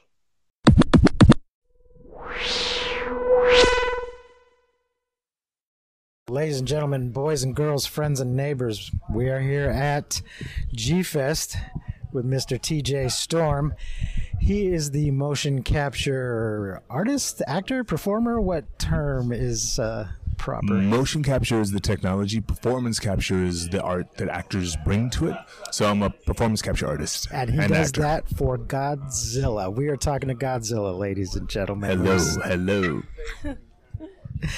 Ladies 6.30 6.60
and 6.60 6.68
gentlemen, 6.68 7.12
boys 7.12 7.44
and 7.44 7.56
girls, 7.56 7.86
friends 7.86 8.20
and 8.22 8.36
neighbors, 8.36 8.90
we 9.14 9.30
are 9.30 9.42
here 9.42 9.70
at 9.70 10.22
G 10.74 11.04
Fest 11.04 11.58
with 12.14 12.26
Mr. 12.26 12.60
TJ 12.60 13.12
Storm. 13.12 13.74
He 14.40 14.68
is 14.68 14.92
the 14.92 15.12
motion 15.12 15.62
capture 15.64 16.82
artist, 16.90 17.42
actor, 17.48 17.84
performer. 17.84 18.42
What 18.42 18.80
term 18.80 19.32
is 19.32 19.78
uh, 19.78 20.08
proper? 20.38 20.74
Motion 20.74 21.22
capture 21.24 21.62
is 21.62 21.72
the 21.72 21.80
technology. 21.80 22.42
Performance 22.42 23.00
capture 23.00 23.44
is 23.44 23.70
the 23.70 23.82
art 23.82 24.18
that 24.18 24.30
actors 24.30 24.76
bring 24.84 25.10
to 25.12 25.28
it. 25.30 25.38
So 25.72 25.86
I'm 25.88 26.02
a 26.02 26.10
performance 26.10 26.62
capture 26.62 26.88
artist 26.88 27.28
And 27.32 27.50
he 27.52 27.58
does 27.68 27.90
actor. 27.90 28.02
that 28.02 28.30
for 28.30 28.58
Godzilla. 28.58 29.74
We 29.74 29.88
are 29.90 29.98
talking 29.98 30.30
to 30.30 30.36
Godzilla, 30.36 30.98
ladies 30.98 31.36
and 31.36 31.48
gentlemen. 31.48 32.00
Hello, 32.00 32.18
hello. 32.44 33.04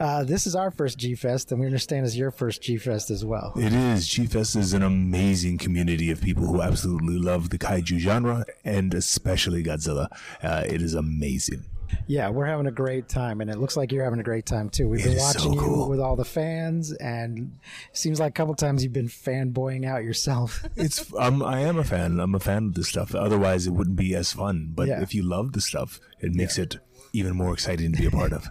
Uh, 0.00 0.24
this 0.24 0.46
is 0.46 0.54
our 0.56 0.70
first 0.70 0.96
G 0.98 1.14
Fest, 1.14 1.52
and 1.52 1.60
we 1.60 1.66
understand 1.66 2.06
it's 2.06 2.16
your 2.16 2.30
first 2.30 2.62
G 2.62 2.78
Fest 2.78 3.10
as 3.10 3.24
well. 3.26 3.52
It 3.56 3.74
is. 3.74 4.08
G-Fest 4.08 4.56
is 4.56 4.72
an 4.72 4.82
amazing 4.82 5.58
community 5.58 6.10
of 6.10 6.20
people 6.22 6.46
who 6.46 6.62
absolutely 6.62 7.18
love 7.18 7.50
the 7.50 7.58
kaiju 7.58 7.98
genre 7.98 8.46
and 8.64 8.94
especially 8.94 9.62
Godzilla. 9.62 10.08
Uh, 10.42 10.64
it 10.66 10.80
is 10.80 10.94
amazing. 10.94 11.64
Yeah, 12.06 12.30
we're 12.30 12.46
having 12.46 12.66
a 12.66 12.70
great 12.72 13.06
time, 13.10 13.42
and 13.42 13.50
it 13.50 13.58
looks 13.58 13.76
like 13.76 13.92
you're 13.92 14.02
having 14.02 14.18
a 14.18 14.22
great 14.24 14.46
time 14.46 14.70
too. 14.70 14.88
We've 14.88 15.00
It 15.00 15.04
been 15.04 15.12
is 15.18 15.32
so 15.32 15.50
watching 15.50 15.52
you 15.62 15.86
with 15.88 16.00
all 16.00 16.16
the 16.16 16.24
fans, 16.24 16.92
and 16.94 17.52
it 17.90 17.96
seems 17.96 18.18
like 18.18 18.30
a 18.30 18.34
couple 18.34 18.54
times 18.54 18.82
you've 18.82 18.94
been 18.94 19.08
fanboying 19.08 19.86
out 19.86 20.02
yourself. 20.02 20.64
It's 20.76 21.12
um, 21.18 21.42
I 21.42 21.60
am 21.60 21.78
a 21.78 21.84
fan. 21.84 22.18
I'm 22.18 22.34
a 22.34 22.40
fan 22.40 22.68
of 22.68 22.74
this 22.74 22.88
stuff. 22.88 23.14
Otherwise, 23.14 23.66
it 23.66 23.72
wouldn't 23.72 23.96
be 23.96 24.14
as 24.14 24.32
fun. 24.32 24.72
But 24.74 24.88
Yeah. 24.88 25.02
if 25.02 25.14
you 25.14 25.22
love 25.22 25.52
the 25.52 25.60
stuff, 25.60 26.00
it 26.18 26.32
makes 26.34 26.56
it 26.56 26.78
even 27.12 27.36
more 27.36 27.52
exciting 27.52 27.92
to 27.92 27.98
be 28.00 28.06
a 28.06 28.10
part 28.10 28.32
of. 28.32 28.48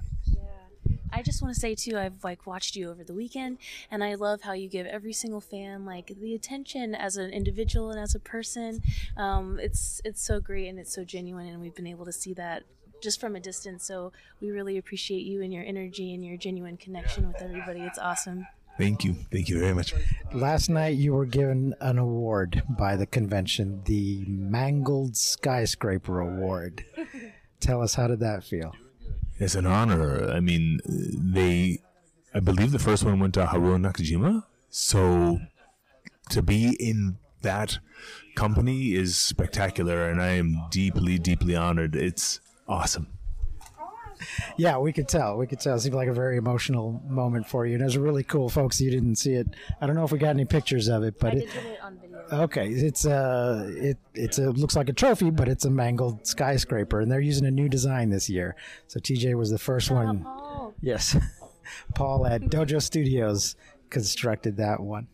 I 1.12 1.22
just 1.22 1.42
want 1.42 1.54
to 1.54 1.60
say 1.60 1.76
too, 1.76 1.98
I've 1.98 2.24
like 2.24 2.46
watched 2.48 2.76
you 2.76 2.90
over 2.90 3.04
the 3.04 3.14
weekend, 3.14 3.58
and 3.90 4.04
I 4.04 4.16
love 4.16 4.42
how 4.42 4.54
you 4.54 4.70
give 4.70 4.86
every 4.86 5.14
single 5.14 5.42
fan 5.42 5.86
like 5.86 6.14
the 6.20 6.34
attention 6.34 6.96
as 6.96 7.18
an 7.18 7.32
individual 7.32 7.92
and 7.92 8.00
as 8.00 8.16
a 8.16 8.20
person. 8.20 8.82
Um, 9.18 9.60
it's 9.62 10.02
it's 10.06 10.22
so 10.22 10.40
great 10.40 10.68
and 10.68 10.80
it's 10.80 10.94
so 10.94 11.04
genuine, 11.04 11.48
and 11.48 11.62
we've 11.62 11.76
been 11.76 11.88
able 11.88 12.06
to 12.06 12.14
see 12.14 12.34
that 12.36 12.64
just 13.02 13.20
from 13.20 13.36
a 13.36 13.40
distance. 13.40 13.86
So 13.86 14.12
we 14.40 14.52
really 14.52 14.78
appreciate 14.78 15.24
you 15.24 15.42
and 15.42 15.52
your 15.54 15.64
energy 15.64 16.14
and 16.14 16.24
your 16.24 16.38
genuine 16.38 16.78
connection 16.78 17.28
with 17.28 17.42
everybody. 17.42 17.82
It's 17.82 18.00
awesome. 18.00 18.48
Thank 18.78 19.04
you. 19.04 19.14
Thank 19.32 19.50
you 19.50 19.60
very 19.60 19.74
much. 19.74 19.94
Last 20.34 20.70
night, 20.70 20.98
you 20.98 21.14
were 21.14 21.26
given 21.26 21.76
an 21.82 21.98
award 21.98 22.64
by 22.70 22.96
the 22.96 23.06
convention, 23.06 23.82
the 23.86 24.24
Mangled 24.28 25.18
Skyscraper 25.18 26.20
Award. 26.20 26.86
Tell 27.60 27.82
us, 27.82 27.96
how 27.96 28.08
did 28.08 28.22
that 28.22 28.44
feel? 28.44 28.74
It's 29.42 29.56
an 29.56 29.66
honor. 29.66 30.30
I 30.32 30.40
mean, 30.40 30.80
they 30.86 31.80
I 32.34 32.40
believe 32.40 32.72
the 32.72 32.80
first 32.80 33.04
one 33.04 33.20
went 33.20 33.34
to 33.34 33.46
Haruo 33.46 33.76
Nakajima. 33.78 34.44
So 34.70 35.40
to 36.30 36.42
be 36.44 36.78
in 36.80 37.18
that 37.42 37.80
company 38.36 38.94
is 38.94 39.18
spectacular, 39.18 40.08
and 40.08 40.22
I 40.22 40.34
am 40.34 40.68
deeply, 40.70 41.18
deeply 41.18 41.56
honored. 41.56 41.96
It's 41.96 42.40
awesome. 42.68 43.08
Yeah, 44.56 44.78
we 44.78 44.94
could 44.94 45.08
tell. 45.08 45.38
We 45.38 45.48
could 45.48 45.60
tell. 45.60 45.76
It 45.76 45.80
seemed 45.80 45.96
like 45.96 46.08
a 46.08 46.14
very 46.14 46.38
emotional 46.38 47.02
moment 47.08 47.50
for 47.50 47.66
you. 47.66 47.74
And 47.74 47.82
it 47.82 47.86
was 47.86 47.98
really 47.98 48.24
cool, 48.24 48.48
folks. 48.48 48.80
You 48.80 48.92
didn't 48.92 49.16
see 49.16 49.34
it. 49.34 49.48
I 49.82 49.88
don't 49.88 49.96
know 49.96 50.04
if 50.04 50.12
we 50.12 50.20
got 50.20 50.30
any 50.30 50.46
pictures 50.46 50.88
of 50.88 51.02
it, 51.02 51.20
but 51.20 51.34
I 51.34 51.38
it, 51.38 51.40
did 51.40 51.54
get 51.54 51.66
it 51.66 51.80
on 51.84 51.98
video. 51.98 52.11
Okay, 52.32 52.68
it's 52.70 53.06
a 53.06 53.72
it 53.76 53.98
it's 54.14 54.38
a 54.38 54.52
looks 54.52 54.76
like 54.76 54.90
a 54.90 54.94
trophy, 54.94 55.30
but 55.30 55.48
it's 55.48 55.66
a 55.66 55.70
mangled 55.70 56.26
skyscraper, 56.26 57.00
and 57.00 57.12
they're 57.12 57.20
using 57.20 57.46
a 57.46 57.52
new 57.52 57.70
design 57.70 58.10
this 58.10 58.30
year. 58.30 58.56
So 58.88 59.00
TJ 59.00 59.36
was 59.36 59.50
the 59.50 59.60
first 59.60 59.92
one. 59.92 60.26
Oh, 60.28 60.74
Yes, 60.82 61.16
Paul 61.96 62.26
at 62.26 62.42
Dojo 62.42 62.82
Studios 62.82 63.56
constructed 63.90 64.58
that 64.58 64.80
one. 64.80 65.08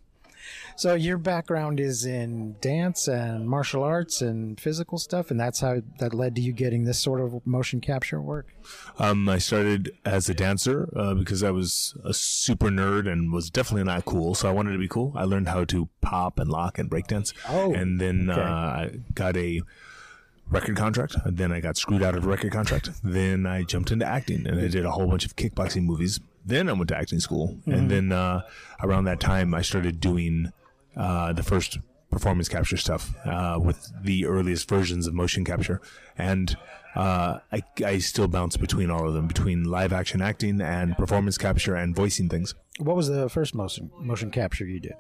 So 0.78 0.94
your 0.94 1.18
background 1.18 1.80
is 1.80 2.06
in 2.06 2.56
dance 2.62 3.08
and 3.08 3.50
martial 3.50 3.82
arts 3.82 4.22
and 4.22 4.60
physical 4.60 5.00
stuff, 5.00 5.32
and 5.32 5.40
that's 5.40 5.60
how 5.60 5.82
that 5.98 6.14
led 6.14 6.36
to 6.36 6.42
you 6.42 6.54
getting 6.54 6.84
this 6.84 7.00
sort 7.00 7.20
of 7.20 7.46
motion 7.48 7.82
capture 7.82 8.22
work. 8.22 8.54
Um, 9.00 9.28
I 9.28 9.40
started 9.40 9.92
as 10.06 10.30
a 10.30 10.36
dancer 10.36 10.88
uh, 10.96 11.16
because 11.16 11.42
I 11.42 11.50
was 11.50 11.96
a 12.06 12.14
super 12.14 12.68
nerd 12.68 13.12
and 13.12 13.34
was 13.34 13.50
definitely 13.50 13.86
not 13.86 14.06
cool. 14.06 14.36
So 14.36 14.48
I 14.48 14.52
wanted 14.52 14.74
to 14.74 14.78
be 14.78 14.88
cool. 14.88 15.14
I 15.16 15.24
learned 15.24 15.48
how 15.50 15.66
to 15.66 15.90
pop 16.02 16.38
and 16.38 16.48
lock 16.48 16.78
and 16.78 16.92
breakdance. 16.92 17.34
Oh, 17.50 17.74
and 17.74 18.00
then 18.00 18.30
okay. 18.30 18.40
uh, 18.40 18.46
I 18.46 18.92
got 19.16 19.36
a 19.36 19.64
record 20.52 20.78
contract. 20.78 21.16
And 21.26 21.38
then 21.38 21.52
I 21.52 21.60
got 21.60 21.78
screwed 21.78 22.04
out 22.04 22.16
of 22.16 22.24
a 22.24 22.28
record 22.28 22.52
contract. 22.52 22.92
then 23.04 23.48
I 23.48 23.64
jumped 23.64 23.90
into 23.90 24.06
acting 24.06 24.46
and 24.46 24.60
I 24.60 24.68
did 24.68 24.86
a 24.86 24.92
whole 24.92 25.08
bunch 25.08 25.26
of 25.26 25.36
kickboxing 25.36 25.86
movies. 25.86 26.20
Then 26.46 26.70
I 26.70 26.74
went 26.74 26.90
to 26.90 26.98
acting 26.98 27.20
school. 27.20 27.58
And 27.66 27.90
then 27.92 28.12
uh, 28.12 28.42
around 28.82 29.06
that 29.06 29.20
time, 29.20 29.54
I 29.54 29.62
started 29.64 30.00
doing 30.00 30.54
uh, 30.98 31.34
the 31.34 31.44
first 31.44 31.80
performance 32.10 32.48
capture 32.48 32.78
stuff 32.78 33.14
uh, 33.26 33.60
with 33.62 33.92
the 34.02 34.26
earliest 34.26 34.68
versions 34.70 35.08
of 35.08 35.14
motion 35.14 35.44
capture. 35.44 35.82
And 36.18 36.56
uh, 36.96 37.40
I, 37.52 37.62
I 37.86 37.98
still 38.00 38.28
bounce 38.28 38.58
between 38.58 38.90
all 38.90 39.08
of 39.08 39.14
them, 39.14 39.28
between 39.28 39.66
live 39.66 39.94
action 39.94 40.22
acting 40.22 40.62
and 40.62 40.98
performance 40.98 41.38
capture 41.38 41.76
and 41.76 41.96
voicing 41.96 42.30
things. 42.30 42.56
What 42.80 42.96
was 42.96 43.08
the 43.08 43.30
first 43.30 43.54
motion 43.54 43.92
motion 44.00 44.32
capture 44.32 44.66
you 44.66 44.80
did? 44.80 44.94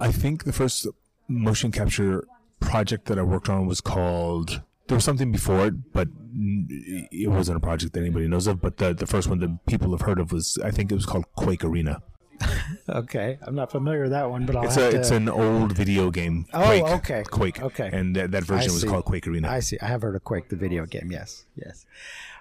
I 0.00 0.12
think 0.12 0.44
the 0.44 0.52
first 0.52 0.86
motion 1.28 1.72
capture 1.72 2.26
project 2.60 3.06
that 3.06 3.18
I 3.18 3.22
worked 3.22 3.48
on 3.48 3.66
was 3.66 3.80
called. 3.80 4.62
There 4.88 4.96
was 4.96 5.04
something 5.04 5.30
before 5.32 5.66
it, 5.66 5.92
but 5.92 6.08
it 6.34 7.30
wasn't 7.30 7.58
a 7.58 7.60
project 7.60 7.92
that 7.92 8.00
anybody 8.00 8.26
knows 8.26 8.46
of. 8.46 8.60
But 8.60 8.78
the, 8.78 8.94
the 8.94 9.06
first 9.06 9.28
one 9.28 9.38
that 9.40 9.66
people 9.66 9.90
have 9.92 10.00
heard 10.02 10.18
of 10.18 10.32
was, 10.32 10.58
I 10.64 10.70
think 10.70 10.90
it 10.90 10.94
was 10.94 11.06
called 11.06 11.26
Quake 11.36 11.64
Arena. 11.64 12.02
Okay, 12.90 13.38
I'm 13.42 13.54
not 13.54 13.70
familiar 13.70 14.02
with 14.02 14.12
that 14.12 14.30
one, 14.30 14.46
but 14.46 14.56
I'll 14.56 14.64
It's 14.64 14.76
a 14.78 14.90
to. 14.90 14.96
it's 14.98 15.10
an 15.10 15.28
old 15.28 15.72
video 15.72 16.10
game. 16.10 16.46
Oh, 16.54 16.94
okay. 16.96 17.22
Quake. 17.30 17.60
Okay. 17.62 17.90
And 17.92 18.16
that, 18.16 18.30
that 18.30 18.44
version 18.44 18.70
I 18.70 18.72
was 18.72 18.80
see. 18.80 18.88
called 18.88 19.04
Quake 19.04 19.26
Arena. 19.28 19.48
I 19.50 19.60
see. 19.60 19.78
I 19.82 19.86
have 19.86 20.00
heard 20.02 20.16
of 20.16 20.24
Quake, 20.24 20.48
the 20.48 20.56
video 20.56 20.86
game. 20.86 21.10
Yes, 21.12 21.44
yes. 21.54 21.84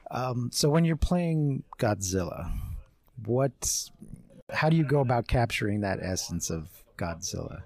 Um, 0.10 0.50
so 0.54 0.70
when 0.70 0.86
you're 0.86 0.96
playing 0.96 1.64
Godzilla, 1.78 2.50
what? 3.26 3.90
How 4.54 4.70
do 4.70 4.78
you 4.78 4.86
go 4.86 5.02
about 5.02 5.28
capturing 5.28 5.82
that 5.82 6.00
essence 6.02 6.50
of 6.50 6.70
Godzilla? 6.98 7.64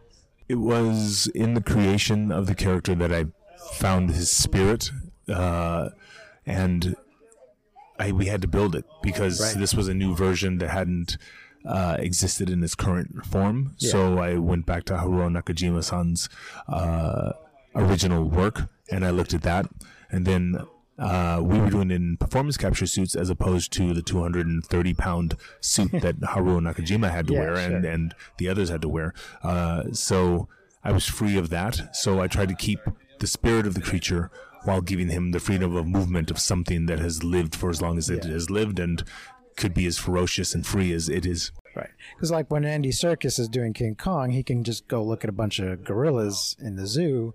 it 0.49 0.55
was 0.55 1.27
in 1.35 1.53
the 1.53 1.61
creation 1.61 2.29
of 2.31 2.45
the 2.47 2.55
character 2.55 2.93
that 2.95 3.13
I 3.13 3.27
found 3.73 4.09
his 4.09 4.29
spirit, 4.31 4.89
uh, 5.29 5.89
and 6.47 6.95
I 7.99 8.11
we 8.11 8.25
had 8.25 8.41
to 8.41 8.47
build 8.47 8.75
it 8.75 8.85
because 9.03 9.39
Right. 9.39 9.55
this 9.57 9.73
was 9.75 9.87
a 9.87 9.93
new 9.93 10.15
version 10.15 10.57
that 10.57 10.69
hadn't 10.71 11.17
uh, 11.65 11.95
existed 11.99 12.49
in 12.49 12.63
its 12.63 12.75
current 12.75 13.25
form. 13.25 13.75
So 13.77 14.17
I 14.19 14.35
went 14.35 14.65
back 14.65 14.83
to 14.85 14.93
Haruo 14.93 15.29
Nakajima-san's 15.29 16.29
uh, 16.67 17.33
original 17.75 18.25
work, 18.29 18.69
and 18.89 19.05
I 19.05 19.09
looked 19.11 19.33
at 19.33 19.41
that, 19.43 19.65
and 20.09 20.25
then. 20.25 20.65
Uh, 20.99 21.39
we 21.41 21.57
were 21.59 21.69
doing 21.71 21.89
it 21.89 21.95
in 21.95 22.15
performance 22.15 22.57
capture 22.57 22.85
suits 22.85 23.15
as 23.15 23.31
opposed 23.31 23.73
to 23.73 23.91
the 23.91 24.03
230 24.03 24.93
pound 24.93 25.35
suit 25.59 25.89
that 25.93 26.19
Haruo 26.19 26.59
Nakajima 26.61 27.09
had 27.09 27.25
to 27.27 27.33
Yeah, 27.33 27.39
wear 27.39 27.55
and, 27.55 27.83
sure. 27.83 27.91
and 27.91 28.13
the 28.37 28.47
others 28.47 28.69
had 28.69 28.83
to 28.83 28.89
wear. 28.89 29.11
Uh, 29.41 29.85
so 29.93 30.47
I 30.83 30.91
was 30.91 31.07
free 31.07 31.37
of 31.39 31.49
that. 31.49 31.95
So 31.95 32.21
I 32.21 32.27
tried 32.27 32.49
to 32.49 32.55
keep 32.55 32.81
the 33.17 33.25
spirit 33.25 33.65
of 33.65 33.73
the 33.73 33.81
creature 33.81 34.29
while 34.63 34.81
giving 34.81 35.09
him 35.09 35.31
the 35.31 35.39
freedom 35.39 35.75
of 35.75 35.87
movement 35.87 36.29
of 36.29 36.37
something 36.37 36.85
that 36.85 36.99
has 36.99 37.23
lived 37.23 37.55
for 37.55 37.71
as 37.71 37.81
long 37.81 37.97
as 37.97 38.07
it 38.07 38.23
Yeah. 38.25 38.33
has 38.33 38.51
lived 38.51 38.77
and 38.77 39.03
could 39.57 39.73
be 39.73 39.85
as 39.85 39.97
ferocious 39.97 40.53
and 40.55 40.65
free 40.65 40.91
as 40.93 41.09
it 41.09 41.25
is. 41.25 41.51
Right. 41.75 41.89
Because 42.15 42.31
like 42.31 42.51
when 42.51 42.65
Andy 42.65 42.89
Serkis 42.91 43.39
is 43.39 43.47
doing 43.47 43.73
King 43.73 43.95
Kong, 43.95 44.31
he 44.31 44.43
can 44.43 44.63
just 44.63 44.87
go 44.87 45.03
look 45.03 45.23
at 45.23 45.29
a 45.29 45.33
bunch 45.33 45.59
of 45.59 45.83
gorillas 45.83 46.55
in 46.59 46.75
the 46.75 46.85
zoo 46.85 47.33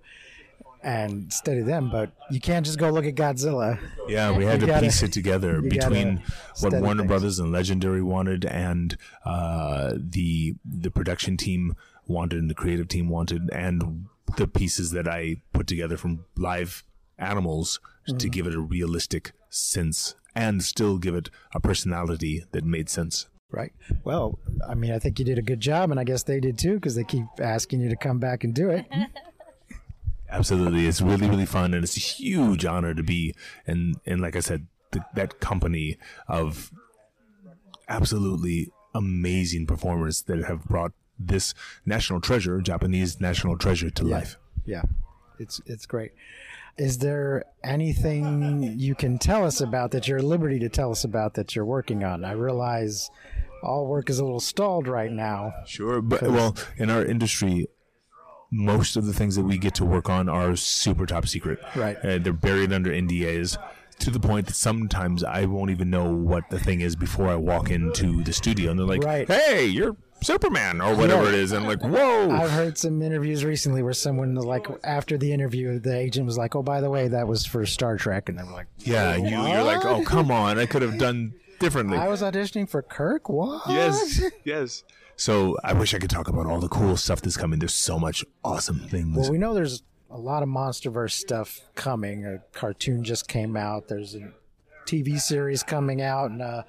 and 0.83 1.33
study 1.33 1.61
them, 1.61 1.89
but 1.89 2.11
you 2.29 2.39
can't 2.39 2.65
just 2.65 2.77
go 2.77 2.89
look 2.91 3.05
at 3.05 3.15
Godzilla. 3.15 3.79
Yeah, 4.07 4.37
we 4.37 4.45
had 4.45 4.61
You 4.61 4.67
to 4.67 4.73
gotta- 4.73 4.85
piece 4.85 5.01
it 5.01 5.11
together 5.11 5.59
between 5.77 6.21
what 6.61 6.71
Warner 6.73 7.01
things. 7.01 7.07
Brothers 7.07 7.39
and 7.39 7.51
Legendary 7.51 8.01
wanted 8.03 8.45
and 8.45 8.95
uh, 9.25 9.93
the 9.97 10.55
the 10.63 10.91
production 10.91 11.35
team 11.35 11.75
wanted 12.05 12.39
and 12.39 12.49
the 12.49 12.53
creative 12.55 12.87
team 12.87 13.09
wanted 13.09 13.49
and 13.51 14.05
the 14.37 14.47
pieces 14.47 14.91
that 14.91 15.07
I 15.07 15.37
put 15.51 15.65
together 15.67 15.97
from 15.97 16.25
live 16.35 16.83
animals 17.17 17.79
Mm-hmm. 18.07 18.19
to 18.19 18.29
give 18.29 18.47
it 18.47 18.53
a 18.53 18.59
realistic 18.61 19.33
sense 19.49 20.15
and 20.37 20.63
still 20.63 20.99
give 20.99 21.15
it 21.15 21.31
a 21.53 21.59
personality 21.59 22.45
that 22.51 22.63
made 22.63 22.89
sense. 22.89 23.25
Right. 23.49 23.73
Well, 24.03 24.37
I 24.69 24.75
mean, 24.75 24.91
I 24.91 24.99
think 24.99 25.17
you 25.17 25.25
did 25.25 25.39
a 25.39 25.41
good 25.41 25.59
job, 25.59 25.89
and 25.89 25.99
I 25.99 26.03
guess 26.03 26.23
they 26.23 26.39
did 26.39 26.59
too, 26.59 26.75
because 26.75 26.95
they 26.95 27.03
keep 27.03 27.25
asking 27.39 27.81
you 27.81 27.89
to 27.89 27.95
come 27.95 28.19
back 28.19 28.43
and 28.43 28.53
do 28.53 28.69
it. 28.69 28.85
Absolutely, 30.29 30.85
it's 30.85 31.01
really 31.01 31.27
really 31.27 31.45
fun, 31.45 31.73
and 31.73 31.83
it's 31.83 31.97
a 31.97 32.01
huge 32.01 32.65
honor 32.65 32.93
to 32.93 33.01
be 33.01 33.33
and 33.65 33.95
and 34.05 34.21
like 34.21 34.35
I 34.35 34.41
said, 34.41 34.67
th- 34.91 35.05
that 35.15 35.39
company 35.39 35.97
of 36.27 36.71
absolutely 37.87 38.69
amazing 38.93 39.65
performers 39.65 40.23
that 40.23 40.43
have 40.43 40.65
brought 40.65 40.91
this 41.17 41.53
national 41.85 42.19
treasure, 42.19 42.59
Japanese 42.59 43.21
national 43.21 43.57
treasure, 43.57 43.89
to 43.89 44.03
life. 44.03 44.37
Yeah, 44.65 44.83
it's 45.39 45.61
it's 45.65 45.85
great. 45.85 46.11
Is 46.77 46.99
there 46.99 47.43
anything 47.63 48.75
you 48.77 48.93
can 48.93 49.17
tell 49.17 49.43
us 49.45 49.61
about 49.61 49.91
that 49.91 50.07
you're 50.07 50.19
at 50.19 50.23
liberty 50.23 50.59
to 50.59 50.69
tell 50.69 50.91
us 50.91 51.03
about 51.03 51.33
that 51.33 51.55
you're 51.55 51.65
working 51.65 52.03
on? 52.03 52.23
I 52.23 52.33
realize 52.33 53.09
all 53.63 53.87
work 53.87 54.09
is 54.09 54.19
a 54.19 54.23
little 54.23 54.39
stalled 54.39 54.87
right 54.87 55.11
now. 55.11 55.53
Sure, 55.65 56.01
but 56.01 56.21
well, 56.21 56.55
in 56.77 56.89
our 56.91 57.03
industry, 57.03 57.67
most 58.51 58.95
of 58.95 59.05
the 59.05 59.13
things 59.13 59.35
that 59.35 59.43
we 59.43 59.57
get 59.57 59.73
to 59.75 59.85
work 59.85 60.09
on 60.09 60.29
are 60.29 60.55
super 60.55 61.05
top 61.05 61.27
secret. 61.27 61.59
Right. 61.75 61.97
Uh, 61.97 62.19
they're 62.19 62.31
buried 62.33 62.71
under 62.71 62.91
NDAs 62.91 63.57
to 63.99 64.11
the 64.11 64.19
point 64.19 64.45
that 64.45 64.53
sometimes 64.55 65.23
I 65.23 65.45
won't 65.45 65.71
even 65.71 65.89
know 65.89 66.13
what 66.13 66.49
the 66.51 66.59
thing 66.59 66.81
is 66.81 66.95
before 66.95 67.27
I 67.27 67.35
walk 67.35 67.71
into 67.71 68.23
the 68.23 68.31
studio, 68.33 68.69
and 68.69 68.79
they're 68.79 68.85
like, 68.85 69.03
Right. 69.03 69.27
"Hey, 69.27 69.65
you're 69.65 69.97
Superman," 70.21 70.81
or 70.81 70.95
whatever 70.95 71.23
Yeah. 71.23 71.29
it 71.29 71.35
is. 71.35 71.51
And 71.51 71.65
like, 71.67 71.81
"Whoa!" 71.83 72.31
I've 72.31 72.51
heard 72.51 72.77
some 72.77 73.01
interviews 73.01 73.45
recently 73.45 73.83
where 73.83 73.93
someone 73.93 74.35
like 74.35 74.67
after 74.83 75.17
the 75.17 75.31
interview, 75.31 75.79
the 75.79 75.95
agent 75.95 76.25
was 76.25 76.37
like, 76.37 76.55
"Oh, 76.55 76.63
by 76.63 76.81
the 76.81 76.89
way, 76.89 77.07
that 77.07 77.27
was 77.27 77.45
for 77.45 77.65
Star 77.65 77.97
Trek," 77.97 78.29
and 78.29 78.37
they 78.37 78.43
were 78.43 78.51
like, 78.51 78.67
yeah, 78.79 79.15
you, 79.15 79.29
you're 79.29 79.63
like, 79.63 79.85
"Oh, 79.85 80.01
come 80.03 80.31
on! 80.31 80.57
I 80.59 80.65
could 80.65 80.81
have 80.81 80.97
done 81.07 81.33
differently." 81.59 81.97
"I 81.97 82.07
was 82.07 82.21
auditioning 82.21 82.69
for 82.69 82.81
Kirk." 82.81 83.29
What? 83.29 83.63
yes, 83.69 84.21
yes. 84.43 84.83
So 85.15 85.57
I 85.63 85.73
wish 85.73 85.93
I 85.93 85.99
could 85.99 86.09
talk 86.11 86.27
about 86.27 86.45
all 86.45 86.59
the 86.59 86.67
cool 86.69 86.95
stuff 86.97 87.21
that's 87.21 87.37
coming. 87.37 87.59
There's 87.59 87.73
so 87.73 87.97
much 87.97 88.23
awesome 88.43 88.79
things. 88.79 89.17
Well, 89.17 89.31
we 89.31 89.37
know 89.39 89.53
there's 89.55 89.81
a 90.11 90.17
lot 90.17 90.43
of 90.43 90.49
MonsterVerse 90.49 91.11
stuff 91.11 91.61
coming. 91.75 92.23
A 92.25 92.39
cartoon 92.53 93.03
just 93.03 93.27
came 93.27 93.57
out. 93.57 93.87
There's 93.87 94.13
a 94.15 94.31
TV 94.85 95.19
series 95.19 95.63
coming 95.63 96.01
out, 96.01 96.29
and 96.31 96.41
uh, 96.41 96.63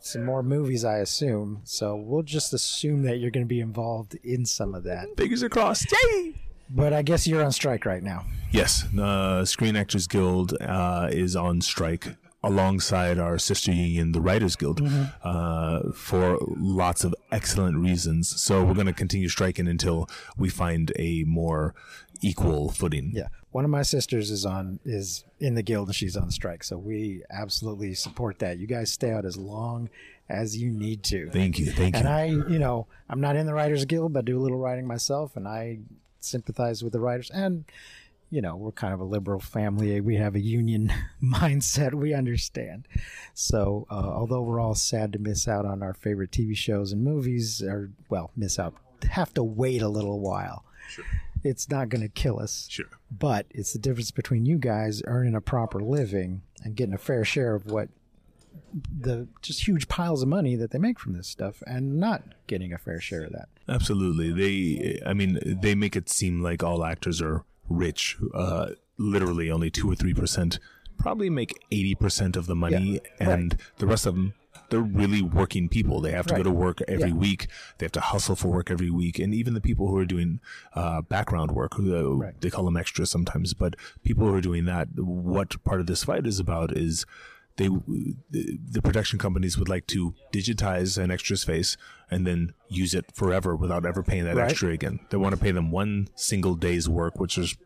some 0.00 0.24
more 0.24 0.42
movies, 0.42 0.84
I 0.84 0.98
assume. 0.98 1.60
So 1.64 1.96
we'll 1.96 2.22
just 2.22 2.52
assume 2.52 3.02
that 3.02 3.18
you're 3.18 3.30
going 3.30 3.44
to 3.44 3.48
be 3.48 3.60
involved 3.60 4.16
in 4.22 4.46
some 4.46 4.74
of 4.74 4.84
that. 4.84 5.16
Fingers 5.16 5.42
are 5.42 5.48
crossed. 5.48 5.92
Yay! 5.92 6.34
But 6.70 6.92
I 6.92 7.02
guess 7.02 7.26
you're 7.26 7.44
on 7.44 7.52
strike 7.52 7.84
right 7.84 8.02
now. 8.02 8.24
Yes, 8.52 8.84
the 8.94 9.44
Screen 9.44 9.76
Actors 9.76 10.06
Guild 10.06 10.56
uh, 10.60 11.08
is 11.10 11.34
on 11.34 11.60
strike 11.60 12.06
alongside 12.42 13.18
our 13.18 13.38
sister 13.38 13.72
union, 13.72 14.12
the 14.12 14.20
Writers 14.20 14.56
Guild, 14.56 14.80
uh, 15.22 15.92
for 15.92 16.38
lots 16.40 17.04
of 17.04 17.14
excellent 17.30 17.76
reasons. 17.76 18.40
So 18.40 18.64
we're 18.64 18.74
going 18.74 18.86
to 18.86 18.92
continue 18.92 19.28
striking 19.28 19.68
until 19.68 20.08
we 20.36 20.48
find 20.48 20.92
a 20.98 21.24
more 21.24 21.74
equal 22.22 22.70
footing. 22.70 23.12
Yeah, 23.14 23.28
one 23.50 23.64
of 23.64 23.70
my 23.70 23.82
sisters 23.82 24.30
is 24.30 24.46
on 24.46 24.80
is 24.84 25.24
in 25.38 25.54
the 25.54 25.62
guild 25.62 25.88
and 25.88 25.94
she's 25.94 26.16
on 26.16 26.30
strike. 26.30 26.64
So 26.64 26.78
we 26.78 27.22
absolutely 27.30 27.94
support 27.94 28.38
that. 28.38 28.58
You 28.58 28.66
guys 28.66 28.92
stay 28.92 29.10
out 29.10 29.24
as 29.24 29.36
long 29.36 29.90
as 30.28 30.56
you 30.56 30.70
need 30.70 31.02
to. 31.04 31.28
Thank 31.30 31.58
you, 31.58 31.66
thank 31.66 31.96
And 31.96 32.04
you. 32.04 32.10
And 32.10 32.48
I, 32.48 32.52
you 32.52 32.58
know, 32.58 32.86
I'm 33.08 33.20
not 33.20 33.36
in 33.36 33.46
the 33.46 33.54
Writers 33.54 33.84
Guild, 33.84 34.12
but 34.12 34.20
I 34.20 34.22
do 34.22 34.38
a 34.38 34.42
little 34.42 34.58
writing 34.58 34.86
myself, 34.86 35.36
and 35.36 35.48
I 35.48 35.80
sympathize 36.20 36.82
with 36.84 36.92
the 36.92 37.00
writers. 37.00 37.30
And 37.30 37.64
you 38.30 38.40
know, 38.40 38.56
we're 38.56 38.70
kind 38.72 38.94
of 38.94 39.00
a 39.00 39.04
liberal 39.04 39.40
family. 39.40 40.00
We 40.00 40.16
have 40.16 40.36
a 40.36 40.40
union 40.40 40.92
mindset. 41.22 41.94
We 41.94 42.14
understand. 42.14 42.86
So, 43.34 43.86
uh, 43.90 43.94
although 43.94 44.42
we're 44.42 44.60
all 44.60 44.76
sad 44.76 45.12
to 45.12 45.18
miss 45.18 45.48
out 45.48 45.66
on 45.66 45.82
our 45.82 45.94
favorite 45.94 46.30
TV 46.30 46.56
shows 46.56 46.92
and 46.92 47.02
movies, 47.02 47.60
or, 47.60 47.90
well, 48.08 48.30
miss 48.36 48.58
out, 48.58 48.74
have 49.10 49.34
to 49.34 49.42
wait 49.42 49.82
a 49.82 49.88
little 49.88 50.20
while. 50.20 50.64
Sure. 50.88 51.04
It's 51.42 51.68
not 51.68 51.88
going 51.88 52.02
to 52.02 52.08
kill 52.08 52.38
us. 52.38 52.68
Sure. 52.70 52.86
But 53.10 53.46
it's 53.50 53.72
the 53.72 53.78
difference 53.78 54.10
between 54.10 54.46
you 54.46 54.58
guys 54.58 55.02
earning 55.06 55.34
a 55.34 55.40
proper 55.40 55.80
living 55.80 56.42
and 56.62 56.76
getting 56.76 56.94
a 56.94 56.98
fair 56.98 57.24
share 57.24 57.54
of 57.54 57.66
what 57.66 57.88
the 58.96 59.26
just 59.42 59.66
huge 59.66 59.88
piles 59.88 60.22
of 60.22 60.28
money 60.28 60.54
that 60.54 60.70
they 60.70 60.78
make 60.78 60.98
from 60.98 61.14
this 61.14 61.26
stuff 61.26 61.62
and 61.66 61.98
not 61.98 62.22
getting 62.46 62.72
a 62.72 62.78
fair 62.78 63.00
share 63.00 63.24
of 63.24 63.32
that. 63.32 63.48
Absolutely. 63.68 64.32
They, 64.32 65.00
I 65.04 65.14
mean, 65.14 65.38
they 65.44 65.74
make 65.74 65.96
it 65.96 66.08
seem 66.08 66.42
like 66.42 66.62
all 66.62 66.84
actors 66.84 67.20
are 67.22 67.44
rich. 67.70 68.18
Uh, 68.34 68.70
literally, 68.98 69.50
only 69.50 69.70
two 69.70 69.90
or 69.90 69.94
three 69.94 70.12
percent 70.12 70.58
probably 70.98 71.30
make 71.30 71.54
eighty 71.70 71.94
percent 71.94 72.36
of 72.36 72.46
the 72.46 72.54
money, 72.54 73.00
Yeah, 73.20 73.32
and 73.32 73.56
the 73.78 73.86
rest 73.86 74.04
of 74.04 74.14
them. 74.14 74.34
They're 74.68 74.80
really 74.80 75.20
working 75.22 75.68
people. 75.68 76.00
They 76.00 76.12
have 76.12 76.26
to 76.26 76.34
Right. 76.34 76.40
go 76.44 76.50
to 76.50 76.54
work 76.54 76.80
every 76.86 77.08
Yeah. 77.08 77.14
week. 77.16 77.48
They 77.78 77.86
have 77.86 77.92
to 77.92 78.00
hustle 78.00 78.36
for 78.36 78.48
work 78.48 78.70
every 78.70 78.90
week. 78.90 79.18
And 79.18 79.34
even 79.34 79.54
the 79.54 79.60
people 79.60 79.88
who 79.88 79.96
are 79.96 80.04
doing 80.04 80.38
uh, 80.74 81.00
background 81.02 81.50
work, 81.52 81.74
who 81.74 81.96
uh, 81.96 82.02
Right. 82.14 82.40
they 82.40 82.50
call 82.50 82.64
them 82.66 82.76
extras 82.76 83.10
sometimes, 83.10 83.52
but 83.52 83.74
people 84.04 84.28
who 84.28 84.34
are 84.34 84.40
doing 84.40 84.66
that, 84.66 84.88
what 84.96 85.62
part 85.64 85.80
of 85.80 85.86
this 85.86 86.04
fight 86.04 86.24
is 86.24 86.38
about 86.38 86.76
is 86.76 87.04
they 87.60 87.68
the, 88.34 88.58
the 88.76 88.82
production 88.82 89.18
companies 89.18 89.54
would 89.58 89.68
like 89.68 89.86
to 89.88 90.14
digitize 90.32 90.96
an 91.02 91.10
extra's 91.10 91.44
face 91.44 91.76
and 92.10 92.26
then 92.26 92.54
use 92.68 92.92
it 92.94 93.06
forever 93.14 93.54
without 93.54 93.84
ever 93.90 94.02
paying 94.02 94.24
that 94.24 94.36
Right. 94.36 94.50
extra 94.50 94.70
again. 94.70 95.00
They 95.10 95.16
want 95.18 95.34
to 95.36 95.40
pay 95.40 95.52
them 95.52 95.70
one 95.70 96.08
single 96.14 96.54
day's 96.54 96.88
work, 96.88 97.14
which 97.20 97.36
is 97.38 97.56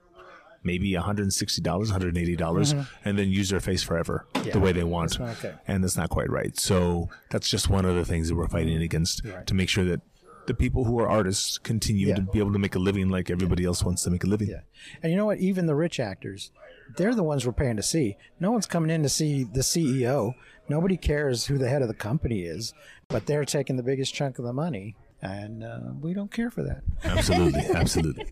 maybe 0.63 0.93
$160, 0.93 1.63
$180, 1.63 2.37
dollars 2.39 2.75
and 3.05 3.19
then 3.19 3.29
use 3.31 3.49
their 3.51 3.61
face 3.61 3.83
forever 3.83 4.27
Mm-hmm. 4.35 4.47
Yeah, 4.49 4.53
the 4.53 4.61
way 4.61 4.73
they 4.73 4.85
want. 4.85 5.11
that's 5.19 5.21
not 5.45 5.45
okay. 5.53 5.55
And 5.69 5.83
that's 5.85 5.97
not 5.97 6.11
quite 6.11 6.31
right. 6.31 6.59
So 6.59 7.09
that's 7.31 7.49
just 7.49 7.69
one 7.71 7.85
of 7.85 7.95
the 7.95 8.05
things 8.05 8.29
that 8.29 8.35
we're 8.35 8.49
fighting 8.49 8.83
against 8.83 9.25
Right. 9.25 9.47
to 9.47 9.55
make 9.55 9.69
sure 9.69 9.85
that 9.85 10.01
the 10.47 10.55
people 10.55 10.85
who 10.85 10.99
are 11.01 11.09
artists 11.09 11.57
continue 11.57 12.09
Yeah. 12.09 12.17
to 12.17 12.23
be 12.23 12.39
able 12.39 12.53
to 12.53 12.59
make 12.59 12.75
a 12.75 12.79
living 12.79 13.09
like 13.09 13.31
everybody 13.31 13.65
else 13.65 13.83
wants 13.83 14.03
to 14.05 14.11
make 14.11 14.25
a 14.25 14.27
living. 14.27 14.49
Yeah. 14.49 14.61
And 15.03 15.11
you 15.13 15.17
know 15.17 15.25
what? 15.27 15.39
Even 15.39 15.65
the 15.67 15.75
rich 15.75 15.99
actors, 15.99 16.51
they're 16.97 17.15
the 17.15 17.23
ones 17.23 17.47
we're 17.47 17.53
paying 17.53 17.77
to 17.77 17.83
see. 17.83 18.17
No 18.41 18.51
one's 18.53 18.67
coming 18.67 18.91
in 18.91 19.03
to 19.03 19.09
see 19.09 19.45
the 19.45 19.61
CEO. 19.61 20.35
Nobody 20.69 20.97
cares 20.97 21.47
who 21.47 21.59
the 21.59 21.69
head 21.69 21.83
of 21.83 21.89
the 21.89 21.95
company 21.95 22.43
is, 22.43 22.73
but 23.09 23.27
they're 23.27 23.45
taking 23.45 23.77
the 23.77 23.83
biggest 23.83 24.15
chunk 24.15 24.39
of 24.39 24.45
the 24.45 24.53
money. 24.53 24.97
And 25.21 25.65
uh, 25.65 25.81
we 26.01 26.13
don't 26.15 26.31
care 26.31 26.51
for 26.51 26.63
that. 26.63 26.83
Absolutely. 27.03 27.61
Absolutely. 27.75 28.27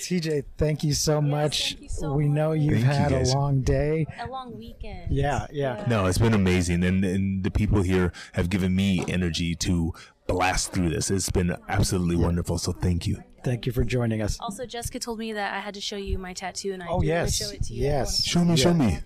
TJ, 0.00 0.44
thank 0.56 0.84
you 0.84 0.92
so 0.92 1.20
much. 1.20 1.74
thank 1.74 1.82
you 1.82 1.88
so 1.88 2.12
we 2.12 2.28
know 2.28 2.52
you've 2.52 2.80
Thank 2.82 3.10
you, 3.10 3.16
had 3.16 3.26
a 3.26 3.36
long 3.36 3.60
day. 3.60 4.06
A 4.20 4.26
long 4.26 4.56
weekend. 4.56 5.12
Yeah, 5.12 5.46
yeah. 5.52 5.84
No, 5.88 6.06
it's 6.06 6.18
been 6.18 6.34
amazing, 6.34 6.82
and 6.82 7.04
and 7.04 7.44
the 7.44 7.50
people 7.50 7.82
here 7.82 8.12
have 8.32 8.48
given 8.48 8.74
me 8.74 9.04
energy 9.08 9.54
to 9.56 9.92
blast 10.32 10.72
through 10.72 10.90
this. 10.90 11.10
It's 11.10 11.30
been 11.30 11.56
absolutely 11.68 12.16
wonderful. 12.16 12.58
So 12.58 12.70
thank 12.72 13.06
you. 13.06 13.22
Thank 13.44 13.66
you 13.66 13.72
for 13.72 13.82
joining 13.82 14.20
us. 14.22 14.36
Also, 14.40 14.66
Jessica 14.66 14.98
told 15.00 15.18
me 15.18 15.32
that 15.32 15.54
I 15.54 15.58
had 15.58 15.74
to 15.74 15.80
show 15.80 15.96
you 15.96 16.18
my 16.18 16.32
tattoo, 16.34 16.72
and 16.72 16.82
I 16.82 16.86
Oh, 16.88 17.00
do 17.00 17.06
yes. 17.06 17.20
want 17.20 17.28
to 17.30 17.44
show 17.44 17.50
it 17.50 17.62
to 17.68 17.74
you. 17.74 17.82
Yes. 17.84 18.24
Show 18.24 18.44
me, 18.44 18.56
show 18.56 18.74
me. 18.74 18.98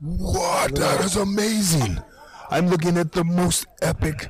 What? 0.00 0.74
That 0.76 1.00
is 1.04 1.16
amazing. 1.16 1.98
I'm 2.50 2.68
looking 2.68 2.96
at 2.98 3.12
the 3.12 3.24
most 3.24 3.66
epic, 3.82 4.28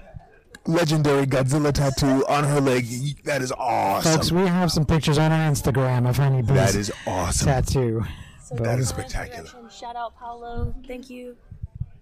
legendary 0.67 1.27
Godzilla 1.27 1.73
tattoo 1.73 2.25
on 2.29 2.45
her 2.45 2.61
leg. 2.61 2.87
That 3.25 3.43
is 3.43 3.53
awesome. 3.53 4.13
Folks, 4.13 4.33
we 4.33 4.43
have 4.47 4.71
some 4.73 4.85
pictures 4.87 5.19
on 5.19 5.33
our 5.33 5.51
Instagram 5.51 6.09
of 6.09 6.17
Honey 6.17 6.43
Bee's 6.43 6.55
that 6.57 6.75
is 6.75 6.93
awesome. 7.07 7.47
tattoo. 7.47 8.05
So 8.45 8.55
That 8.57 8.65
good 8.65 8.79
is 8.81 8.93
direction. 8.93 9.11
spectacular. 9.11 9.71
Shout 9.71 9.97
out 9.97 10.17
Paolo. 10.19 10.75
Thank 10.87 11.11
you. 11.11 11.37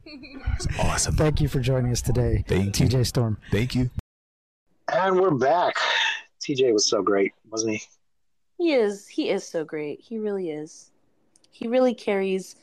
That's 0.07 0.67
awesome. 0.79 1.17
Thank 1.17 1.41
you 1.41 1.49
for 1.49 1.61
joining 1.61 1.93
us 1.93 2.01
today, 2.01 2.45
Thank 2.47 2.79
you. 2.79 2.87
TJ 2.87 3.07
Storm. 3.07 3.39
Thank 3.51 3.75
you. 3.75 3.91
And 4.93 5.19
we're 5.21 5.33
back. 5.33 5.75
TJ 6.41 6.73
was 6.73 6.89
so 6.89 7.03
great, 7.03 7.33
wasn't 7.51 7.75
he? 7.75 7.83
He 8.59 8.73
is. 8.73 9.09
He 9.09 9.31
is 9.31 9.47
so 9.47 9.65
great. 9.65 10.01
He 10.01 10.19
really 10.19 10.51
is. 10.51 10.91
He 11.51 11.67
really 11.67 11.95
carries 11.95 12.57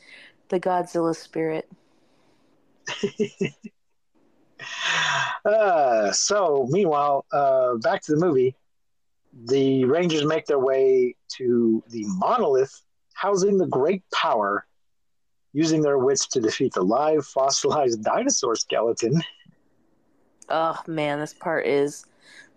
the 0.48 0.58
Godzilla 0.58 1.14
spirit. 1.14 1.70
Uh, 5.44 6.10
so, 6.10 6.66
meanwhile, 6.70 7.26
uh, 7.32 7.74
back 7.76 8.00
to 8.00 8.12
the 8.14 8.18
movie. 8.18 8.54
The 9.46 9.84
Rangers 9.84 10.24
make 10.24 10.46
their 10.46 10.58
way 10.58 11.16
to 11.36 11.82
the 11.88 12.04
monolith 12.06 12.72
housing 13.12 13.58
the 13.58 13.66
great 13.66 14.02
power, 14.10 14.66
using 15.54 15.80
their 15.80 15.98
wits 15.98 16.26
to 16.26 16.40
defeat 16.40 16.74
the 16.74 16.82
live 16.82 17.24
fossilized 17.24 18.02
dinosaur 18.02 18.56
skeleton. 18.56 19.22
Oh 20.50 20.78
man, 20.86 21.20
this 21.20 21.32
part 21.32 21.66
is 21.66 22.04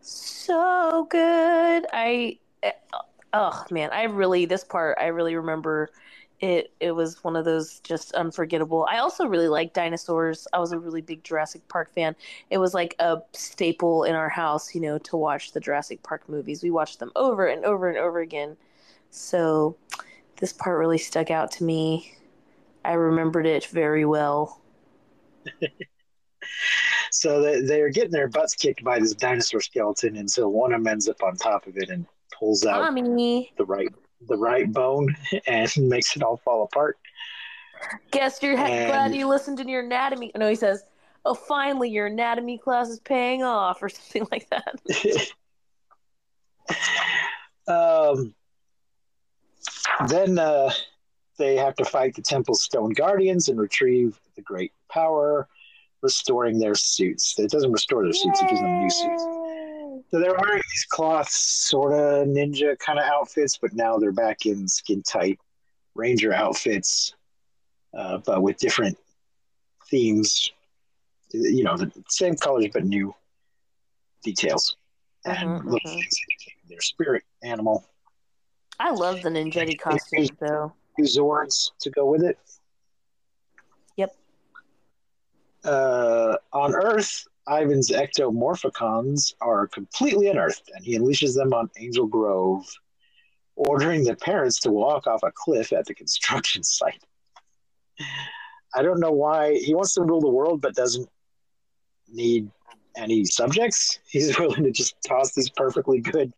so 0.01 1.07
good. 1.09 1.85
I 1.93 2.37
eh, 2.63 2.71
oh 3.31 3.63
man, 3.71 3.91
I 3.93 4.03
really 4.03 4.45
this 4.45 4.65
part 4.65 4.97
I 4.99 5.07
really 5.07 5.35
remember 5.35 5.89
it 6.39 6.71
it 6.79 6.91
was 6.91 7.23
one 7.23 7.35
of 7.35 7.45
those 7.45 7.79
just 7.79 8.13
unforgettable. 8.13 8.85
I 8.89 8.97
also 8.97 9.25
really 9.27 9.47
like 9.47 9.73
dinosaurs. 9.73 10.47
I 10.51 10.59
was 10.59 10.71
a 10.71 10.79
really 10.79 11.01
big 11.01 11.23
Jurassic 11.23 11.67
Park 11.67 11.93
fan. 11.93 12.15
It 12.49 12.57
was 12.57 12.73
like 12.73 12.95
a 12.99 13.21
staple 13.33 14.03
in 14.03 14.15
our 14.15 14.29
house, 14.29 14.75
you 14.75 14.81
know, 14.81 14.97
to 14.99 15.17
watch 15.17 15.51
the 15.51 15.59
Jurassic 15.59 16.03
Park 16.03 16.27
movies. 16.27 16.63
We 16.63 16.71
watched 16.71 16.99
them 16.99 17.11
over 17.15 17.47
and 17.47 17.63
over 17.63 17.89
and 17.89 17.97
over 17.97 18.19
again. 18.19 18.57
So 19.11 19.77
this 20.39 20.53
part 20.53 20.77
really 20.77 20.97
stuck 20.99 21.31
out 21.31 21.51
to 21.53 21.63
me. 21.63 22.16
I 22.87 22.93
remembered 22.93 23.45
it 23.45 23.65
very 23.67 24.05
well. 24.05 24.61
So 27.11 27.41
they, 27.41 27.61
they're 27.61 27.89
getting 27.89 28.11
their 28.11 28.27
butts 28.27 28.53
kicked 28.53 28.83
by 28.83 28.99
this 28.99 29.13
dinosaur 29.13 29.59
skeleton, 29.61 30.17
and 30.17 30.29
so 30.29 30.47
one 30.47 30.71
of 30.73 30.81
them 30.83 30.87
ends 30.91 31.07
up 31.07 31.23
on 31.23 31.35
top 31.35 31.65
of 31.65 31.75
it 31.77 31.89
and 31.89 32.05
pulls 32.37 32.65
out 32.65 32.93
the 32.93 33.65
right 33.65 33.87
the 34.27 34.37
right 34.37 34.71
bone 34.71 35.15
and 35.47 35.71
makes 35.77 36.15
it 36.15 36.21
all 36.23 36.37
fall 36.37 36.63
apart. 36.63 36.97
Guess 38.11 38.43
you're 38.43 38.57
And- 38.57 38.87
glad 38.89 39.15
you 39.15 39.27
listened 39.27 39.57
to 39.59 39.67
your 39.67 39.83
anatomy. 39.83 40.31
No, 40.35 40.47
he 40.49 40.55
says, 40.55 40.83
"Oh, 41.25 41.33
finally, 41.33 41.89
your 41.89 42.07
anatomy 42.07 42.57
class 42.57 42.89
is 42.89 42.99
paying 42.99 43.41
off," 43.41 43.81
or 43.81 43.89
something 43.89 44.27
like 44.31 44.47
that. 44.49 45.31
um, 47.67 48.33
then 50.07 50.37
uh, 50.37 50.71
they 51.37 51.55
have 51.55 51.75
to 51.75 51.85
fight 51.85 52.15
the 52.15 52.21
temple's 52.21 52.63
stone 52.63 52.91
guardians 52.91 53.47
and 53.49 53.59
retrieve 53.59 54.19
the 54.35 54.41
great 54.41 54.73
power, 54.89 55.47
restoring 56.01 56.59
their 56.59 56.75
suits. 56.75 57.37
It 57.39 57.51
doesn't 57.51 57.71
restore 57.71 58.03
their 58.03 58.13
suits; 58.13 58.41
it 58.41 58.49
gives 58.49 58.61
them 58.61 58.79
new 58.81 58.89
suits. 58.89 59.23
So 60.09 60.19
they're 60.19 60.35
wearing 60.35 60.61
these 60.71 60.85
cloth 60.89 61.29
sort 61.29 61.93
of 61.93 62.27
ninja 62.27 62.77
kind 62.79 62.97
of 62.99 63.05
outfits, 63.05 63.57
but 63.57 63.73
now 63.73 63.97
they're 63.97 64.11
back 64.11 64.45
in 64.45 64.67
skin 64.67 65.03
tight 65.03 65.39
ranger 65.95 66.33
outfits, 66.33 67.13
uh, 67.93 68.19
but 68.19 68.41
with 68.41 68.57
different 68.57 68.97
themes. 69.89 70.51
You 71.31 71.63
know, 71.63 71.75
the 71.75 71.91
same 72.07 72.35
colors 72.35 72.67
but 72.71 72.85
new 72.85 73.13
details 74.23 74.77
and 75.25 75.49
Mhm, 75.49 75.65
little 75.65 75.79
mhm. 75.79 75.99
things 75.99 76.19
their 76.69 76.81
spirit 76.81 77.23
animal. 77.43 77.85
I 78.79 78.91
love 78.91 79.23
the 79.23 79.29
ninjetti 79.29 79.77
costumes, 79.77 80.31
though. 80.39 80.73
Two 80.97 81.03
Zords 81.03 81.71
to 81.81 81.89
go 81.89 82.05
with 82.05 82.23
it. 82.23 82.37
Yep. 83.97 84.15
Uh, 85.63 86.37
on 86.53 86.73
Earth, 86.73 87.27
Ivan's 87.47 87.91
ectomorphicons 87.91 89.33
are 89.41 89.67
completely 89.67 90.27
unearthed, 90.27 90.71
and 90.73 90.83
he 90.83 90.97
unleashes 90.97 91.35
them 91.35 91.53
on 91.53 91.69
Angel 91.79 92.07
Grove, 92.07 92.65
ordering 93.55 94.03
the 94.03 94.15
parents 94.15 94.59
to 94.61 94.71
walk 94.71 95.07
off 95.07 95.23
a 95.23 95.31
cliff 95.33 95.71
at 95.73 95.85
the 95.85 95.93
construction 95.93 96.63
site. 96.63 97.03
I 98.75 98.81
don't 98.81 98.99
know 98.99 99.11
why 99.11 99.55
he 99.55 99.73
wants 99.73 99.93
to 99.95 100.03
rule 100.03 100.21
the 100.21 100.29
world, 100.29 100.61
but 100.61 100.75
doesn't 100.75 101.09
need 102.11 102.49
any 102.95 103.25
subjects. 103.25 103.99
He's 104.07 104.37
willing 104.39 104.63
to 104.63 104.71
just 104.71 104.95
toss 105.05 105.33
these 105.33 105.49
perfectly 105.49 105.99
good 105.99 106.33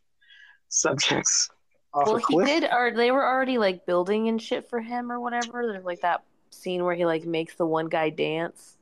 subjects 0.69 1.49
Well, 1.93 2.17
he 2.17 2.45
did, 2.45 2.65
or 2.71 2.91
they 2.91 3.11
were 3.11 3.25
already 3.25 3.57
like 3.57 3.85
building 3.85 4.27
and 4.29 4.41
shit 4.41 4.69
for 4.69 4.79
him 4.79 5.11
or 5.11 5.19
whatever. 5.19 5.65
There's 5.71 5.83
like 5.85 6.01
that 6.01 6.23
scene 6.51 6.83
where 6.83 6.95
he 6.95 7.05
like 7.05 7.25
makes 7.25 7.55
the 7.55 7.65
one 7.65 7.87
guy 7.87 8.09
dance. 8.09 8.77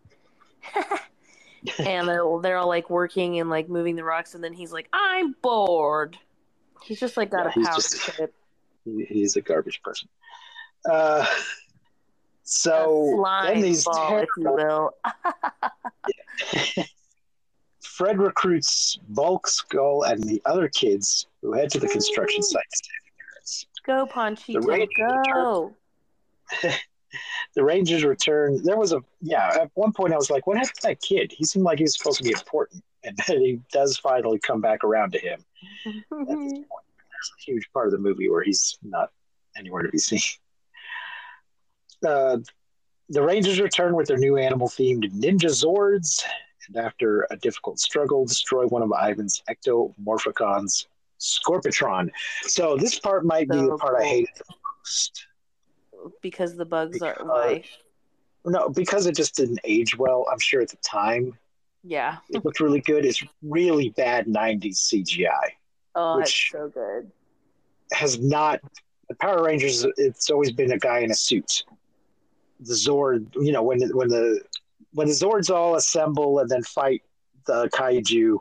and 1.80 2.08
they're, 2.08 2.24
they're 2.42 2.58
all 2.58 2.68
like 2.68 2.90
working 2.90 3.40
and 3.40 3.50
like 3.50 3.70
moving 3.70 3.96
the 3.96 4.04
rocks, 4.04 4.36
and 4.36 4.44
then 4.44 4.54
he's 4.54 4.74
like, 4.74 4.90
"I'm 4.92 5.36
bored." 5.42 6.18
He's 6.84 7.00
just 7.00 7.16
like 7.18 7.32
got 7.32 7.46
Yeah, 7.56 7.62
a 7.64 7.66
power 7.66 7.76
just- 7.76 7.98
trip. 8.02 8.34
He's 8.86 9.36
a 9.36 9.42
garbage 9.42 9.82
person. 9.82 10.08
Uh, 10.90 11.26
so 12.44 13.22
then 13.46 13.62
these 13.62 13.84
ball, 13.86 14.18
if 14.20 14.28
you 14.38 14.44
terrible- 14.44 14.94
will. 16.76 16.84
Fred 17.88 18.20
recruits 18.20 19.00
Bulk, 19.10 19.48
Skull, 19.48 20.04
and 20.04 20.24
the 20.24 20.42
other 20.46 20.68
kids 20.68 21.28
who 21.42 21.54
head 21.54 21.70
to 21.72 21.80
the 21.80 21.88
construction 21.88 22.44
site 22.44 22.64
to 22.70 22.78
save 22.78 22.92
their 23.04 23.26
parents. 23.32 23.66
Go, 23.86 24.06
Ponchito, 24.06 24.62
The 24.62 24.68
Rangers 24.68 25.26
go. 25.34 25.76
The 27.56 27.64
Rangers 27.64 28.04
return. 28.04 28.62
There 28.64 28.78
was 28.78 28.92
a 28.92 29.00
yeah. 29.22 29.58
At 29.62 29.72
one 29.74 29.94
point, 29.94 30.14
I 30.14 30.18
was 30.18 30.30
like, 30.30 30.46
"What 30.46 30.58
happened 30.58 30.76
to 30.76 30.88
that 30.90 31.02
kid? 31.02 31.32
He 31.36 31.46
seemed 31.46 31.66
like 31.66 31.80
he 31.80 31.86
was 31.86 31.98
supposed 31.98 32.18
to 32.18 32.24
be 32.24 32.32
important." 32.32 32.84
And 33.04 33.18
then 33.28 33.40
he 33.40 33.62
does 33.72 33.98
finally 33.98 34.40
come 34.40 34.62
back 34.62 34.84
around 34.84 35.14
to 35.14 35.20
him. 35.20 35.44
At 35.86 35.94
this 35.94 36.04
point, 36.10 36.28
there's 36.28 37.32
a 37.40 37.42
huge 37.44 37.68
part 37.74 37.88
of 37.88 37.94
the 37.94 37.98
movie 37.98 38.30
where 38.30 38.44
he's 38.44 38.78
not 38.84 39.12
anywhere 39.58 39.82
to 39.84 39.90
be 39.90 39.98
seen. 39.98 40.20
Uh, 42.06 42.38
the 43.10 43.24
Rangers 43.24 43.60
return 43.60 43.96
with 43.96 44.08
their 44.08 44.18
new 44.18 44.38
animal-themed 44.38 45.12
Ninja 45.14 45.50
Zords, 45.50 46.24
and 46.68 46.78
after 46.78 47.28
a 47.32 47.38
difficult 47.38 47.80
struggle, 47.80 48.26
destroy 48.26 48.66
one 48.68 48.82
of 48.82 48.92
Ivan's 48.92 49.42
ectomorphicons, 49.50 50.86
Scorpitron. 51.20 52.10
So 52.44 52.78
this 52.78 53.00
part 53.00 53.26
might 53.26 53.50
be 53.50 53.58
the 53.58 53.66
So 53.68 53.78
part 53.78 54.02
I 54.02 54.06
hated 54.06 54.30
the 54.36 54.44
most. 54.80 55.28
because 56.22 56.56
the 56.56 56.66
bugs 56.66 57.02
are 57.02 57.14
Because- 57.14 57.28
why. 57.28 57.64
No, 58.46 58.70
because 58.70 59.08
it 59.08 59.16
just 59.16 59.36
didn't 59.36 59.60
age 59.66 59.98
well. 59.98 60.26
I'm 60.32 60.40
sure 60.40 60.62
at 60.62 60.70
the 60.70 60.78
time 60.78 61.38
Yeah. 61.84 62.18
it 62.30 62.46
looked 62.46 62.60
really 62.62 62.80
good. 62.82 63.06
It's 63.06 63.22
really 63.42 63.90
bad 63.90 64.28
'90s 64.28 64.80
CGI. 64.80 65.54
Oh, 65.96 66.18
Which- 66.18 66.50
so 66.52 66.70
good. 66.70 67.12
Has 67.92 68.20
not 68.20 68.62
the 69.10 69.16
Power 69.16 69.44
Rangers. 69.44 69.86
It's 69.98 70.30
always 70.30 70.52
been 70.52 70.72
a 70.72 70.78
guy 70.78 71.00
in 71.00 71.12
a 71.12 71.16
suit. 71.16 71.64
The 72.62 72.74
Zord, 72.74 73.34
you 73.36 73.52
know, 73.52 73.64
when 73.64 73.80
the, 73.80 73.88
when 73.96 74.08
the 74.08 74.42
when 74.94 75.08
the 75.08 75.14
Zords 75.14 75.54
all 75.54 75.76
assemble 75.76 76.40
and 76.40 76.50
then 76.50 76.64
fight 76.64 77.02
the 77.46 77.70
kaiju, 77.70 78.38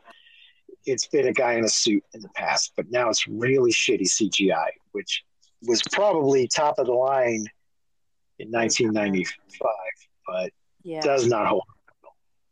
it's 0.84 1.06
been 1.06 1.26
a 1.26 1.32
guy 1.32 1.54
in 1.54 1.64
a 1.64 1.68
suit 1.68 2.04
in 2.14 2.20
the 2.20 2.28
past, 2.30 2.72
but 2.76 2.90
now 2.90 3.08
it's 3.08 3.26
really 3.26 3.72
shitty 3.72 4.06
CGI, 4.06 4.68
which 4.92 5.24
was 5.66 5.82
probably 5.92 6.46
top 6.46 6.78
of 6.78 6.86
the 6.86 6.92
line 6.92 7.46
in 8.38 8.50
1995, 8.50 9.68
but 10.26 10.52
Yeah. 10.82 11.00
does 11.00 11.26
not 11.26 11.46
hold 11.46 11.64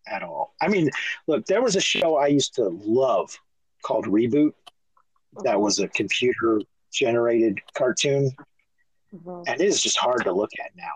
at 0.07 0.23
all. 0.23 0.55
I 0.61 0.69
mean, 0.69 0.91
look, 1.27 1.47
there 1.47 1.63
was 1.63 1.77
a 1.77 1.81
show 1.81 2.17
I 2.17 2.27
used 2.27 2.55
to 2.55 2.69
love 2.69 3.39
called 3.83 4.07
Reboot. 4.07 4.55
That 5.43 5.61
was 5.61 5.79
a 5.79 5.89
computer 5.89 6.61
generated 6.93 7.61
cartoon, 7.75 8.31
Mhm. 9.15 9.45
and 9.47 9.61
it 9.61 9.65
is 9.65 9.81
just 9.83 9.97
hard 9.97 10.25
to 10.25 10.33
look 10.33 10.51
at 10.65 10.75
now. 10.77 10.93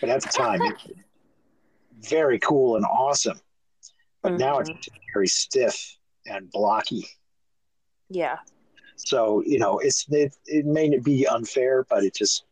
But 0.00 0.10
at 0.10 0.22
the 0.22 0.28
time, 0.28 0.60
it 0.62 0.76
very 2.00 2.38
cool 2.38 2.76
and 2.76 2.84
awesome. 2.84 3.40
But 4.22 4.38
now 4.38 4.58
it's 4.58 4.70
mm-hmm. 4.70 4.96
very 5.14 5.28
stiff 5.28 5.96
and 6.26 6.50
blocky. 6.50 7.06
Yeah. 8.08 8.38
So 8.96 9.42
you 9.44 9.58
know, 9.58 9.78
it's 9.78 10.06
it, 10.10 10.34
it 10.46 10.66
may 10.66 10.98
be 10.98 11.26
unfair, 11.26 11.84
but 11.88 12.02
it 12.02 12.14
just 12.14 12.44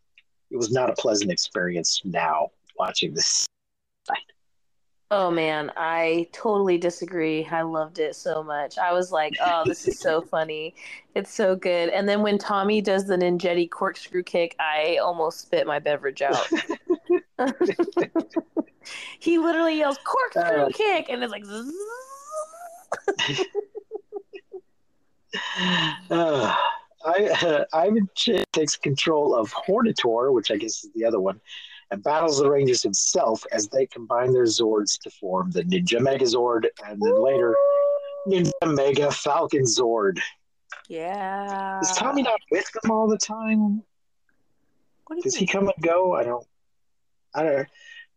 it 0.51 0.57
was 0.57 0.71
not 0.71 0.91
a 0.91 0.95
pleasant 0.95 1.31
experience. 1.31 2.01
Now 2.05 2.51
watching 2.79 3.15
this, 3.15 3.47
Oh 5.11 5.31
man, 5.31 5.71
I 5.77 6.27
totally 6.33 6.77
disagree. 6.77 7.47
I 7.47 7.63
loved 7.63 8.01
it 8.01 8.17
so 8.17 8.43
much. 8.43 8.79
I 8.79 8.93
was 8.93 9.13
like, 9.13 9.35
"Oh, 9.41 9.63
this 9.65 9.87
is 9.87 10.01
so 10.01 10.21
funny. 10.33 10.75
It's 11.15 11.33
so 11.33 11.55
good." 11.55 11.91
And 11.91 12.09
then 12.09 12.23
when 12.23 12.37
Tommy 12.37 12.81
does 12.81 13.07
the 13.07 13.17
ninjetti 13.17 13.71
corkscrew 13.71 14.25
kick, 14.25 14.57
I 14.59 14.97
almost 14.97 15.43
spit 15.43 15.69
my 15.69 15.79
beverage 15.79 16.21
out. 16.21 16.49
he 19.19 19.39
literally 19.39 19.79
yells 19.79 19.99
corkscrew 20.05 20.63
Uh, 20.63 20.69
kick 20.73 21.09
and 21.09 21.23
it's 21.23 21.33
like 21.33 21.45
uh, 26.11 26.55
I 27.05 27.25
uh, 27.43 27.65
Ivan 27.73 28.09
takes 28.53 28.77
control 28.77 29.35
of 29.35 29.53
Hornitron, 29.53 30.33
which 30.33 30.51
I 30.51 30.57
guess 30.57 30.85
is 30.85 30.91
the 30.95 31.05
other 31.05 31.21
one, 31.21 31.41
and 31.91 32.03
battles 32.03 32.39
the 32.39 32.51
Rangers 32.51 32.83
himself 32.83 33.45
as 33.53 33.69
they 33.69 33.87
combine 33.87 34.33
their 34.33 34.45
Zords 34.45 34.99
to 35.01 35.11
form 35.11 35.51
the 35.51 35.63
Ninja 35.65 35.99
Megazord, 35.99 36.67
and 36.87 37.01
then 37.03 37.23
later 37.23 37.55
Ninja 38.29 38.53
Mega 38.65 39.11
Falcon 39.11 39.65
Zord. 39.65 40.19
Yeah. 40.89 41.81
Is 41.81 41.93
Tommy 41.93 42.23
not 42.23 42.41
with 42.51 42.71
them 42.73 42.91
all 42.91 43.09
the 43.09 43.19
time? 43.19 43.83
What 45.07 45.17
do 45.17 45.23
Does 45.23 45.37
he 45.37 45.47
come 45.47 45.69
and 45.69 45.83
go? 45.83 46.15
I 46.15 46.25
don't. 46.25 46.47
I 47.35 47.43
don't. 47.43 47.69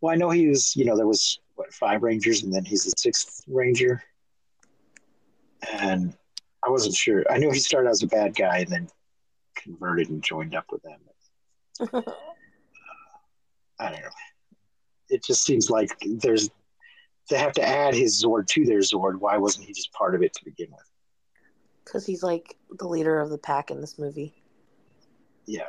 Well, 0.01 0.13
I 0.13 0.17
know 0.17 0.29
he 0.29 0.47
was. 0.47 0.75
You 0.75 0.85
know, 0.85 0.95
there 0.95 1.07
was 1.07 1.39
what 1.55 1.73
five 1.73 2.03
Rangers, 2.03 2.43
and 2.43 2.53
then 2.53 2.65
he's 2.65 2.83
the 2.83 2.93
sixth 2.97 3.43
Ranger. 3.47 4.03
And 5.73 6.15
I 6.65 6.69
wasn't 6.69 6.95
sure. 6.95 7.25
I 7.29 7.37
knew 7.37 7.51
he 7.51 7.59
started 7.59 7.89
as 7.89 8.03
a 8.03 8.07
bad 8.07 8.35
guy 8.35 8.59
and 8.59 8.69
then 8.69 8.89
converted 9.55 10.09
and 10.09 10.23
joined 10.23 10.55
up 10.55 10.65
with 10.71 10.83
them. 10.83 10.99
Uh, 11.79 12.01
I 13.79 13.91
don't 13.91 14.01
know. 14.01 14.09
It 15.09 15.23
just 15.23 15.43
seems 15.43 15.69
like 15.69 15.89
there's. 16.05 16.49
They 17.29 17.37
have 17.37 17.53
to 17.53 17.67
add 17.67 17.93
his 17.93 18.23
Zord 18.23 18.47
to 18.47 18.65
their 18.65 18.79
Zord. 18.79 19.17
Why 19.17 19.37
wasn't 19.37 19.65
he 19.65 19.73
just 19.73 19.91
part 19.91 20.15
of 20.15 20.23
it 20.23 20.33
to 20.33 20.45
begin 20.45 20.69
with? 20.71 20.89
Because 21.83 22.05
he's 22.05 22.23
like 22.23 22.55
the 22.79 22.87
leader 22.87 23.19
of 23.19 23.29
the 23.29 23.37
pack 23.37 23.69
in 23.69 23.81
this 23.81 23.99
movie. 23.99 24.33
Yeah. 25.45 25.67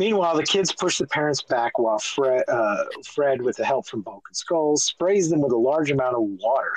Meanwhile, 0.00 0.38
the 0.38 0.44
kids 0.44 0.72
push 0.72 0.96
the 0.96 1.06
parents 1.06 1.42
back 1.42 1.78
while 1.78 1.98
Fred, 1.98 2.44
uh, 2.48 2.84
Fred, 3.04 3.42
with 3.42 3.58
the 3.58 3.66
help 3.66 3.86
from 3.86 4.00
Bulk 4.00 4.24
and 4.30 4.34
Skulls, 4.34 4.82
sprays 4.82 5.28
them 5.28 5.42
with 5.42 5.52
a 5.52 5.58
large 5.58 5.90
amount 5.90 6.16
of 6.16 6.22
water. 6.22 6.72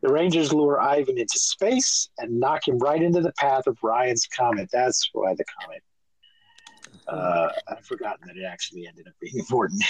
The 0.00 0.10
Rangers 0.10 0.50
lure 0.50 0.80
Ivan 0.80 1.18
into 1.18 1.38
space 1.38 2.08
and 2.16 2.40
knock 2.40 2.66
him 2.66 2.78
right 2.78 3.02
into 3.02 3.20
the 3.20 3.32
path 3.32 3.66
of 3.66 3.76
Ryan's 3.82 4.26
comet. 4.26 4.70
That's 4.72 5.10
why 5.12 5.34
the 5.34 5.44
comet. 5.60 5.82
Uh, 7.06 7.50
I've 7.68 7.84
forgotten 7.84 8.26
that 8.28 8.38
it 8.38 8.46
actually 8.46 8.86
ended 8.86 9.06
up 9.06 9.12
being 9.20 9.34
important, 9.38 9.84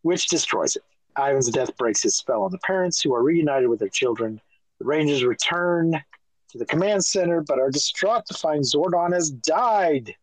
which 0.00 0.28
destroys 0.28 0.74
it. 0.74 0.84
Ivan's 1.18 1.50
death 1.50 1.76
breaks 1.76 2.02
his 2.02 2.16
spell 2.16 2.44
on 2.44 2.50
the 2.50 2.58
parents, 2.60 3.02
who 3.02 3.12
are 3.12 3.22
reunited 3.22 3.68
with 3.68 3.78
their 3.78 3.90
children. 3.90 4.40
The 4.78 4.86
Rangers 4.86 5.22
return 5.22 6.02
to 6.48 6.58
the 6.58 6.64
command 6.64 7.04
center, 7.04 7.42
but 7.42 7.58
are 7.58 7.70
distraught 7.70 8.24
to 8.28 8.32
find 8.32 8.64
Zordon 8.64 9.12
has 9.12 9.28
died. 9.28 10.14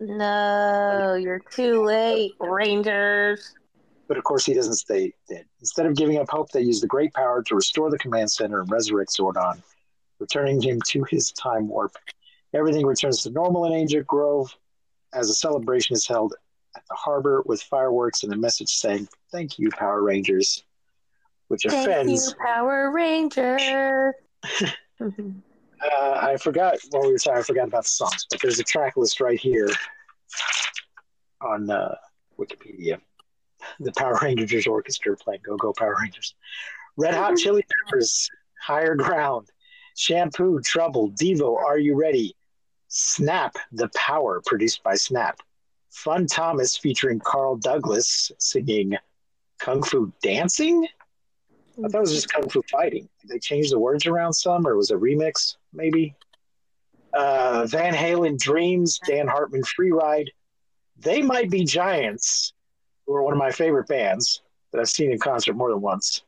No, 0.00 1.18
you're 1.20 1.40
too 1.50 1.84
late, 1.84 2.32
Rangers. 2.38 3.54
But 4.08 4.18
of 4.18 4.24
course, 4.24 4.44
he 4.44 4.54
doesn't 4.54 4.74
stay 4.74 5.12
dead. 5.28 5.46
Instead 5.60 5.86
of 5.86 5.96
giving 5.96 6.18
up 6.18 6.28
hope, 6.28 6.50
they 6.50 6.60
use 6.60 6.80
the 6.80 6.86
great 6.86 7.12
power 7.14 7.42
to 7.42 7.54
restore 7.54 7.90
the 7.90 7.98
command 7.98 8.30
center 8.30 8.60
and 8.60 8.70
resurrect 8.70 9.10
Zordon, 9.16 9.62
returning 10.18 10.60
him 10.60 10.80
to 10.88 11.04
his 11.04 11.32
time 11.32 11.68
warp. 11.68 11.96
Everything 12.54 12.86
returns 12.86 13.22
to 13.22 13.30
normal 13.30 13.64
in 13.64 13.72
Angel 13.72 14.02
Grove 14.02 14.54
as 15.12 15.30
a 15.30 15.34
celebration 15.34 15.94
is 15.94 16.06
held 16.06 16.34
at 16.76 16.82
the 16.88 16.94
harbor 16.94 17.42
with 17.46 17.62
fireworks 17.62 18.22
and 18.22 18.32
a 18.32 18.36
message 18.36 18.68
saying, 18.68 19.08
Thank 19.32 19.58
you, 19.58 19.70
Power 19.70 20.02
Rangers, 20.02 20.62
which 21.48 21.62
Thank 21.66 21.88
offends. 21.88 22.26
Thank 22.26 22.38
you, 22.38 22.44
Power 22.44 22.90
Rangers. 22.92 23.62
Mm-hmm. 24.98 25.40
Uh, 25.82 26.18
I 26.22 26.36
forgot 26.36 26.78
while 26.90 27.02
we 27.02 27.12
were 27.12 27.18
talking, 27.18 27.38
I 27.38 27.42
forgot 27.42 27.68
about 27.68 27.84
the 27.84 27.90
songs, 27.90 28.26
but 28.30 28.40
there's 28.40 28.58
a 28.58 28.64
track 28.64 28.96
list 28.96 29.20
right 29.20 29.38
here 29.38 29.68
on 31.40 31.70
uh, 31.70 31.94
Wikipedia. 32.38 33.00
The 33.80 33.92
Power 33.92 34.18
Rangers 34.22 34.66
Orchestra 34.66 35.16
playing 35.16 35.40
Go 35.44 35.56
Go 35.56 35.72
Power 35.72 35.96
Rangers. 36.00 36.34
Red 36.96 37.14
Hot 37.14 37.36
Chili 37.36 37.64
Peppers, 37.84 38.30
Higher 38.60 38.94
Ground, 38.94 39.50
Shampoo, 39.96 40.60
Trouble, 40.60 41.10
Devo, 41.12 41.56
Are 41.56 41.78
You 41.78 41.94
Ready? 41.94 42.34
Snap, 42.88 43.56
The 43.72 43.88
Power, 43.94 44.40
produced 44.46 44.82
by 44.82 44.94
Snap. 44.94 45.40
Fun 45.90 46.26
Thomas 46.26 46.76
featuring 46.76 47.20
Carl 47.20 47.56
Douglas 47.56 48.30
singing 48.38 48.96
Kung 49.58 49.82
Fu 49.82 50.12
Dancing? 50.22 50.86
I 51.78 51.88
thought 51.88 51.98
it 51.98 52.00
was 52.00 52.12
just 52.12 52.32
Kung 52.32 52.48
Fu 52.48 52.62
Fighting. 52.70 53.08
Did 53.20 53.30
they 53.30 53.38
change 53.38 53.70
the 53.70 53.78
words 53.78 54.06
around 54.06 54.32
some, 54.32 54.66
or 54.66 54.76
was 54.76 54.90
it 54.90 54.94
a 54.94 54.98
remix, 54.98 55.56
maybe? 55.76 56.14
Uh, 57.12 57.66
Van 57.66 57.94
Halen 57.94 58.38
Dreams, 58.38 58.98
Dan 59.06 59.26
Hartman 59.26 59.62
Free 59.64 59.90
Ride. 59.90 60.30
They 60.98 61.22
Might 61.22 61.50
Be 61.50 61.64
Giants, 61.64 62.52
who 63.06 63.14
are 63.14 63.22
one 63.22 63.32
of 63.32 63.38
my 63.38 63.50
favorite 63.50 63.86
bands 63.86 64.42
that 64.72 64.80
I've 64.80 64.88
seen 64.88 65.12
in 65.12 65.18
concert 65.18 65.54
more 65.54 65.70
than 65.70 65.80
once. 65.80 66.22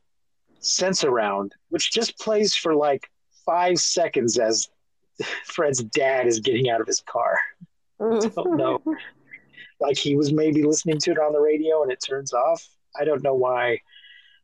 Sensurround, 0.61 1.51
which 1.71 1.93
just 1.93 2.19
plays 2.19 2.55
for 2.55 2.75
like 2.75 3.11
five 3.45 3.79
seconds 3.79 4.39
as 4.39 4.69
Fred's 5.45 5.83
dad 5.83 6.27
is 6.27 6.41
getting 6.41 6.71
out 6.71 6.81
of 6.81 6.87
his 6.87 7.01
car. 7.01 7.39
don't 7.99 8.57
know. 8.57 8.81
Like 9.81 9.97
he 9.97 10.17
was 10.17 10.33
maybe 10.33 10.63
listening 10.63 10.99
to 10.99 11.13
it 11.13 11.19
on 11.19 11.33
the 11.33 11.41
radio 11.41 11.83
and 11.83 11.93
it 11.93 12.03
turns 12.05 12.33
off. 12.33 12.67
I 12.99 13.05
don't 13.05 13.23
know 13.23 13.35
why. 13.35 13.81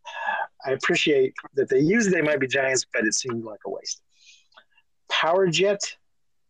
I 0.67 0.73
appreciate 0.73 1.35
that 1.55 1.69
they 1.69 1.81
use 1.81 2.11
They 2.11 2.23
Might 2.23 2.41
Be 2.41 2.47
Giants, 2.47 2.87
but 2.93 3.05
it 3.05 3.15
seemed 3.15 3.45
like 3.45 3.61
a 3.67 3.71
waste. 3.71 4.01
Power 5.09 5.47
Jet, 5.47 5.97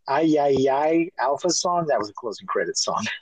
Ay 0.09 0.37
Ay 0.39 0.67
Ay, 0.71 1.11
Alpha 1.19 1.51
song, 1.51 1.87
that 1.89 1.99
was 1.99 2.11
a 2.11 2.15
closing 2.15 2.47
credit 2.47 2.77
song. 2.77 3.05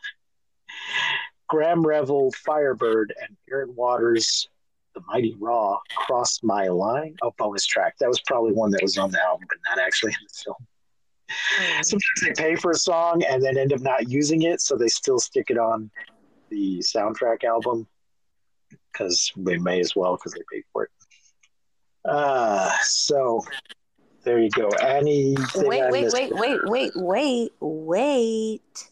Graeme 1.48 1.86
Revell, 1.86 2.30
Firebird, 2.32 3.14
and 3.20 3.36
Aaron 3.50 3.74
Waters, 3.74 4.48
The 4.94 5.02
Mighty 5.06 5.36
Raw, 5.38 5.78
Cross 5.94 6.42
My 6.42 6.68
Line. 6.68 7.14
Oh, 7.22 7.34
bonus 7.36 7.66
track. 7.66 7.94
That 8.00 8.08
was 8.08 8.20
probably 8.22 8.52
one 8.52 8.70
that 8.70 8.82
was 8.82 8.96
on 8.96 9.10
the 9.10 9.22
album, 9.22 9.46
but 9.48 9.58
not 9.68 9.84
actually 9.84 10.12
in 10.12 10.26
the 10.26 10.42
film. 10.44 10.56
Sometimes 11.82 12.20
they 12.22 12.32
pay 12.32 12.56
for 12.56 12.70
a 12.70 12.76
song 12.76 13.22
and 13.28 13.42
then 13.42 13.58
end 13.58 13.72
up 13.72 13.80
not 13.80 14.08
using 14.08 14.42
it, 14.42 14.60
so 14.60 14.76
they 14.76 14.88
still 14.88 15.18
stick 15.18 15.50
it 15.50 15.58
on 15.58 15.90
the 16.48 16.78
soundtrack 16.78 17.44
album 17.44 17.86
because 18.92 19.32
they 19.36 19.58
may 19.58 19.80
as 19.80 19.96
well 19.96 20.16
because 20.16 20.32
they 20.32 20.42
paid 20.50 20.64
for 20.72 20.84
it. 20.84 20.90
Uh, 22.04 22.70
so 22.82 23.44
there 24.22 24.38
you 24.38 24.50
go. 24.50 24.68
Anything 24.68 25.66
Wait, 25.66 25.90
wait, 25.90 26.12
wait, 26.12 26.32
wait, 26.34 26.60
wait, 26.64 26.96
wait, 26.96 27.52
wait. 27.60 28.88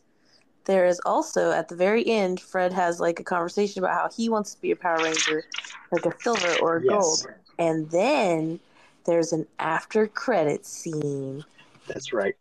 There 0.65 0.87
is 0.87 1.01
also 1.07 1.51
at 1.51 1.69
the 1.69 1.77
very 1.77 2.07
end, 2.07 2.41
Fred 2.41 2.73
has 2.73 3.01
like 3.01 3.19
a 3.19 3.25
conversation 3.25 3.83
about 3.83 3.95
how 3.95 4.09
he 4.15 4.29
wants 4.29 4.55
to 4.55 4.61
be 4.61 4.71
a 4.71 4.77
Power 4.77 4.99
Ranger, 5.03 5.45
like 5.91 6.07
a 6.07 6.13
silver 6.21 6.55
or 6.61 6.77
a 6.77 6.85
Yes. 6.85 6.91
gold. 6.91 7.27
And 7.59 7.91
then 7.91 8.61
there's 9.05 9.33
an 9.33 9.47
after 9.59 10.07
credit 10.07 10.67
scene. 10.67 11.45
That's 11.89 12.13
right. 12.13 12.37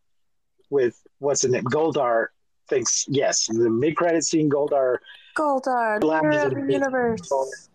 With 0.70 1.02
what's 1.20 1.44
in 1.44 1.56
it? 1.56 1.64
Goldar 1.66 2.28
thinks 2.68 3.06
yes. 3.08 3.48
The 3.48 3.70
mid 3.70 3.96
credit 3.96 4.24
scene, 4.24 4.50
Goldar 4.50 5.00
Goldar, 5.36 6.00
the 6.00 6.74
universe. 6.74 7.70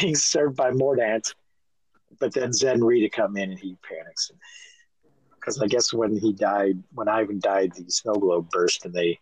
being 0.00 0.14
served 0.14 0.56
by 0.56 0.70
Mordant, 0.70 1.34
but 2.20 2.32
then 2.34 2.52
Zen 2.52 2.84
Rita 2.84 3.08
come 3.08 3.36
in 3.36 3.50
and 3.50 3.58
he 3.58 3.76
panics. 3.82 4.30
Because 5.34 5.60
I 5.60 5.66
guess 5.66 5.92
when 5.92 6.14
he 6.16 6.32
died, 6.32 6.80
when 6.92 7.08
Ivan 7.08 7.40
died, 7.40 7.72
the 7.74 7.90
snow 7.90 8.14
globe 8.14 8.50
burst 8.50 8.84
and 8.84 8.94
they 8.94 9.18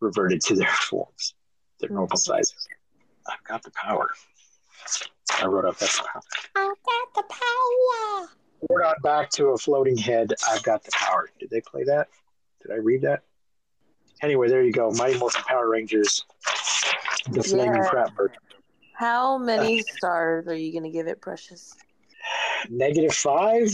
reverted 0.00 0.42
to 0.42 0.54
their 0.54 0.68
forms, 0.68 1.34
their 1.80 1.88
normal 1.88 2.16
sizes. 2.16 2.68
I've 3.28 3.42
got 3.44 3.62
the 3.62 3.72
power. 3.72 4.10
I 5.40 5.46
wrote 5.46 5.64
up 5.64 5.78
that's 5.78 5.98
the 5.98 6.04
power. 6.04 6.22
I 6.54 6.74
got 6.86 7.14
the 7.14 7.34
power. 7.34 8.28
We're 8.68 8.84
on 8.84 8.94
back 9.02 9.30
to 9.30 9.48
a 9.48 9.58
floating 9.58 9.96
head. 9.96 10.32
I've 10.48 10.62
got 10.62 10.84
the 10.84 10.92
power. 10.92 11.30
Did 11.40 11.50
they 11.50 11.60
play 11.60 11.84
that? 11.84 12.08
Did 12.62 12.72
I 12.72 12.76
read 12.76 13.02
that? 13.02 13.22
Anyway, 14.22 14.48
there 14.48 14.62
you 14.62 14.72
go. 14.72 14.90
Mighty 14.92 15.18
Morphin 15.18 15.42
Power 15.42 15.68
Rangers. 15.68 16.24
The 17.30 17.42
Flaming 17.42 17.82
Yeah. 17.82 17.88
Crap 17.88 18.14
Bird. 18.14 18.32
How 18.94 19.36
many 19.36 19.80
uh, 19.80 19.82
stars 19.82 20.46
are 20.48 20.54
you 20.54 20.72
going 20.72 20.84
to 20.84 20.90
give 20.90 21.06
it, 21.06 21.20
Precious? 21.20 21.74
Negative 22.70 23.12
five. 23.12 23.70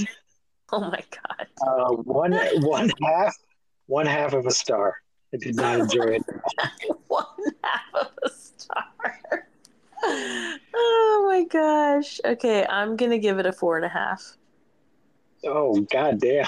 Oh 0.72 0.80
my 0.80 1.03
god. 1.11 1.47
Uh, 1.66 1.95
one 1.97 2.33
one 2.62 2.91
half 3.03 3.37
one 3.87 4.07
half 4.07 4.33
of 4.33 4.47
a 4.47 4.51
star. 4.51 4.97
I 5.35 5.39
did 5.39 5.57
not 5.57 5.80
enjoy 5.80 6.16
it. 6.16 6.22
One 7.09 7.24
half 7.64 7.95
of 7.95 8.11
a 8.22 8.28
star. 8.28 9.49
Oh 10.05 11.26
my 11.26 11.45
gosh. 11.45 12.20
Okay, 12.24 12.66
I'm 12.66 12.97
to 12.99 13.18
give 13.18 13.39
it 13.39 13.47
a 13.47 13.53
four 13.53 13.76
and 13.76 13.87
a 13.87 13.89
half. 13.89 14.37
Oh 15.45 15.80
god 15.91 16.20
damn! 16.20 16.47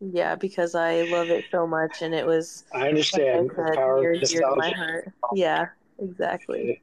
Yeah, 0.00 0.34
because 0.34 0.74
I 0.74 1.02
love 1.02 1.28
it 1.28 1.44
so 1.50 1.66
much, 1.66 2.00
and 2.02 2.14
it 2.14 2.24
was 2.24 2.64
I 2.72 2.78
like 2.78 2.84
I 2.84 2.88
understand 2.88 3.50
the 3.50 3.72
power 3.74 4.12
of 4.12 4.20
nostalgia. 4.20 4.76
heart. 4.76 5.12
Yeah, 5.34 5.66
exactly. 5.98 6.80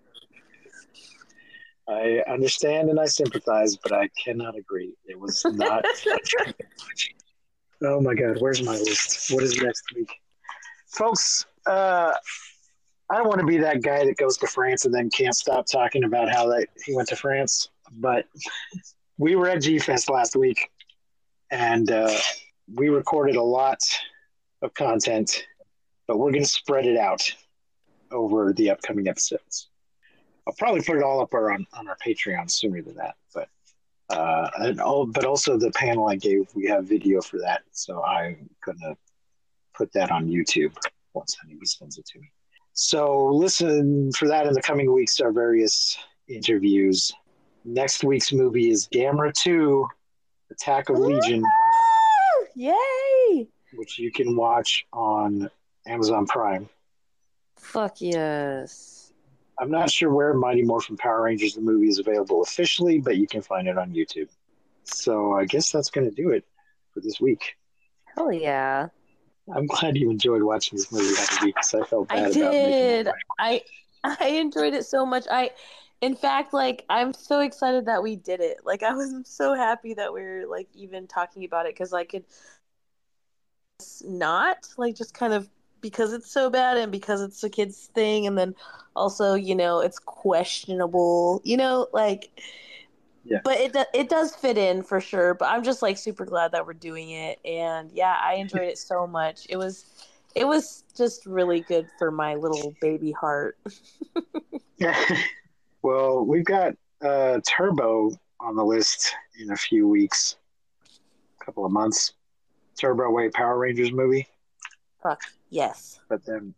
I 1.90 2.22
understand 2.28 2.90
and 2.90 3.00
I 3.00 3.06
sympathize, 3.06 3.78
but 3.78 3.94
I 3.94 4.10
cannot 4.24 4.58
agree. 4.58 4.94
It 5.06 5.20
was 5.20 5.46
not. 5.46 5.86
oh 7.84 8.02
my 8.02 8.14
god, 8.14 8.42
where's 8.42 8.62
my 8.62 8.74
list? 8.74 9.32
What 9.32 9.44
is 9.44 9.62
next 9.62 9.84
week, 9.96 10.12
folks? 10.88 11.46
Uh, 11.66 12.14
I 13.10 13.18
don't 13.18 13.28
want 13.28 13.40
to 13.40 13.48
be 13.48 13.58
that 13.60 13.82
guy 13.82 14.06
that 14.06 14.18
goes 14.18 14.38
to 14.40 14.48
France 14.48 14.84
and 14.84 14.94
then 14.94 15.10
can't 15.10 15.36
stop 15.36 15.66
talking 15.66 16.04
about 16.04 16.30
how 16.30 16.48
that 16.48 16.68
he 16.86 16.94
went 16.94 17.08
to 17.10 17.16
France. 17.16 17.70
But 17.94 18.26
we 19.18 19.36
were 19.36 19.48
at 19.48 19.62
G 19.62 19.80
Fest 19.80 20.10
last 20.10 20.36
week, 20.36 20.70
and 21.52 21.90
uh, 21.90 22.18
we 22.76 22.90
recorded 22.90 23.38
a 23.38 23.44
lot 23.44 23.80
of 24.62 24.74
content, 24.74 25.46
but 26.06 26.18
we're 26.18 26.32
going 26.32 26.44
to 26.44 26.50
spread 26.50 26.86
it 26.86 26.98
out 26.98 27.22
over 28.12 28.52
the 28.52 28.72
upcoming 28.72 29.08
episodes. 29.08 29.70
I'll 30.48 30.54
probably 30.54 30.82
put 30.82 30.96
it 30.96 31.04
all 31.04 31.20
up 31.20 31.34
our, 31.34 31.52
on, 31.52 31.68
on 31.74 31.90
our 31.90 31.98
Patreon 31.98 32.50
sooner 32.50 32.82
than 32.82 32.96
that, 32.96 33.16
but 33.34 33.50
uh, 34.10 34.50
and 34.60 34.80
all, 34.80 35.06
but 35.06 35.26
also 35.26 35.58
the 35.58 35.72
panel 35.72 36.08
I 36.08 36.16
gave, 36.16 36.48
we 36.56 36.66
have 36.68 36.86
video 36.86 37.20
for 37.20 37.38
that, 37.40 37.64
so 37.72 38.02
I'm 38.02 38.50
gonna 38.66 38.96
put 39.76 39.92
that 39.92 40.10
on 40.10 40.28
YouTube 40.28 40.74
once 41.14 41.36
Honeybee 41.42 41.66
sends 41.66 41.98
it 41.98 42.06
to 42.06 42.20
me. 42.20 42.32
So 42.72 43.26
listen 43.26 44.14
for 44.14 44.30
that 44.30 44.48
in 44.48 44.54
the 44.54 44.62
coming 44.62 44.94
weeks. 44.94 45.20
Our 45.20 45.34
various 45.34 45.98
interviews. 46.30 47.12
Next 47.66 48.06
week's 48.06 48.32
movie 48.32 48.70
is 48.70 48.88
Gamera 48.88 49.34
Two: 49.34 49.86
Attack 50.50 50.88
of 50.88 50.98
Legion, 50.98 51.44
Yay! 52.56 53.50
which 53.74 54.00
you 54.00 54.14
can 54.14 54.38
watch 54.38 54.86
on 54.94 55.50
Amazon 55.86 56.26
Prime. 56.26 56.70
Fuck 57.58 58.00
yes. 58.00 58.97
I'm 59.60 59.72
not 59.72 59.92
sure 59.92 60.14
where 60.14 60.34
Mighty 60.34 60.62
Morphin 60.62 60.98
Power 60.98 61.24
Rangers 61.24 61.56
the 61.56 61.62
movie 61.62 61.88
is 61.88 62.00
available 62.00 62.42
officially, 62.44 63.00
but 63.00 63.18
you 63.18 63.28
can 63.28 63.42
find 63.42 63.68
it 63.68 63.78
on 63.78 63.92
YouTube. 63.92 64.30
So 64.84 65.34
I 65.34 65.46
guess 65.46 65.72
that's 65.72 65.90
going 65.90 66.10
to 66.10 66.16
do 66.16 66.30
it 66.30 66.46
for 66.94 67.02
this 67.02 67.20
week. 67.20 67.56
Hell 68.16 68.32
yeah. 68.32 68.88
I'm 69.54 69.66
glad 69.66 69.98
you 69.98 70.12
enjoyed 70.12 70.44
watching 70.44 70.78
this 70.78 70.92
movie 70.92 71.16
because 71.44 71.74
I 71.74 71.84
felt 71.86 72.10
bad 72.10 72.18
I 72.18 72.22
about 72.22 72.34
did. 72.34 73.08
it. 73.08 73.14
I 73.40 73.62
I 74.04 74.28
enjoyed 74.28 74.74
it 74.74 74.86
so 74.86 75.06
much. 75.06 75.26
I 75.32 75.52
in 76.02 76.16
fact 76.16 76.54
like 76.54 76.86
I'm 76.90 77.14
so 77.14 77.40
excited 77.40 77.86
that 77.86 78.04
we 78.04 78.16
did 78.16 78.42
it. 78.42 78.58
Like 78.66 78.84
I 78.84 78.94
was 78.94 79.14
so 79.26 79.54
happy 79.54 79.94
that 79.94 80.14
we 80.14 80.22
are 80.22 80.48
like 80.48 80.68
even 80.76 81.08
talking 81.08 81.46
about 81.46 81.66
it 81.66 81.76
cuz 81.78 81.94
I 81.94 82.04
could 82.04 82.26
not 84.04 84.68
like 84.78 84.96
just 84.96 85.14
kind 85.14 85.34
of 85.34 85.50
because 85.82 86.14
it's 86.14 86.32
so 86.32 86.50
bad 86.50 86.78
and 86.78 86.92
because 86.92 87.22
it's 87.22 87.44
a 87.44 87.50
kid's 87.50 87.88
thing 87.88 88.26
and 88.28 88.38
then 88.38 88.56
also, 88.96 89.36
you 89.36 89.56
know, 89.56 89.80
it's 89.80 90.00
questionable. 90.00 91.42
You 91.44 91.58
know, 91.58 91.88
like 91.94 92.32
Yeah. 93.24 93.40
but 93.44 93.58
it 93.60 93.76
it 93.94 94.10
does 94.10 94.36
fit 94.36 94.58
in 94.58 94.84
for 94.84 95.00
sure. 95.02 95.34
But 95.34 95.50
I'm 95.50 95.64
just 95.64 95.82
like 95.82 95.98
super 95.98 96.26
glad 96.26 96.52
that 96.54 96.66
we're 96.66 96.74
doing 96.74 97.12
it, 97.12 97.40
and 97.46 97.92
yeah, 97.92 98.18
I 98.22 98.34
enjoyed 98.44 98.64
it 98.70 98.78
so 98.78 99.06
much. 99.08 99.46
It 99.50 99.58
was, 99.58 99.86
it 100.36 100.46
was 100.48 100.84
just 100.96 101.26
really 101.26 101.62
good 101.62 101.88
for 102.00 102.12
my 102.12 102.36
little 102.36 102.74
baby 102.82 103.12
heart. 103.12 103.58
yeah 104.78 104.96
well, 105.82 106.26
we've 106.26 106.46
got 106.46 106.74
uh, 107.02 107.40
Turbo 107.48 108.12
on 108.40 108.56
the 108.56 108.64
list 108.64 109.14
in 109.40 109.52
a 109.52 109.56
few 109.58 109.88
weeks, 109.88 110.38
a 111.42 111.46
couple 111.46 111.66
of 111.66 111.72
months. 111.72 112.14
Turbo 112.80 113.10
Way 113.10 113.30
Power 113.30 113.58
Rangers 113.58 113.92
movie, 113.92 114.28
Fuck 115.02 115.22
yes, 115.50 116.00
but 116.10 116.26
then, 116.26 116.54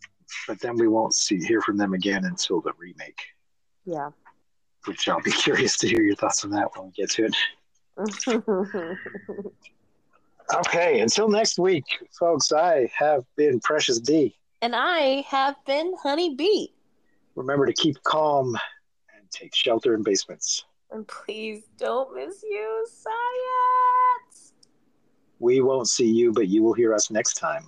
but 0.47 0.59
then 0.61 0.75
we 0.75 0.87
won't 0.87 1.13
see 1.13 1.37
hear 1.37 1.61
from 1.61 1.77
them 1.77 1.93
again 1.93 2.25
until 2.25 2.61
the 2.61 2.73
remake. 2.77 3.21
yeah. 3.85 4.09
Which 4.85 5.09
I'll 5.09 5.21
be 5.21 5.31
curious 5.31 5.77
to 5.79 5.87
hear 5.89 6.01
your 6.01 6.15
thoughts 6.15 6.45
on 6.45 6.51
that 6.51 6.69
when 6.75 6.85
we 6.87 6.91
get 6.91 7.09
to 7.11 7.25
it. 7.25 7.35
Okay, 10.55 10.99
until 11.01 11.29
next 11.29 11.59
week, 11.59 11.83
folks, 12.19 12.51
I 12.51 12.89
have 12.97 13.23
been 13.35 13.59
Precious 13.59 13.99
D. 13.99 14.35
and 14.63 14.75
I 14.75 15.23
have 15.27 15.55
been 15.67 15.93
Honey 16.01 16.33
Bee. 16.35 16.73
Remember 17.35 17.67
to 17.67 17.73
keep 17.73 18.01
calm 18.03 18.55
and 19.15 19.29
take 19.29 19.53
shelter 19.53 19.93
in 19.93 20.01
basements. 20.01 20.65
And 20.89 21.07
please 21.07 21.65
don't 21.77 22.15
misuse 22.15 22.91
science. 22.91 24.53
We 25.37 25.61
won't 25.61 25.87
see 25.87 26.09
you, 26.09 26.31
but 26.31 26.47
you 26.47 26.63
will 26.63 26.73
hear 26.73 26.95
us 26.95 27.11
next 27.11 27.35
time 27.35 27.67